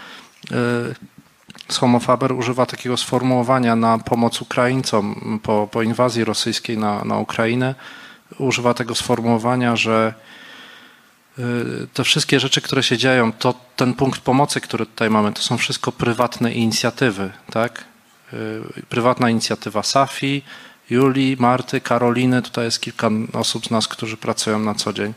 [1.74, 7.76] z Homofaber używa takiego sformułowania na pomoc Ukraińcom po, po inwazji rosyjskiej na, na Ukrainę.
[8.40, 10.14] Używa tego sformułowania, że
[11.40, 15.42] Y, te wszystkie rzeczy, które się dzieją, to ten punkt pomocy, który tutaj mamy, to
[15.42, 17.86] są wszystko prywatne inicjatywy, tak?
[18.34, 20.42] Y, prywatna inicjatywa Safi,
[20.90, 25.14] Julii, Marty, Karoliny, tutaj jest kilka osób z nas, którzy pracują na co dzień.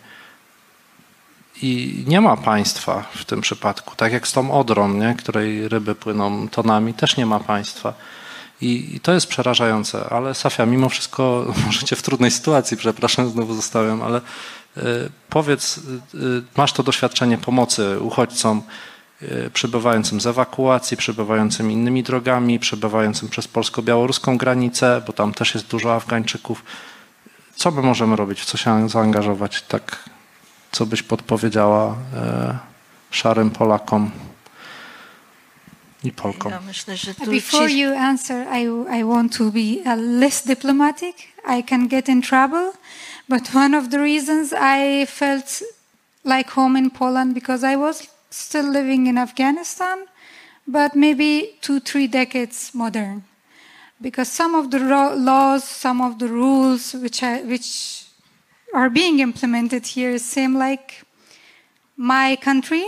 [1.63, 5.15] I nie ma państwa w tym przypadku, tak jak z tą Odrą, nie?
[5.19, 7.95] której ryby płyną tonami, też nie ma państwa.
[8.61, 13.55] I, I, to jest przerażające, ale Safia, mimo wszystko, możecie w trudnej sytuacji, przepraszam, znowu
[13.55, 14.21] zostałem, ale
[14.77, 14.83] E,
[15.29, 16.19] powiedz, e,
[16.57, 18.63] masz to doświadczenie pomocy uchodźcom
[19.23, 25.67] e, przybywającym z ewakuacji, przybywającym innymi drogami, przybywającym przez polsko-białoruską granicę, bo tam też jest
[25.67, 26.65] dużo Afgańczyków.
[27.55, 28.41] Co my możemy robić?
[28.41, 29.63] W co się zaangażować?
[29.63, 30.05] Tak,
[30.77, 31.97] co byś podpowiedziała
[33.11, 34.11] szarym Polakom
[36.05, 36.53] i Polkom?
[36.53, 38.63] Ja myślę, że tu Before you answer, I,
[39.01, 41.17] I want to be less diplomatic.
[41.59, 42.73] I can get in trouble.
[43.29, 45.63] But one of the reasons I felt
[46.25, 49.99] like home in Poland because I was still living in Afghanistan,
[50.67, 53.23] but maybe two, three decades modern.
[54.01, 54.79] Because some of the
[55.17, 58.06] laws, some of the rules which, I, which
[58.77, 61.03] are being implemented here seem like
[61.97, 62.87] my country.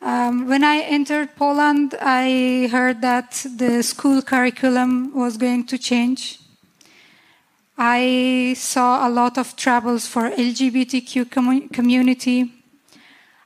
[0.00, 6.40] Um, when I entered Poland, I heard that the school curriculum was going to change
[7.76, 12.52] I saw a lot of troubles for LGBTQ com- community.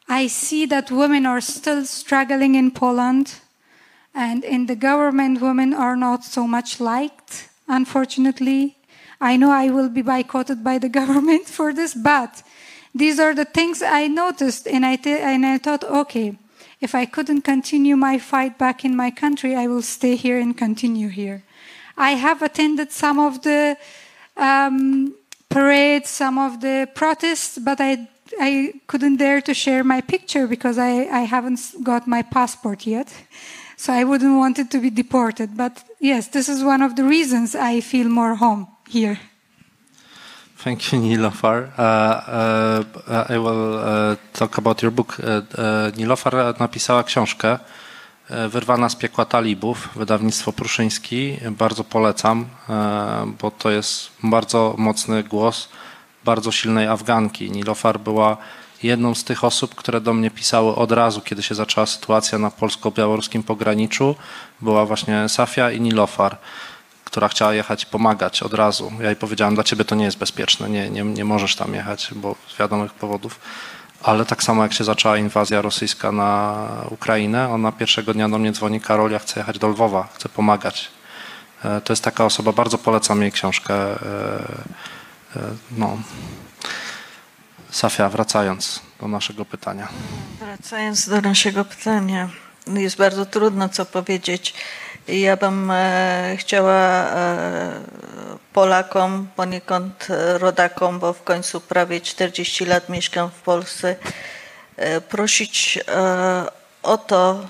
[0.07, 3.37] I see that women are still struggling in Poland,
[4.15, 8.77] and in the government, women are not so much liked, unfortunately.
[9.21, 12.43] I know I will be boycotted by the government for this, but
[12.95, 16.37] these are the things I noticed, and I, th- and I thought, okay,
[16.81, 20.57] if I couldn't continue my fight back in my country, I will stay here and
[20.57, 21.43] continue here.
[21.97, 23.77] I have attended some of the
[24.37, 25.15] um,
[25.49, 28.09] parade some of the protests, but I,
[28.41, 33.13] I couldn't dare to share my picture because I, I haven't got my passport yet.
[33.77, 35.57] So I wouldn't want it to be deported.
[35.57, 39.17] But yes, this is one of the reasons I feel more home here.
[40.65, 41.73] Thank you, Nilofar.
[41.79, 41.83] Uh,
[43.09, 45.19] uh, I will uh, talk about your book.
[45.21, 47.59] Uh, uh, Nilofar napisała książkę
[48.31, 51.37] E, Wyrwana z piekła talibów, wydawnictwo Pruszyński.
[51.51, 55.69] Bardzo polecam, e, bo to jest bardzo mocny głos
[56.25, 57.51] bardzo silnej Afganki.
[57.51, 58.37] Nilofar była
[58.83, 62.51] jedną z tych osób, które do mnie pisały od razu, kiedy się zaczęła sytuacja na
[62.51, 64.17] polsko-białoruskim pograniczu.
[64.61, 66.37] Była właśnie Safia i Nilofar,
[67.09, 68.93] która chciała jechać pomagać od razu.
[69.01, 72.11] Ja jej powiedziałem, dla ciebie to nie jest bezpieczne, nie, nie, nie możesz tam jechać,
[72.15, 73.41] bo z wiadomych powodów
[74.03, 78.53] ale tak samo jak się zaczęła inwazja rosyjska na Ukrainę, ona pierwszego dnia do mnie
[78.53, 80.91] dzwoni, Karol, ja chcę jechać do Lwowa, chcę pomagać.
[81.65, 83.75] E, to jest taka osoba, bardzo polecam jej książkę.
[83.75, 83.97] E,
[85.37, 85.41] e,
[85.71, 85.99] no.
[87.71, 89.89] Safia, wracając do naszego pytania.
[90.41, 92.29] Wracając do naszego pytania,
[92.67, 94.55] jest bardzo trudno co powiedzieć.
[95.09, 97.81] Ja bym e, chciała e,
[98.53, 100.09] Polakom, poniekąd
[100.39, 103.97] rodakom, bo w końcu prawie 40 lat mieszkam w Polsce,
[104.77, 106.45] e, prosić e,
[106.83, 107.47] o to,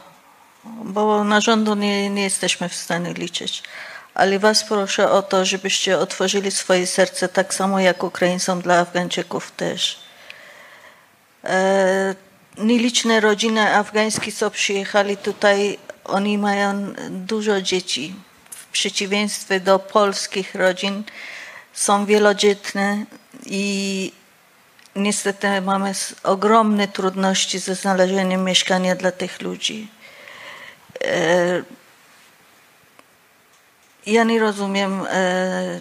[0.65, 3.63] bo narządu nie, nie jesteśmy w stanie liczyć,
[4.15, 9.51] ale Was proszę o to, żebyście otworzyli swoje serce tak samo jak Ukraińcom dla Afgańczyków
[9.51, 9.99] też.
[11.45, 12.15] E,
[12.59, 15.79] nieliczne rodziny afgańskie, co przyjechali tutaj,
[16.09, 18.15] oni mają dużo dzieci.
[18.51, 21.05] W przeciwieństwie do polskich rodzin
[21.73, 23.05] są wielodzietne
[23.47, 24.13] i
[24.97, 29.89] niestety mamy ogromne trudności ze znalezieniem mieszkania dla tych ludzi.
[31.05, 31.63] E,
[34.07, 35.81] Ja nie rozumiem, e,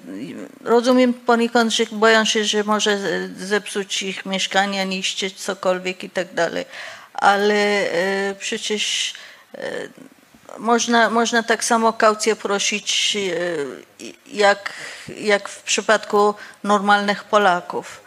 [0.64, 3.00] rozumiem poniekąd, że boją się, że może
[3.38, 6.66] zepsuć ich mieszkania, niszczyć cokolwiek i tak dalej,
[7.14, 7.56] ale
[7.92, 9.14] e, przecież
[10.60, 14.74] można, można tak samo kaucję prosić, e, jak,
[15.18, 18.02] jak w przypadku normalnych Polaków.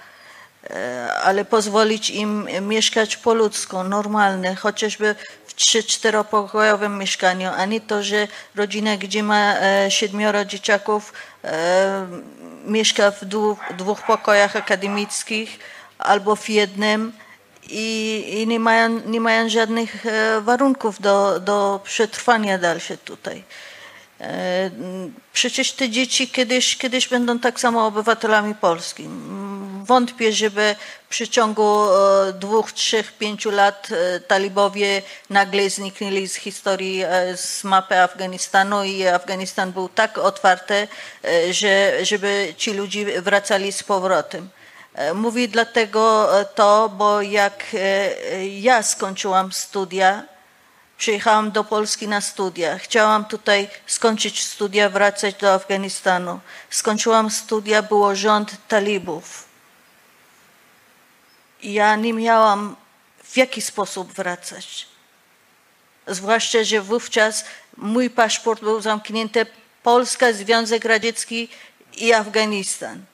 [0.70, 5.14] E, ale pozwolić im mieszkać po ludzku, normalne, chociażby
[5.46, 11.12] w trzy, czteropokojowym mieszkaniu, a nie to, że rodzina, gdzie ma e, siedmioro dzieciaków,
[12.64, 13.24] mieszka w
[13.76, 15.58] dwóch pokojach akademickich
[15.98, 17.12] albo w jednym
[17.70, 23.44] i, i nie, mają, nie mają żadnych e, warunków do, do przetrwania dalsze tutaj.
[24.20, 24.70] E,
[25.32, 29.08] Przecież te dzieci kiedyś, kiedyś będą tak samo obywatelami Polski.
[29.84, 30.74] Wątpię, żeby
[31.04, 33.88] w przeciągu e, dwóch, trzech, pięciu lat
[34.26, 37.02] talibowie nagle zniknęli z historii,
[37.36, 40.88] z mapy Afganistanu i Afganistan był tak otwarty,
[41.50, 44.48] że, żeby ci ludzie wracali z powrotem.
[44.94, 50.22] E, Mówię dlatego e, to, bo jak e, ja skończyłam studia,
[51.00, 52.78] Przyjechałam do Polski na studia.
[52.78, 56.40] Chciałam tutaj skończyć studia, wracać do Afganistanu.
[56.70, 59.44] Skończyłam studia, było rząd talibów.
[61.62, 62.76] Ja nie miałam
[63.24, 64.88] w jaki sposób wracać.
[66.06, 67.44] Zwłaszcza, że wówczas
[67.76, 69.46] mój paszport był zamknięty
[69.82, 71.48] Polska, Związek Radziecki
[71.96, 73.04] i Afganistan.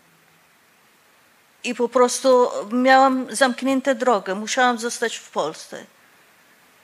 [1.66, 4.34] I po prostu miałam zamkniętą drogę.
[4.34, 5.84] Musiałam zostać w Polsce.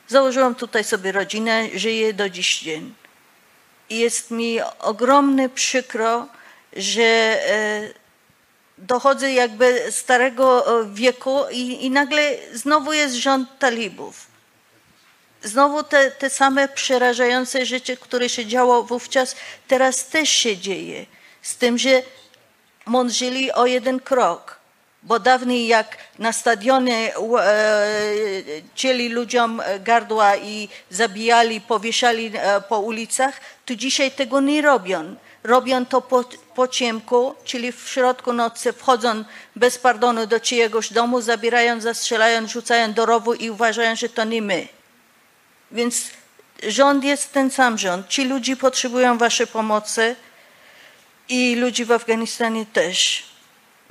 [0.09, 2.95] Założyłam tutaj sobie rodzinę, żyję do dziś dzień.
[3.91, 6.29] I jest mi ogromnie przykro,
[6.77, 7.91] że e,
[8.79, 14.27] dochodzę jakby starego e, wieku i, i nagle znowu jest rząd talibów.
[15.43, 19.37] Znowu te, te same przerażające rzeczy, które się działo wówczas,
[19.69, 21.07] teraz też się dzieje.
[21.43, 22.03] Z tym, że
[22.87, 24.62] mądrzyli o jeden krok.
[25.03, 27.87] Bo dawniej jak na stadionie e,
[28.75, 35.17] cięli ludziom gardła i zabijali, powieszali e, po ulicach, to dzisiaj tego nie robią.
[35.45, 36.25] Robią to po,
[36.55, 39.25] po ciemku, czyli w środku nocy wchodzą
[39.57, 44.43] bez pardonu do czyjegoś domu, zabierają, zastrzelają, rzucają do rowu i uważają, że to nie
[44.43, 44.69] my.
[45.71, 46.11] Więc
[46.69, 48.09] rząd jest ten sam rząd.
[48.09, 50.17] Ci ludzie potrzebują waszej pomocy
[51.29, 53.32] i ludzi w Afganistanie też.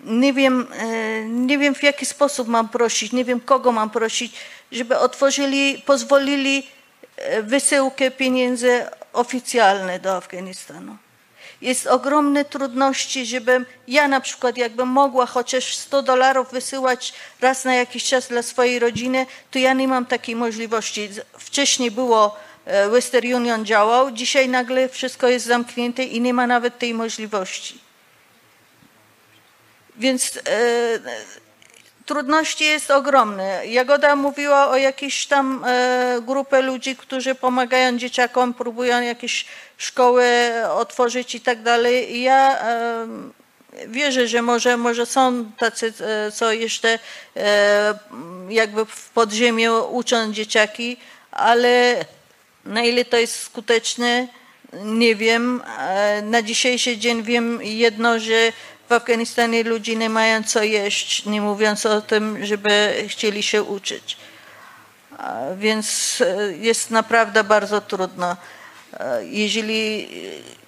[0.03, 4.33] Nie wiem, e, nie wiem w jaki sposób mam prosić, nie wiem kogo mam prosić,
[4.71, 6.67] żeby otworzyli, pozwolili
[7.17, 10.97] e, wysyłkę pieniędzy oficjalne do Afganistanu.
[11.61, 17.75] Jest ogromne trudności, żebym ja na przykład jakbym mogła chociaż 100 dolarów wysyłać raz na
[17.75, 21.09] jakiś czas dla swojej rodziny, to ja nie mam takiej możliwości.
[21.37, 26.79] Wcześniej było e, Western Union działał, dzisiaj nagle wszystko jest zamknięte i nie ma nawet
[26.79, 27.90] tej możliwości.
[29.97, 30.41] Więc e,
[32.05, 33.67] trudności jest ogromne.
[33.67, 39.45] Jagoda mówiła o jakiejś tam e, grupie ludzi, którzy pomagają dzieciakom, próbują jakieś
[39.77, 40.25] szkoły
[40.69, 42.15] otworzyć i tak dalej.
[42.15, 43.07] I Ja e,
[43.87, 46.99] wierzę, że może, może są tacy, e, co jeszcze
[47.37, 47.93] e,
[48.49, 50.97] jakby w podziemiu uczą dzieciaki,
[51.31, 52.05] ale
[52.65, 54.27] na ile to jest skuteczne,
[54.73, 55.63] nie wiem.
[55.79, 58.51] E, Na dzisiejszy dzień wiem jedno, że
[58.91, 64.17] w Afganistanie ludzie nie mają co jeść, nie mówiąc o tym, żeby chcieli się uczyć.
[65.57, 68.37] Więc e, jest naprawdę bardzo trudno.
[68.93, 70.07] E, Jeżeli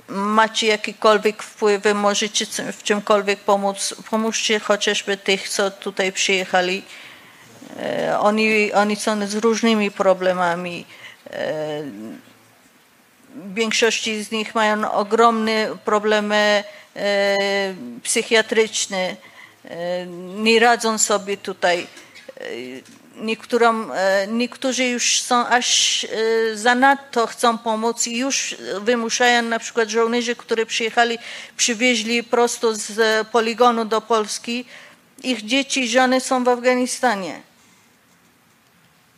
[0.08, 6.84] macie jakiekolwiek wpływy, możecie w czymkolwiek pomóc, pomóżcie chociażby tych, co tutaj przyjechali.
[7.80, 10.86] E, Oni, oni są z różnymi problemami.
[13.36, 16.64] W większości z nich mają ogromne problemy
[16.96, 17.38] e,
[18.04, 19.16] psychiatryczne,
[19.66, 20.06] e,
[20.36, 21.88] nie radzą sobie tutaj.
[22.38, 22.44] E,
[23.16, 23.92] Niektórym,
[24.28, 26.06] niektórzy już są aż
[26.54, 31.18] zanadto chcą pomóc i już wymuszają na przykład żołnierzy, którzy przyjechali,
[31.58, 34.66] przywieźli prosto z poligonu do Polski,
[35.24, 37.42] ich dzieci i żony są w Afganistanie.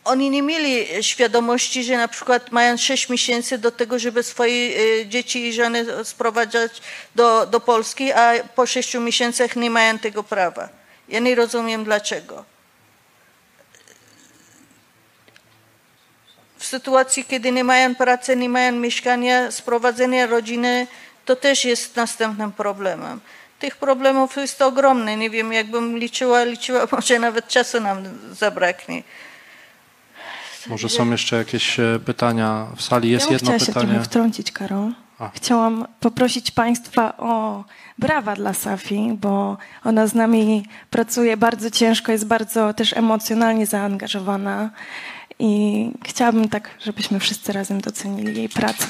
[0.06, 5.06] Oni nie mieli świadomości, że na przykład mają 6 miesięcy do tego, żeby swoje e,
[5.06, 6.82] dzieci i żony sprowadzać
[7.14, 10.68] do, do Polski, a po 6 miesiącach nie mają tego prawa.
[11.08, 12.44] Ja nie rozumiem dlaczego.
[16.58, 20.86] W sytuacji, kiedy nie mają pracy, nie mają mieszkania, sprowadzenie rodziny,
[21.24, 23.20] to też jest następnym problemem.
[23.58, 25.16] Tych problemów jest ogromne.
[25.16, 29.02] Nie wiem, jakbym liczyła, liczyła, może nawet czasu nam zabraknie.
[30.68, 33.10] Może są jeszcze jakieś e, pytania w sali?
[33.10, 33.86] Jest ja jedno chciała się pytanie.
[33.86, 34.92] trochę wtrącić, Karol.
[35.18, 35.30] A.
[35.34, 37.64] Chciałam poprosić Państwa o
[37.98, 44.70] brawa dla Safi, bo ona z nami pracuje bardzo ciężko, jest bardzo też emocjonalnie zaangażowana
[45.38, 48.86] i chciałabym tak, żebyśmy wszyscy razem docenili jej pracę.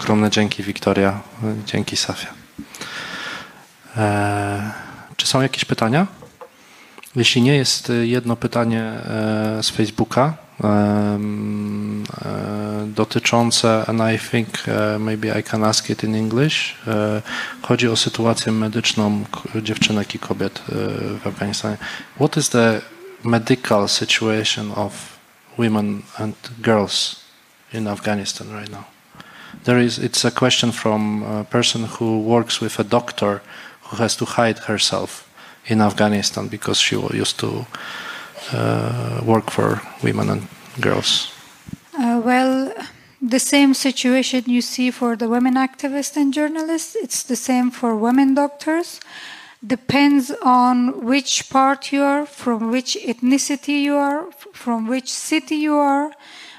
[0.00, 1.20] Ogromne dzięki, Wiktoria.
[1.66, 2.41] Dzięki, Safia.
[3.96, 4.72] E,
[5.16, 6.06] czy są jakieś pytania?
[7.16, 11.18] Jeśli nie, jest jedno pytanie e, z Facebooka e,
[12.86, 14.48] dotyczące, and I think
[14.98, 16.76] maybe I can ask it in English.
[17.62, 19.24] Chodzi o sytuację medyczną
[19.62, 20.62] dziewczynek i kobiet
[21.22, 21.76] w Afganistanie.
[22.16, 22.80] What is the
[23.24, 24.92] medical situation of
[25.58, 27.16] women and girls
[27.72, 28.82] in Afghanistan right now?
[29.64, 33.40] There is, it's a question from a person who works with a doctor
[33.92, 35.28] who has to hide herself
[35.66, 37.66] in Afghanistan because she used to
[38.52, 40.48] uh, work for women and
[40.80, 41.30] girls.
[41.98, 42.72] Uh, well,
[43.20, 47.94] the same situation you see for the women activists and journalists, it's the same for
[47.94, 48.98] women doctors.
[49.64, 55.76] Depends on which part you are, from which ethnicity you are, from which city you
[55.76, 56.12] are.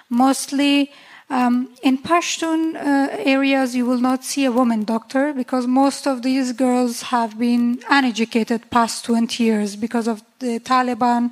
[0.10, 0.91] Mostly
[1.34, 6.22] um, in Pashtun uh, areas, you will not see a woman doctor because most of
[6.22, 11.31] these girls have been uneducated past 20 years because of the Taliban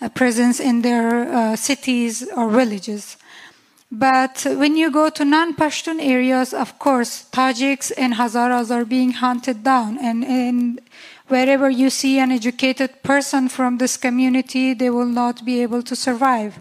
[0.00, 3.16] uh, presence in their uh, cities or villages.
[3.90, 9.64] But when you go to non-Pashtun areas, of course, Tajiks and Hazaras are being hunted
[9.64, 9.98] down.
[9.98, 10.80] And, and
[11.26, 15.96] wherever you see an educated person from this community, they will not be able to
[15.96, 16.60] survive.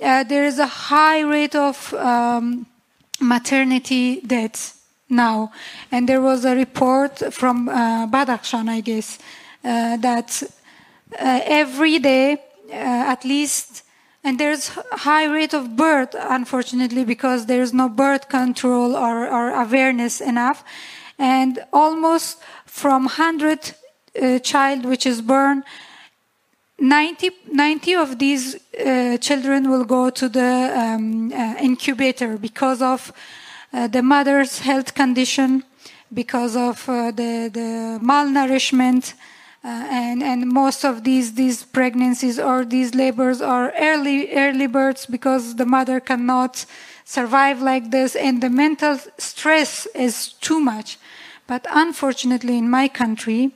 [0.00, 2.66] Uh, there is a high rate of um,
[3.20, 5.52] maternity deaths now.
[5.90, 9.18] And there was a report from uh, Badakhshan, I guess,
[9.64, 10.42] uh, that
[11.18, 12.34] uh, every day,
[12.70, 13.82] uh, at least,
[14.22, 20.20] and there's high rate of birth, unfortunately, because there's no birth control or, or awareness
[20.20, 20.64] enough.
[21.18, 23.74] And almost from 100
[24.20, 25.64] uh, child which is born,
[26.78, 33.12] 90, 90 of these uh, children will go to the um, uh, incubator because of
[33.72, 35.64] uh, the mother's health condition,
[36.12, 39.14] because of uh, the, the malnourishment,
[39.64, 45.04] uh, and, and most of these, these pregnancies or these labors are early, early births
[45.04, 46.64] because the mother cannot
[47.04, 50.96] survive like this, and the mental stress is too much.
[51.48, 53.52] But unfortunately, in my country,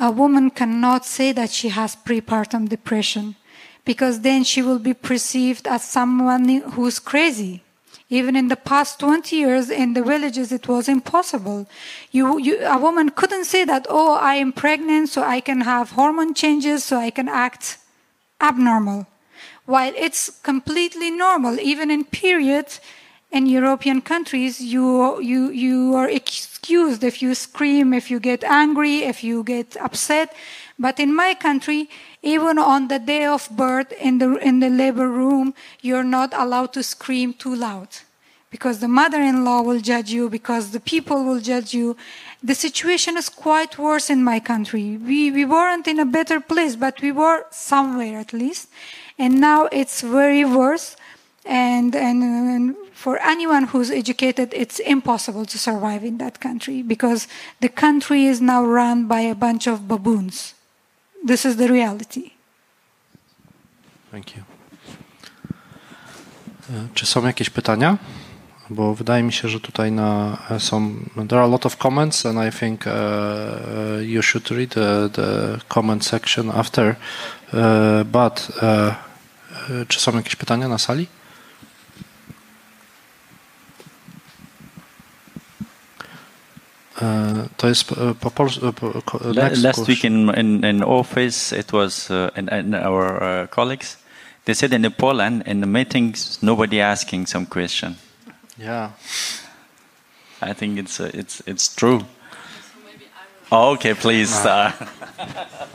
[0.00, 3.36] a woman cannot say that she has prepartum depression
[3.84, 7.62] because then she will be perceived as someone who's crazy.
[8.08, 11.68] Even in the past 20 years in the villages, it was impossible.
[12.10, 15.92] You, you, a woman couldn't say that, oh, I am pregnant, so I can have
[15.92, 17.78] hormone changes, so I can act
[18.40, 19.06] abnormal.
[19.64, 22.80] While it's completely normal, even in periods
[23.30, 29.04] in European countries, you, you, you are excused if you scream, if you get angry,
[29.04, 30.34] if you get upset.
[30.78, 31.88] But in my country,
[32.22, 36.72] even on the day of birth in the, in the labor room, you're not allowed
[36.72, 37.88] to scream too loud
[38.50, 41.96] because the mother-in-law will judge you, because the people will judge you.
[42.42, 44.96] The situation is quite worse in my country.
[44.96, 48.68] We, we weren't in a better place, but we were somewhere at least.
[49.18, 50.96] And now it's very worse.
[51.46, 57.26] And, and, and for anyone who's educated, it's impossible to survive in that country because
[57.60, 60.54] the country is now run by a bunch of baboons.
[61.24, 62.30] This is the reality.
[64.12, 64.42] Thank you.
[66.94, 67.98] Czy są jakieś pytania?
[68.70, 70.94] Bo wydaje mi się, że tutaj na, są.
[71.28, 72.92] There are a lot of comments, and I think uh,
[74.02, 76.96] you should read the, the comment section after.
[77.52, 78.94] Uh, but uh,
[79.88, 81.06] czy są jakieś pytania na sali?
[87.56, 88.72] To jest po polsku.
[89.62, 93.96] Last week in, in, in office, it was uh, in, in our uh, colleagues.
[94.44, 97.96] They said in the Poland, in the meetings, nobody asking some question.
[98.58, 98.90] Yeah.
[100.42, 102.00] I think it's uh, it's it's true.
[103.52, 104.44] Okay, please.
[104.44, 104.86] Uh, So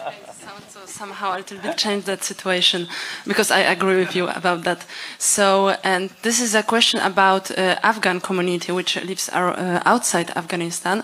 [0.87, 2.87] somehow a little bit change that situation
[3.27, 4.85] because I agree with you about that.
[5.17, 10.31] So, and this is a question about uh, Afghan community which lives ar- uh, outside
[10.35, 11.03] Afghanistan.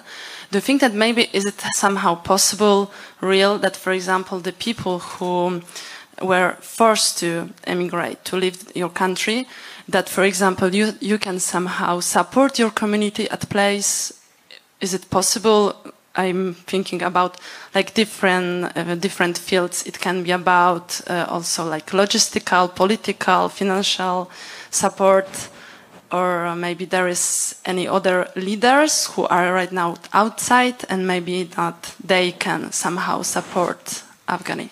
[0.52, 2.91] Do you think that maybe is it somehow possible,
[3.22, 5.62] real, that for example the people who
[6.22, 9.48] were forced to emigrate to leave your country,
[9.88, 14.14] that for example you you can somehow support your community at place?
[14.80, 15.76] Is it possible?
[16.15, 17.38] I'm thinking about
[17.73, 19.83] like different uh, different fields.
[19.85, 24.29] It can be about uh, also like logistical, political, financial
[24.69, 25.49] support,
[26.11, 31.43] or uh, maybe there is any other leaders who are right now outside, and maybe
[31.43, 34.69] that they can somehow support Afghani.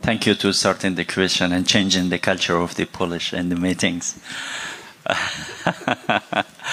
[0.00, 3.56] Thank you to starting the question and changing the culture of the Polish in the
[3.56, 4.18] meetings.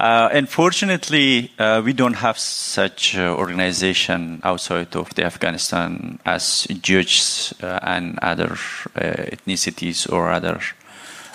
[0.00, 7.52] uh, unfortunately, uh, we don't have such uh, organization outside of the Afghanistan as Jews
[7.62, 8.52] uh, and other
[8.96, 10.58] uh, ethnicities or other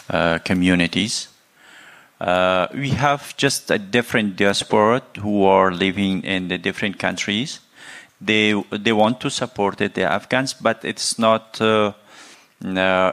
[0.10, 1.28] uh, communities.
[2.20, 7.60] We have just a different diaspora who are living in the different countries.
[8.20, 11.94] They they want to support the Afghans, but it's not a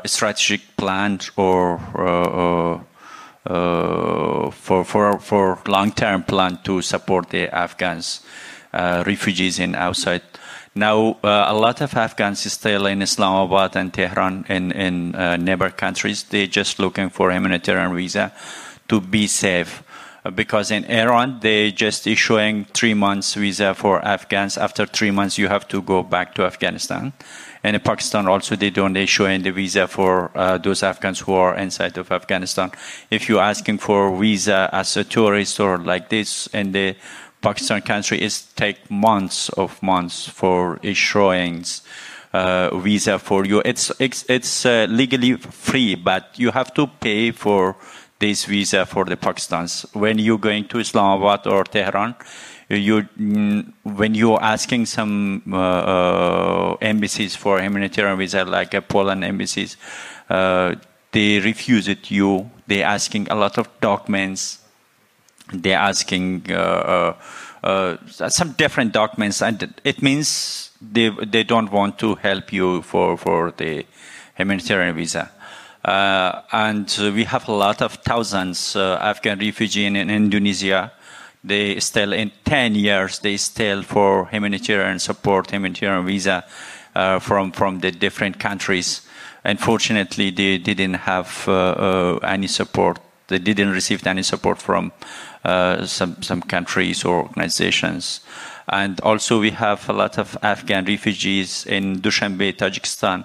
[0.06, 2.86] strategic plan or
[3.44, 8.20] for for for long term plan to support the Afghans
[8.72, 10.22] uh, refugees in outside.
[10.74, 15.70] Now uh, a lot of Afghans still in Islamabad and Tehran in in uh, neighbor
[15.70, 16.22] countries.
[16.24, 18.32] They're just looking for humanitarian visa
[18.88, 19.82] to be safe.
[20.24, 24.56] Uh, Because in Iran, they just issuing three months visa for Afghans.
[24.56, 27.12] After three months, you have to go back to Afghanistan.
[27.64, 31.54] And in Pakistan also, they don't issue any visa for uh, those Afghans who are
[31.56, 32.72] inside of Afghanistan.
[33.10, 36.96] If you're asking for visa as a tourist or like this in the
[37.40, 41.64] Pakistan country, it take months of months for issuing
[42.32, 43.62] uh, visa for you.
[43.64, 47.76] It's it's, it's uh, legally free, but you have to pay for
[48.18, 49.84] this visa for the Pakistans.
[49.92, 52.14] When you're going to Islamabad or Tehran,
[52.68, 53.06] you
[53.82, 59.76] when you're asking some uh, uh, embassies for humanitarian visa, like uh, Poland embassies,
[60.28, 62.10] they refuse it.
[62.10, 64.60] You They're asking a lot of documents.
[65.52, 66.46] They're asking
[68.08, 73.52] some different documents, and it means they they don't want to help you for for
[73.56, 73.84] the
[74.34, 75.30] humanitarian visa.
[75.84, 80.92] Uh, and we have a lot of thousands uh, Afghan refugees in, in Indonesia.
[81.44, 86.44] They still in 10 years they still for humanitarian support, humanitarian visa
[86.94, 89.02] uh, from from the different countries.
[89.44, 93.00] Unfortunately, they didn't have uh, uh, any support.
[93.26, 94.92] They didn't receive any support from
[95.44, 98.20] uh, some some countries or organizations.
[98.68, 103.24] And also, we have a lot of Afghan refugees in Dushanbe, Tajikistan.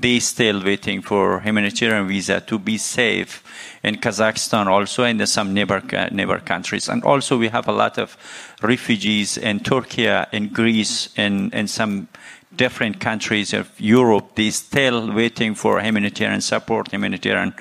[0.00, 3.42] They still waiting for humanitarian visa to be safe.
[3.82, 8.16] In Kazakhstan, also in some neighbor neighbor countries, and also we have a lot of
[8.62, 12.08] refugees in Turkey, in Greece, in in some
[12.54, 14.34] different countries of Europe.
[14.34, 17.54] They still waiting for humanitarian support, humanitarian.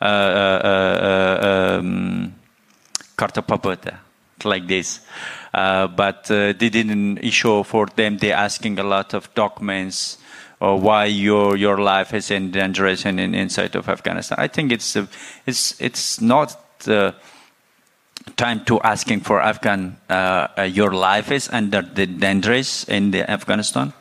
[0.00, 2.34] Uh, uh, uh, um,
[3.16, 3.42] carta
[4.44, 5.00] like this.
[5.54, 8.18] Uh, but uh, they didn't issue for them.
[8.18, 10.18] They're asking a lot of documents
[10.64, 14.38] or why your your life is in dangerous and in, inside of Afghanistan.
[14.40, 14.96] I think it's
[15.46, 17.14] it's it's not the
[18.36, 23.30] time to asking for Afghan uh, uh, your life is under the dangerous in the
[23.30, 23.92] Afghanistan.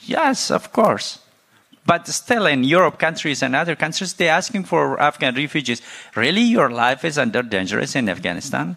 [0.00, 1.18] Yes, of course.
[1.84, 5.82] But still, in Europe countries and other countries, they're asking for Afghan refugees.
[6.14, 8.76] Really, your life is under dangerous in Afghanistan?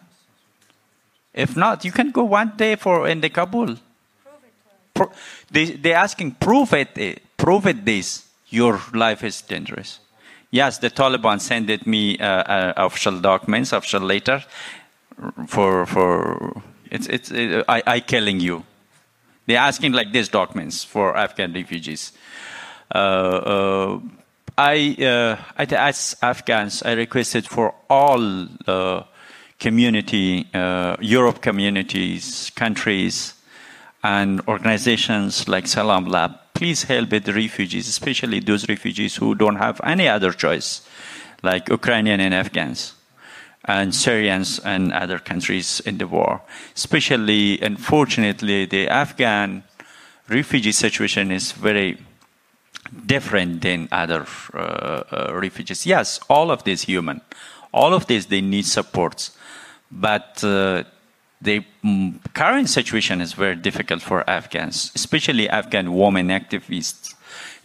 [1.34, 3.77] If not, you can go one day for in the Kabul.
[5.52, 7.86] They they're asking prove it, eh, prove it.
[7.86, 9.99] This your life is dangerous.
[10.52, 14.44] Yes, the Taliban sent me uh, uh, official documents, official letter
[15.48, 16.61] for for
[16.91, 18.64] it's it's uh, I I killing you.
[19.48, 22.11] They're asking like these documents for Afghan refugees.
[22.94, 23.99] Uh, uh,
[24.57, 29.03] I, uh, I, as Afghans, I requested for all uh,
[29.60, 33.34] community, uh, Europe communities, countries,
[34.03, 39.57] and organizations like Salam Lab, please help with the refugees, especially those refugees who don't
[39.57, 40.82] have any other choice,
[41.44, 42.94] like Ukrainian and Afghans
[43.65, 46.41] and Syrians and other countries in the war.
[46.76, 49.64] Especially, unfortunately, the Afghan
[50.28, 51.98] refugee situation is very
[53.06, 55.86] different than other uh, uh, refugees.
[55.86, 57.22] Yes, all of this human,
[57.72, 59.38] all of this they need supports,
[59.91, 60.84] but uh,
[61.41, 67.15] the mm, current situation is very difficult for Afghans, especially Afghan women activists,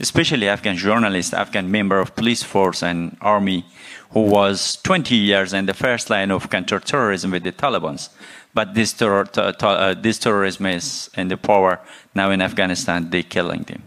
[0.00, 3.64] especially Afghan journalists, Afghan member of police force and army,
[4.10, 8.08] who was 20 years in the first line of counterterrorism with the Taliban.
[8.54, 11.80] But this, uh, this terrorism is in the power
[12.14, 13.10] now in Afghanistan.
[13.10, 13.82] They're killing them.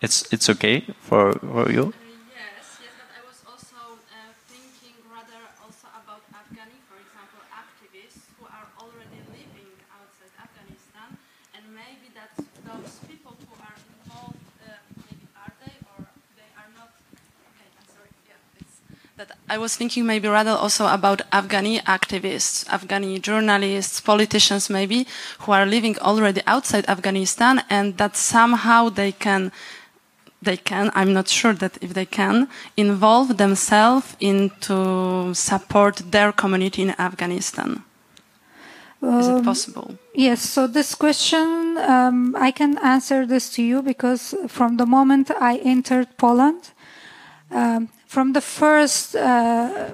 [0.00, 1.92] It's it's okay for, for you.
[2.32, 8.24] Yes, yes, but I was also uh, thinking rather also about Afghani, for example, activists
[8.40, 11.20] who are already living outside Afghanistan,
[11.52, 12.32] and maybe that
[12.64, 16.96] those people who are involved, uh, maybe are they or they are not.
[17.52, 18.08] Okay, I'm sorry.
[18.24, 18.80] Yeah, it's
[19.20, 25.08] that I was thinking maybe rather also about Afghani activists, Afghani journalists, politicians maybe,
[25.40, 29.50] who are living already outside Afghanistan, and that somehow they can
[30.40, 36.80] they can, I'm not sure that if they can, involve themselves into support their community
[36.82, 37.82] in Afghanistan.
[39.02, 39.98] Is it Um, possible?
[40.14, 45.30] Yes, so this question, um, I can answer this to you because from the moment
[45.40, 46.70] I entered Poland,
[47.50, 49.92] um, from the first uh,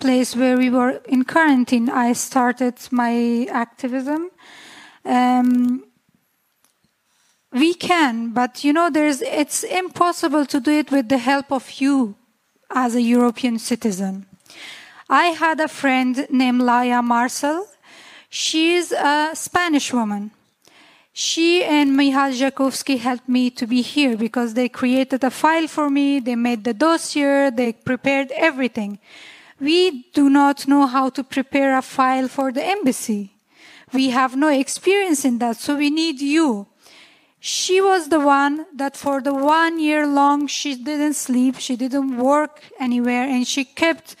[0.00, 4.28] place where we were in quarantine, I started my activism.
[5.02, 5.84] Um,
[7.52, 11.80] we can, but you know, there's, it's impossible to do it with the help of
[11.80, 12.16] you
[12.70, 14.26] as a European citizen.
[15.08, 17.66] I had a friend named Laia Marcel.
[18.28, 20.32] She's a Spanish woman.
[21.18, 25.88] She and Michal Jakowski helped me to be here because they created a file for
[25.88, 28.98] me, they made the dossier, they prepared everything.
[29.58, 33.32] We do not know how to prepare a file for the embassy.
[33.94, 36.66] We have no experience in that, so we need you.
[37.40, 42.18] She was the one that for the one year long she didn't sleep, she didn't
[42.18, 44.16] work anywhere, and she kept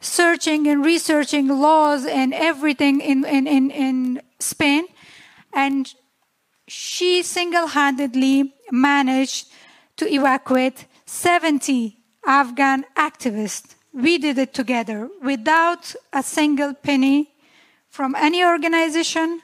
[0.00, 4.86] searching and researching laws and everything in, in, in, in Spain.
[5.52, 5.92] And
[6.70, 9.48] she single handedly managed
[9.96, 13.74] to evacuate 70 Afghan activists.
[13.92, 17.32] We did it together without a single penny
[17.88, 19.40] from any organization.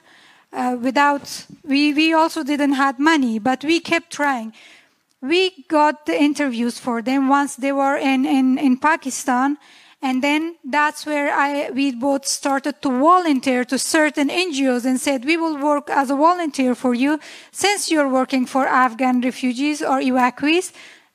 [0.53, 4.53] Uh, without we, we also didn't have money but we kept trying
[5.19, 9.57] we got the interviews for them once they were in, in, in pakistan
[10.01, 15.25] and then that's where I, we both started to volunteer to certain NGOs and said,
[15.25, 17.19] we will work as a volunteer for you.
[17.51, 20.71] Since you're working for Afghan refugees or evacuees,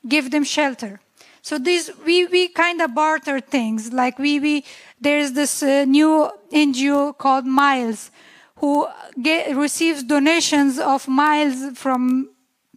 [0.09, 1.01] give them shelter.
[1.43, 3.93] So these, we, we kind of barter things.
[3.93, 4.65] Like we, we,
[5.01, 8.11] there's this uh, new NGO called Miles
[8.57, 8.89] who
[9.21, 12.31] get, receives donations of miles from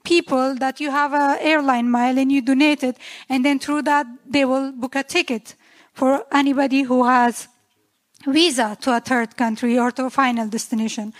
[0.03, 2.97] people that you have a airline mile and you donate it.
[3.27, 5.55] And then through that, they will book a ticket
[5.95, 7.47] for anybody who has
[8.27, 11.13] visa to a third country or to a final destination.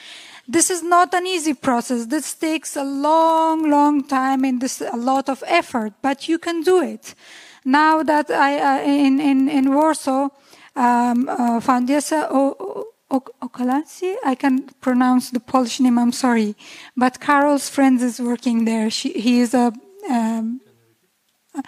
[0.47, 2.05] This is not an easy process.
[2.05, 6.61] This takes a long, long time and this a lot of effort, but you can
[6.61, 7.15] do it.
[7.63, 10.29] Now that I uh, in in in Warsaw,
[10.75, 11.59] um, uh,
[12.29, 12.85] o-
[13.41, 15.97] Okalansi, I can pronounce the Polish name.
[15.97, 16.55] I'm sorry,
[16.95, 18.91] but Karol's friend is working there.
[18.91, 19.73] She, he is a
[20.09, 20.61] um.
[21.55, 21.61] Uh,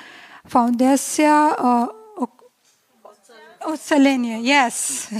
[3.68, 5.14] Ocalenia, yes.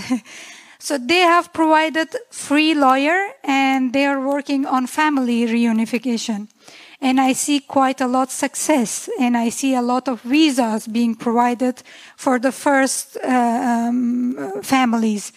[0.80, 6.48] so they have provided free lawyer and they are working on family reunification.
[7.02, 11.16] And I see quite a lot success and I see a lot of visas being
[11.16, 11.84] provided
[12.16, 15.34] for the first uh, um, families.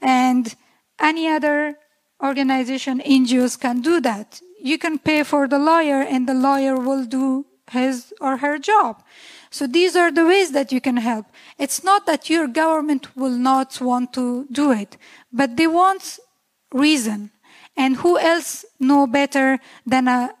[0.00, 0.54] And
[0.98, 1.76] any other
[2.22, 4.40] organization, NGOs can do that.
[4.62, 9.02] You can pay for the lawyer and the lawyer will do his or her job.
[9.52, 11.26] So these are the ways that you can help.
[11.58, 14.96] It's not that your government will not want to do it,
[15.30, 16.18] but they want
[16.72, 17.30] reason.
[17.76, 20.34] And who else know better than a,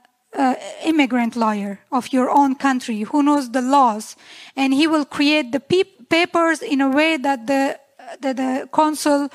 [0.82, 4.16] immigrant lawyer of your own country who knows the laws
[4.56, 7.78] and he will create the pe- papers in a way that the,
[8.18, 9.28] that the consul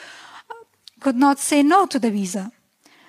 [1.00, 2.52] could not say no to the visa.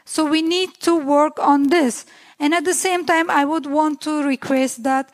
[0.04, 2.04] So we need to work on this.
[2.38, 5.10] And at the same time, I would want to request that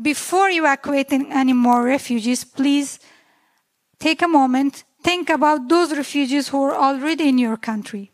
[0.00, 3.00] before evacuating any more refugees, please
[3.98, 8.10] take a moment, think about those refugees who are already in your country.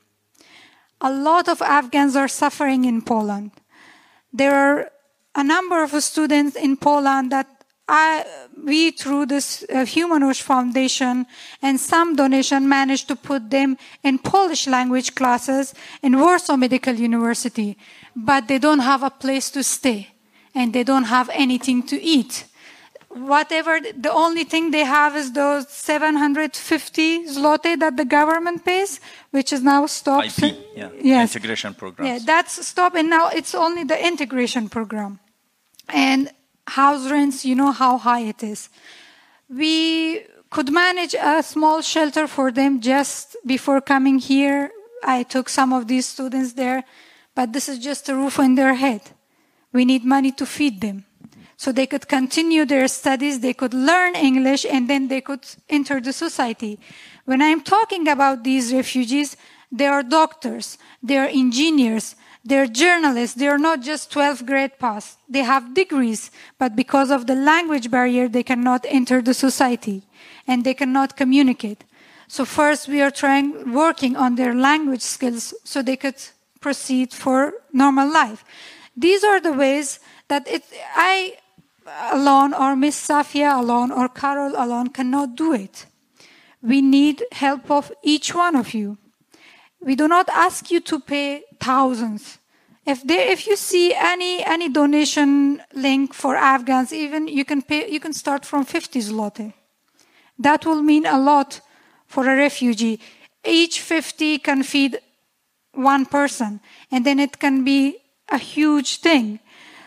[1.00, 3.50] A lot of Afghans are suffering in Poland.
[4.32, 4.90] There are
[5.34, 7.48] a number of students in Poland that
[7.86, 8.24] I,
[8.64, 11.26] we, through this uh, Humanush Foundation
[11.60, 17.76] and some donation, managed to put them in Polish language classes in Warsaw Medical University,
[18.16, 20.13] but they don't have a place to stay
[20.54, 22.44] and they don't have anything to eat.
[23.14, 29.00] whatever, the only thing they have is those 750 zloty that the government pays,
[29.30, 30.26] which is now stopped.
[30.26, 30.90] IP, yeah.
[31.00, 31.34] Yes.
[31.34, 32.08] Integration programs.
[32.08, 35.20] Yeah, that's stopped, and now it's only the integration program.
[35.88, 36.30] And
[36.66, 38.68] house rents, you know how high it is.
[39.48, 44.70] We could manage a small shelter for them just before coming here.
[45.04, 46.84] I took some of these students there,
[47.34, 49.02] but this is just a roof on their head.
[49.74, 51.04] We need money to feed them.
[51.56, 56.00] So they could continue their studies, they could learn English, and then they could enter
[56.00, 56.78] the society.
[57.26, 59.36] When I'm talking about these refugees,
[59.70, 65.16] they are doctors, they are engineers, they're journalists, they're not just 12th grade pass.
[65.28, 70.02] They have degrees, but because of the language barrier, they cannot enter the society
[70.46, 71.84] and they cannot communicate.
[72.28, 76.20] So first we are trying, working on their language skills so they could
[76.60, 78.44] proceed for normal life.
[78.96, 79.98] These are the ways
[80.28, 80.62] that it,
[80.94, 81.36] I
[82.12, 85.86] alone or Miss Safia alone or Karol alone cannot do it.
[86.62, 88.98] We need help of each one of you.
[89.80, 92.38] We do not ask you to pay thousands.
[92.86, 97.90] If there, if you see any any donation link for Afghans, even you can pay,
[97.90, 99.52] you can start from 50 zloty.
[100.38, 101.60] That will mean a lot
[102.06, 103.00] for a refugee.
[103.44, 104.98] Each 50 can feed
[105.72, 106.60] one person,
[106.90, 107.98] and then it can be
[108.28, 109.40] a huge thing.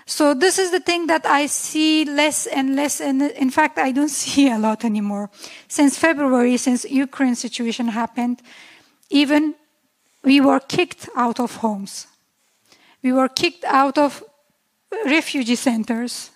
[0.05, 3.77] So this is the thing that I see less and less, and uh, in fact,
[3.77, 5.29] I don't see a lot anymore.
[5.67, 8.41] Since February, since Ukraine situation happened,
[9.09, 9.55] even
[10.23, 12.07] we were kicked out of homes.
[13.03, 14.23] We were kicked out of
[15.05, 16.31] refugee centers.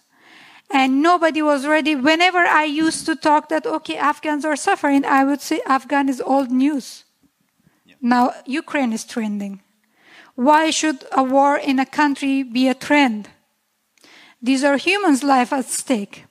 [0.73, 1.95] And nobody was ready.
[1.95, 6.21] Whenever I used to talk that, okay, Afghans are suffering, I would say Afghan is
[6.21, 7.03] old news.
[8.01, 9.61] Now Ukraine is trending.
[10.35, 13.29] Why should a war in a country be a trend?
[14.41, 16.25] These are humans' life at stake.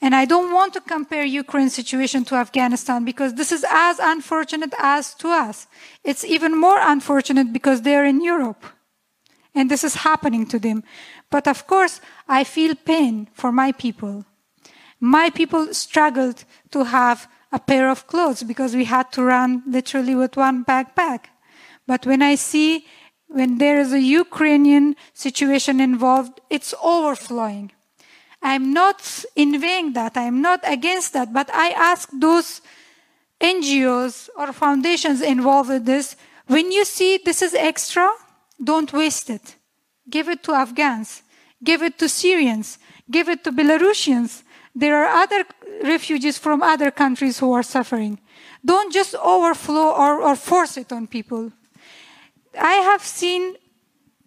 [0.00, 4.74] And I don't want to compare Ukraine's situation to Afghanistan because this is as unfortunate
[4.78, 5.68] as to us.
[6.02, 8.64] It's even more unfortunate because they're in Europe.
[9.54, 10.82] And this is happening to them.
[11.30, 14.24] But of course, I feel pain for my people.
[14.98, 20.16] My people struggled to have a pair of clothes because we had to run literally
[20.16, 21.26] with one backpack.
[21.86, 22.86] But when I see
[23.32, 27.72] when there is a Ukrainian situation involved, it's overflowing.
[28.42, 30.16] I'm not invading that.
[30.16, 31.32] I'm not against that.
[31.32, 32.60] But I ask those
[33.40, 38.08] NGOs or foundations involved with this, when you see this is extra,
[38.62, 39.56] don't waste it.
[40.08, 41.22] Give it to Afghans.
[41.62, 42.78] Give it to Syrians.
[43.10, 44.42] Give it to Belarusians.
[44.74, 45.44] There are other
[45.82, 48.18] refugees from other countries who are suffering.
[48.64, 51.52] Don't just overflow or, or force it on people.
[52.58, 53.56] I have seen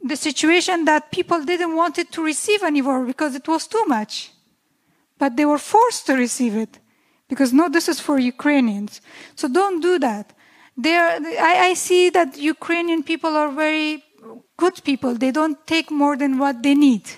[0.04, 4.32] the situation that people didn't want it to receive anymore because it was too much.
[5.18, 6.80] But they were forced to receive it
[7.28, 9.02] because no, this is for Ukrainians.
[9.36, 10.34] So don't do that.
[10.84, 14.04] I, I see that Ukrainian people are very
[14.58, 15.16] good people.
[15.16, 17.10] They don't take more than what they need.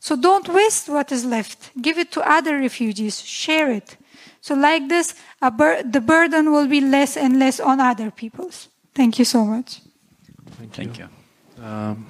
[0.00, 1.70] So don't waste what is left.
[1.80, 3.22] Give it to other refugees.
[3.22, 3.96] Share it.
[4.40, 5.14] So like this,
[5.56, 8.68] bur- the burden will be less and less on other peoples.
[8.94, 9.80] Thank you so much.
[10.58, 11.08] Thank, Thank you.
[11.62, 12.06] Um,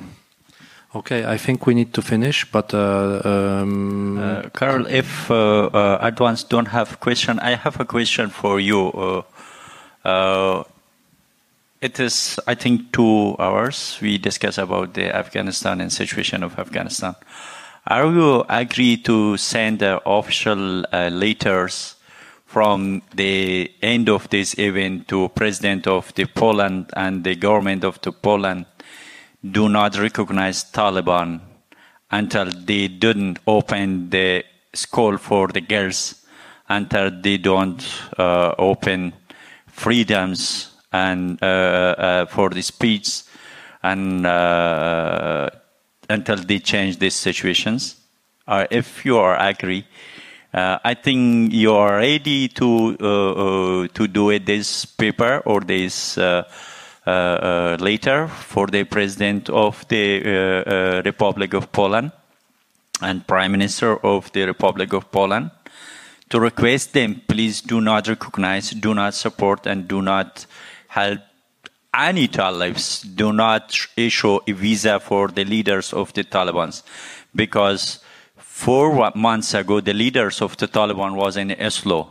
[0.95, 6.11] okay, I think we need to finish, but uh, um, Uh, Carl, if uh, uh,
[6.49, 8.91] don't have question, I have a question for you.
[8.93, 10.65] Uh, uh,
[11.81, 17.15] it is, I think, two hours we discuss about the Afghanistan and situation of Afghanistan.
[17.87, 21.94] Are you agree to send uh, official uh, letters
[22.55, 28.01] from the end of this event to President of the Poland and the government of
[28.03, 28.65] the Poland
[29.43, 31.41] do not recognize Taliban
[32.13, 36.25] until they didn't open the school for the girls,
[36.69, 37.85] until they don't
[38.19, 39.13] uh, open
[39.67, 43.23] freedoms and uh, uh, for the speech,
[43.83, 45.51] and uh,
[46.09, 47.97] until they change these situations.
[48.47, 49.85] Uh, if you are agree,
[50.55, 55.61] uh, I think you are ready to uh, uh, to do it this paper or
[55.61, 56.45] this uh,
[57.07, 62.13] uh, later for the president of the Republic of Poland
[63.03, 65.51] and Prime Minister of the Republic of Poland
[66.31, 70.47] to request them please do not recognize, do not support, and do not
[70.87, 71.19] help
[71.93, 73.05] any Talibs.
[73.15, 76.83] Do not issue a visa for the leaders of the Taliban
[77.35, 78.04] because
[78.65, 82.09] four months ago the leaders of the Taliban was in Oslo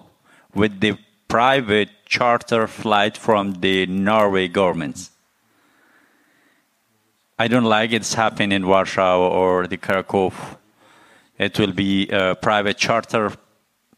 [0.53, 0.95] with the
[1.27, 5.09] private charter flight from the Norway government.
[7.39, 10.31] I don't like it's happening in Warsaw or the Krakow.
[11.39, 13.31] It will be a private charter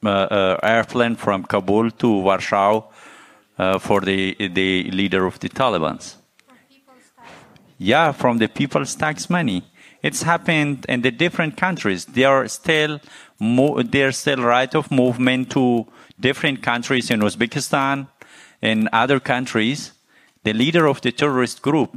[0.06, 2.84] uh, uh, airplane from Kabul to Warsaw
[3.58, 6.00] uh, for the the leader of the Taliban.
[7.78, 9.62] Yeah, from the people's tax money.
[10.06, 12.06] It's happened in the different countries.
[12.06, 13.02] They are still
[13.40, 15.88] mo- there's still right of movement to
[16.20, 18.08] different countries in Uzbekistan,
[18.62, 19.94] in other countries.
[20.44, 21.90] The leader of the terrorist group.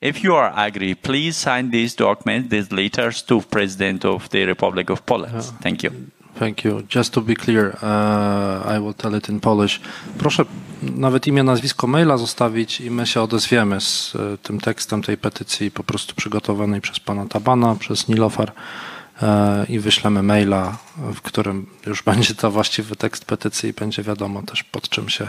[0.00, 4.88] If you are agree, please sign these documents, these letters to President of the Republic
[4.88, 5.34] of Poland.
[5.34, 5.58] Uh-huh.
[5.60, 5.90] Thank you.
[6.38, 6.82] Thank you.
[6.94, 9.80] Just to be clear, uh, I will tell it in Polish.
[10.18, 10.44] Proszę
[10.82, 15.70] nawet imię, nazwisko maila zostawić i my się odezwiemy z e, tym tekstem tej petycji
[15.70, 18.52] po prostu przygotowanej przez pana Tabana, przez Nilofar
[19.22, 24.42] e, i wyślemy maila, w którym już będzie to właściwy tekst petycji i będzie wiadomo
[24.42, 25.28] też pod czym się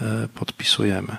[0.00, 1.16] e, podpisujemy.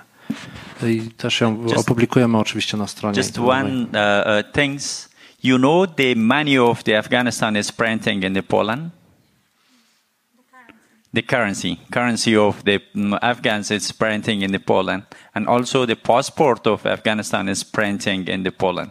[0.86, 3.18] I też ją Just- opublikujemy oczywiście na stronie.
[3.18, 5.08] Just one uh, uh, things.
[5.42, 9.01] You know the money of the Afghanistan is printing in the Poland.
[11.14, 15.02] The currency, currency of the mm, Afghans is printing in the Poland,
[15.34, 18.90] and also the passport of Afghanistan is printing in the Poland.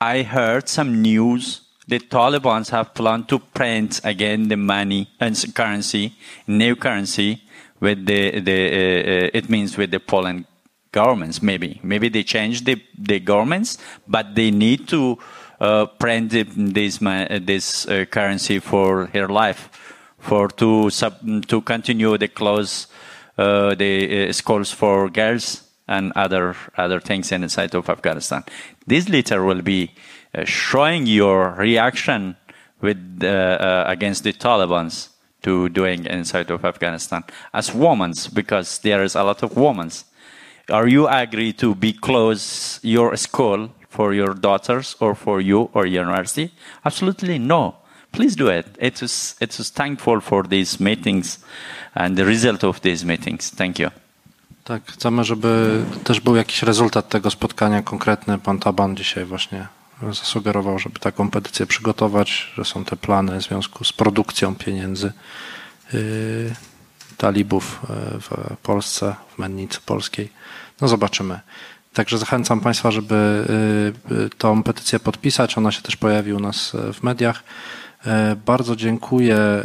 [0.00, 1.62] I heard some news.
[1.88, 6.12] The Taliban have planned to print again the money and currency,
[6.46, 7.42] new currency,
[7.80, 10.44] with the the uh, uh, it means with the Poland
[10.92, 11.42] governments.
[11.42, 15.18] Maybe maybe they change the the governments, but they need to
[15.60, 16.30] uh, print
[16.74, 19.68] this uh, this uh, currency for her life,
[20.18, 21.14] for to sub,
[21.48, 22.86] to continue the close
[23.38, 28.42] uh, the uh, schools for girls and other other things inside of Afghanistan.
[28.86, 29.90] This letter will be
[30.34, 32.36] uh, showing your reaction
[32.80, 35.08] with against the Taliban's
[35.42, 37.22] to doing inside of Afghanistan
[37.52, 39.90] as women, because there is a lot of women.
[40.70, 45.86] Are you agree to be close your school for your daughters or for you or
[45.86, 46.48] university?
[46.84, 47.72] Absolutely no.
[48.12, 48.66] Please do it.
[48.80, 51.44] It is it is thankful for these meetings
[51.94, 53.50] and the result of these meetings.
[53.50, 53.90] Thank you.
[54.64, 58.38] Tak, chcemy, żeby też był jakiś rezultat tego spotkania konkretny.
[58.38, 59.66] Pan Taban dzisiaj właśnie
[60.02, 65.12] zasugerował, żeby taką petycję przygotować, że są te plany w związku z produkcją pieniędzy
[65.92, 66.54] yy,
[67.16, 70.32] talibów yy, w Polsce, w mennicy polskiej.
[70.80, 71.40] No zobaczymy.
[71.94, 73.44] Także zachęcam Państwa, żeby
[74.10, 75.58] yy, yy, tą petycję podpisać.
[75.58, 77.42] Ona się też pojawi u nas yy, w mediach.
[78.06, 79.64] E, Bardzo dziękuję e,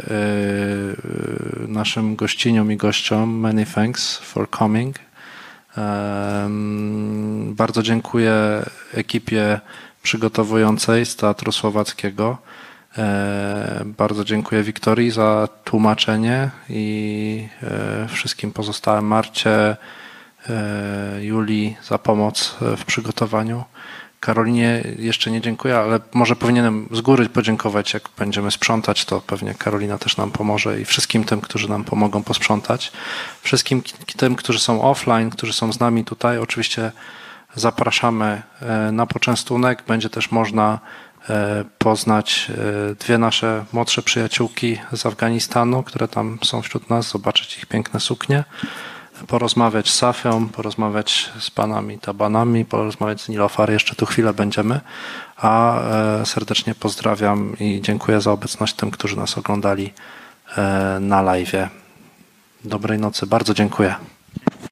[1.68, 3.30] naszym gościniom i gościom.
[3.30, 4.96] Many thanks for coming.
[5.76, 8.34] Em, Bardzo dziękuję
[8.94, 9.60] ekipie
[10.02, 12.38] przygotowującej z Teatru Słowackiego.
[12.98, 19.76] E, Bardzo dziękuję Wiktorii za tłumaczenie i e, wszystkim pozostałym Marcie, e,
[21.20, 23.64] Julii za pomoc e, w przygotowaniu.
[24.20, 29.54] Karolinie jeszcze nie dziękuję, ale może powinienem z góry podziękować, jak będziemy sprzątać, to pewnie
[29.54, 32.92] Karolina też nam pomoże i wszystkim tym, którzy nam pomogą posprzątać.
[33.42, 36.92] Wszystkim ki- tym, którzy są offline, którzy są z nami tutaj, oczywiście
[37.54, 39.82] zapraszamy e, na poczęstunek.
[39.86, 40.78] Będzie też można
[41.30, 42.50] e, poznać
[42.90, 48.00] e, dwie nasze młodsze przyjaciółki z Afganistanu, które tam są wśród nas, zobaczyć ich piękne
[48.00, 48.44] suknie
[49.26, 53.70] porozmawiać z Safią, porozmawiać z panami Tabanami, porozmawiać z Nilofar.
[53.70, 54.80] Jeszcze tu chwilę będziemy.
[55.36, 59.92] A e, serdecznie pozdrawiam i dziękuję za obecność tym, którzy nas oglądali
[60.56, 61.68] e, na live.
[62.64, 63.26] Dobrej nocy.
[63.26, 63.94] Bardzo dziękuję.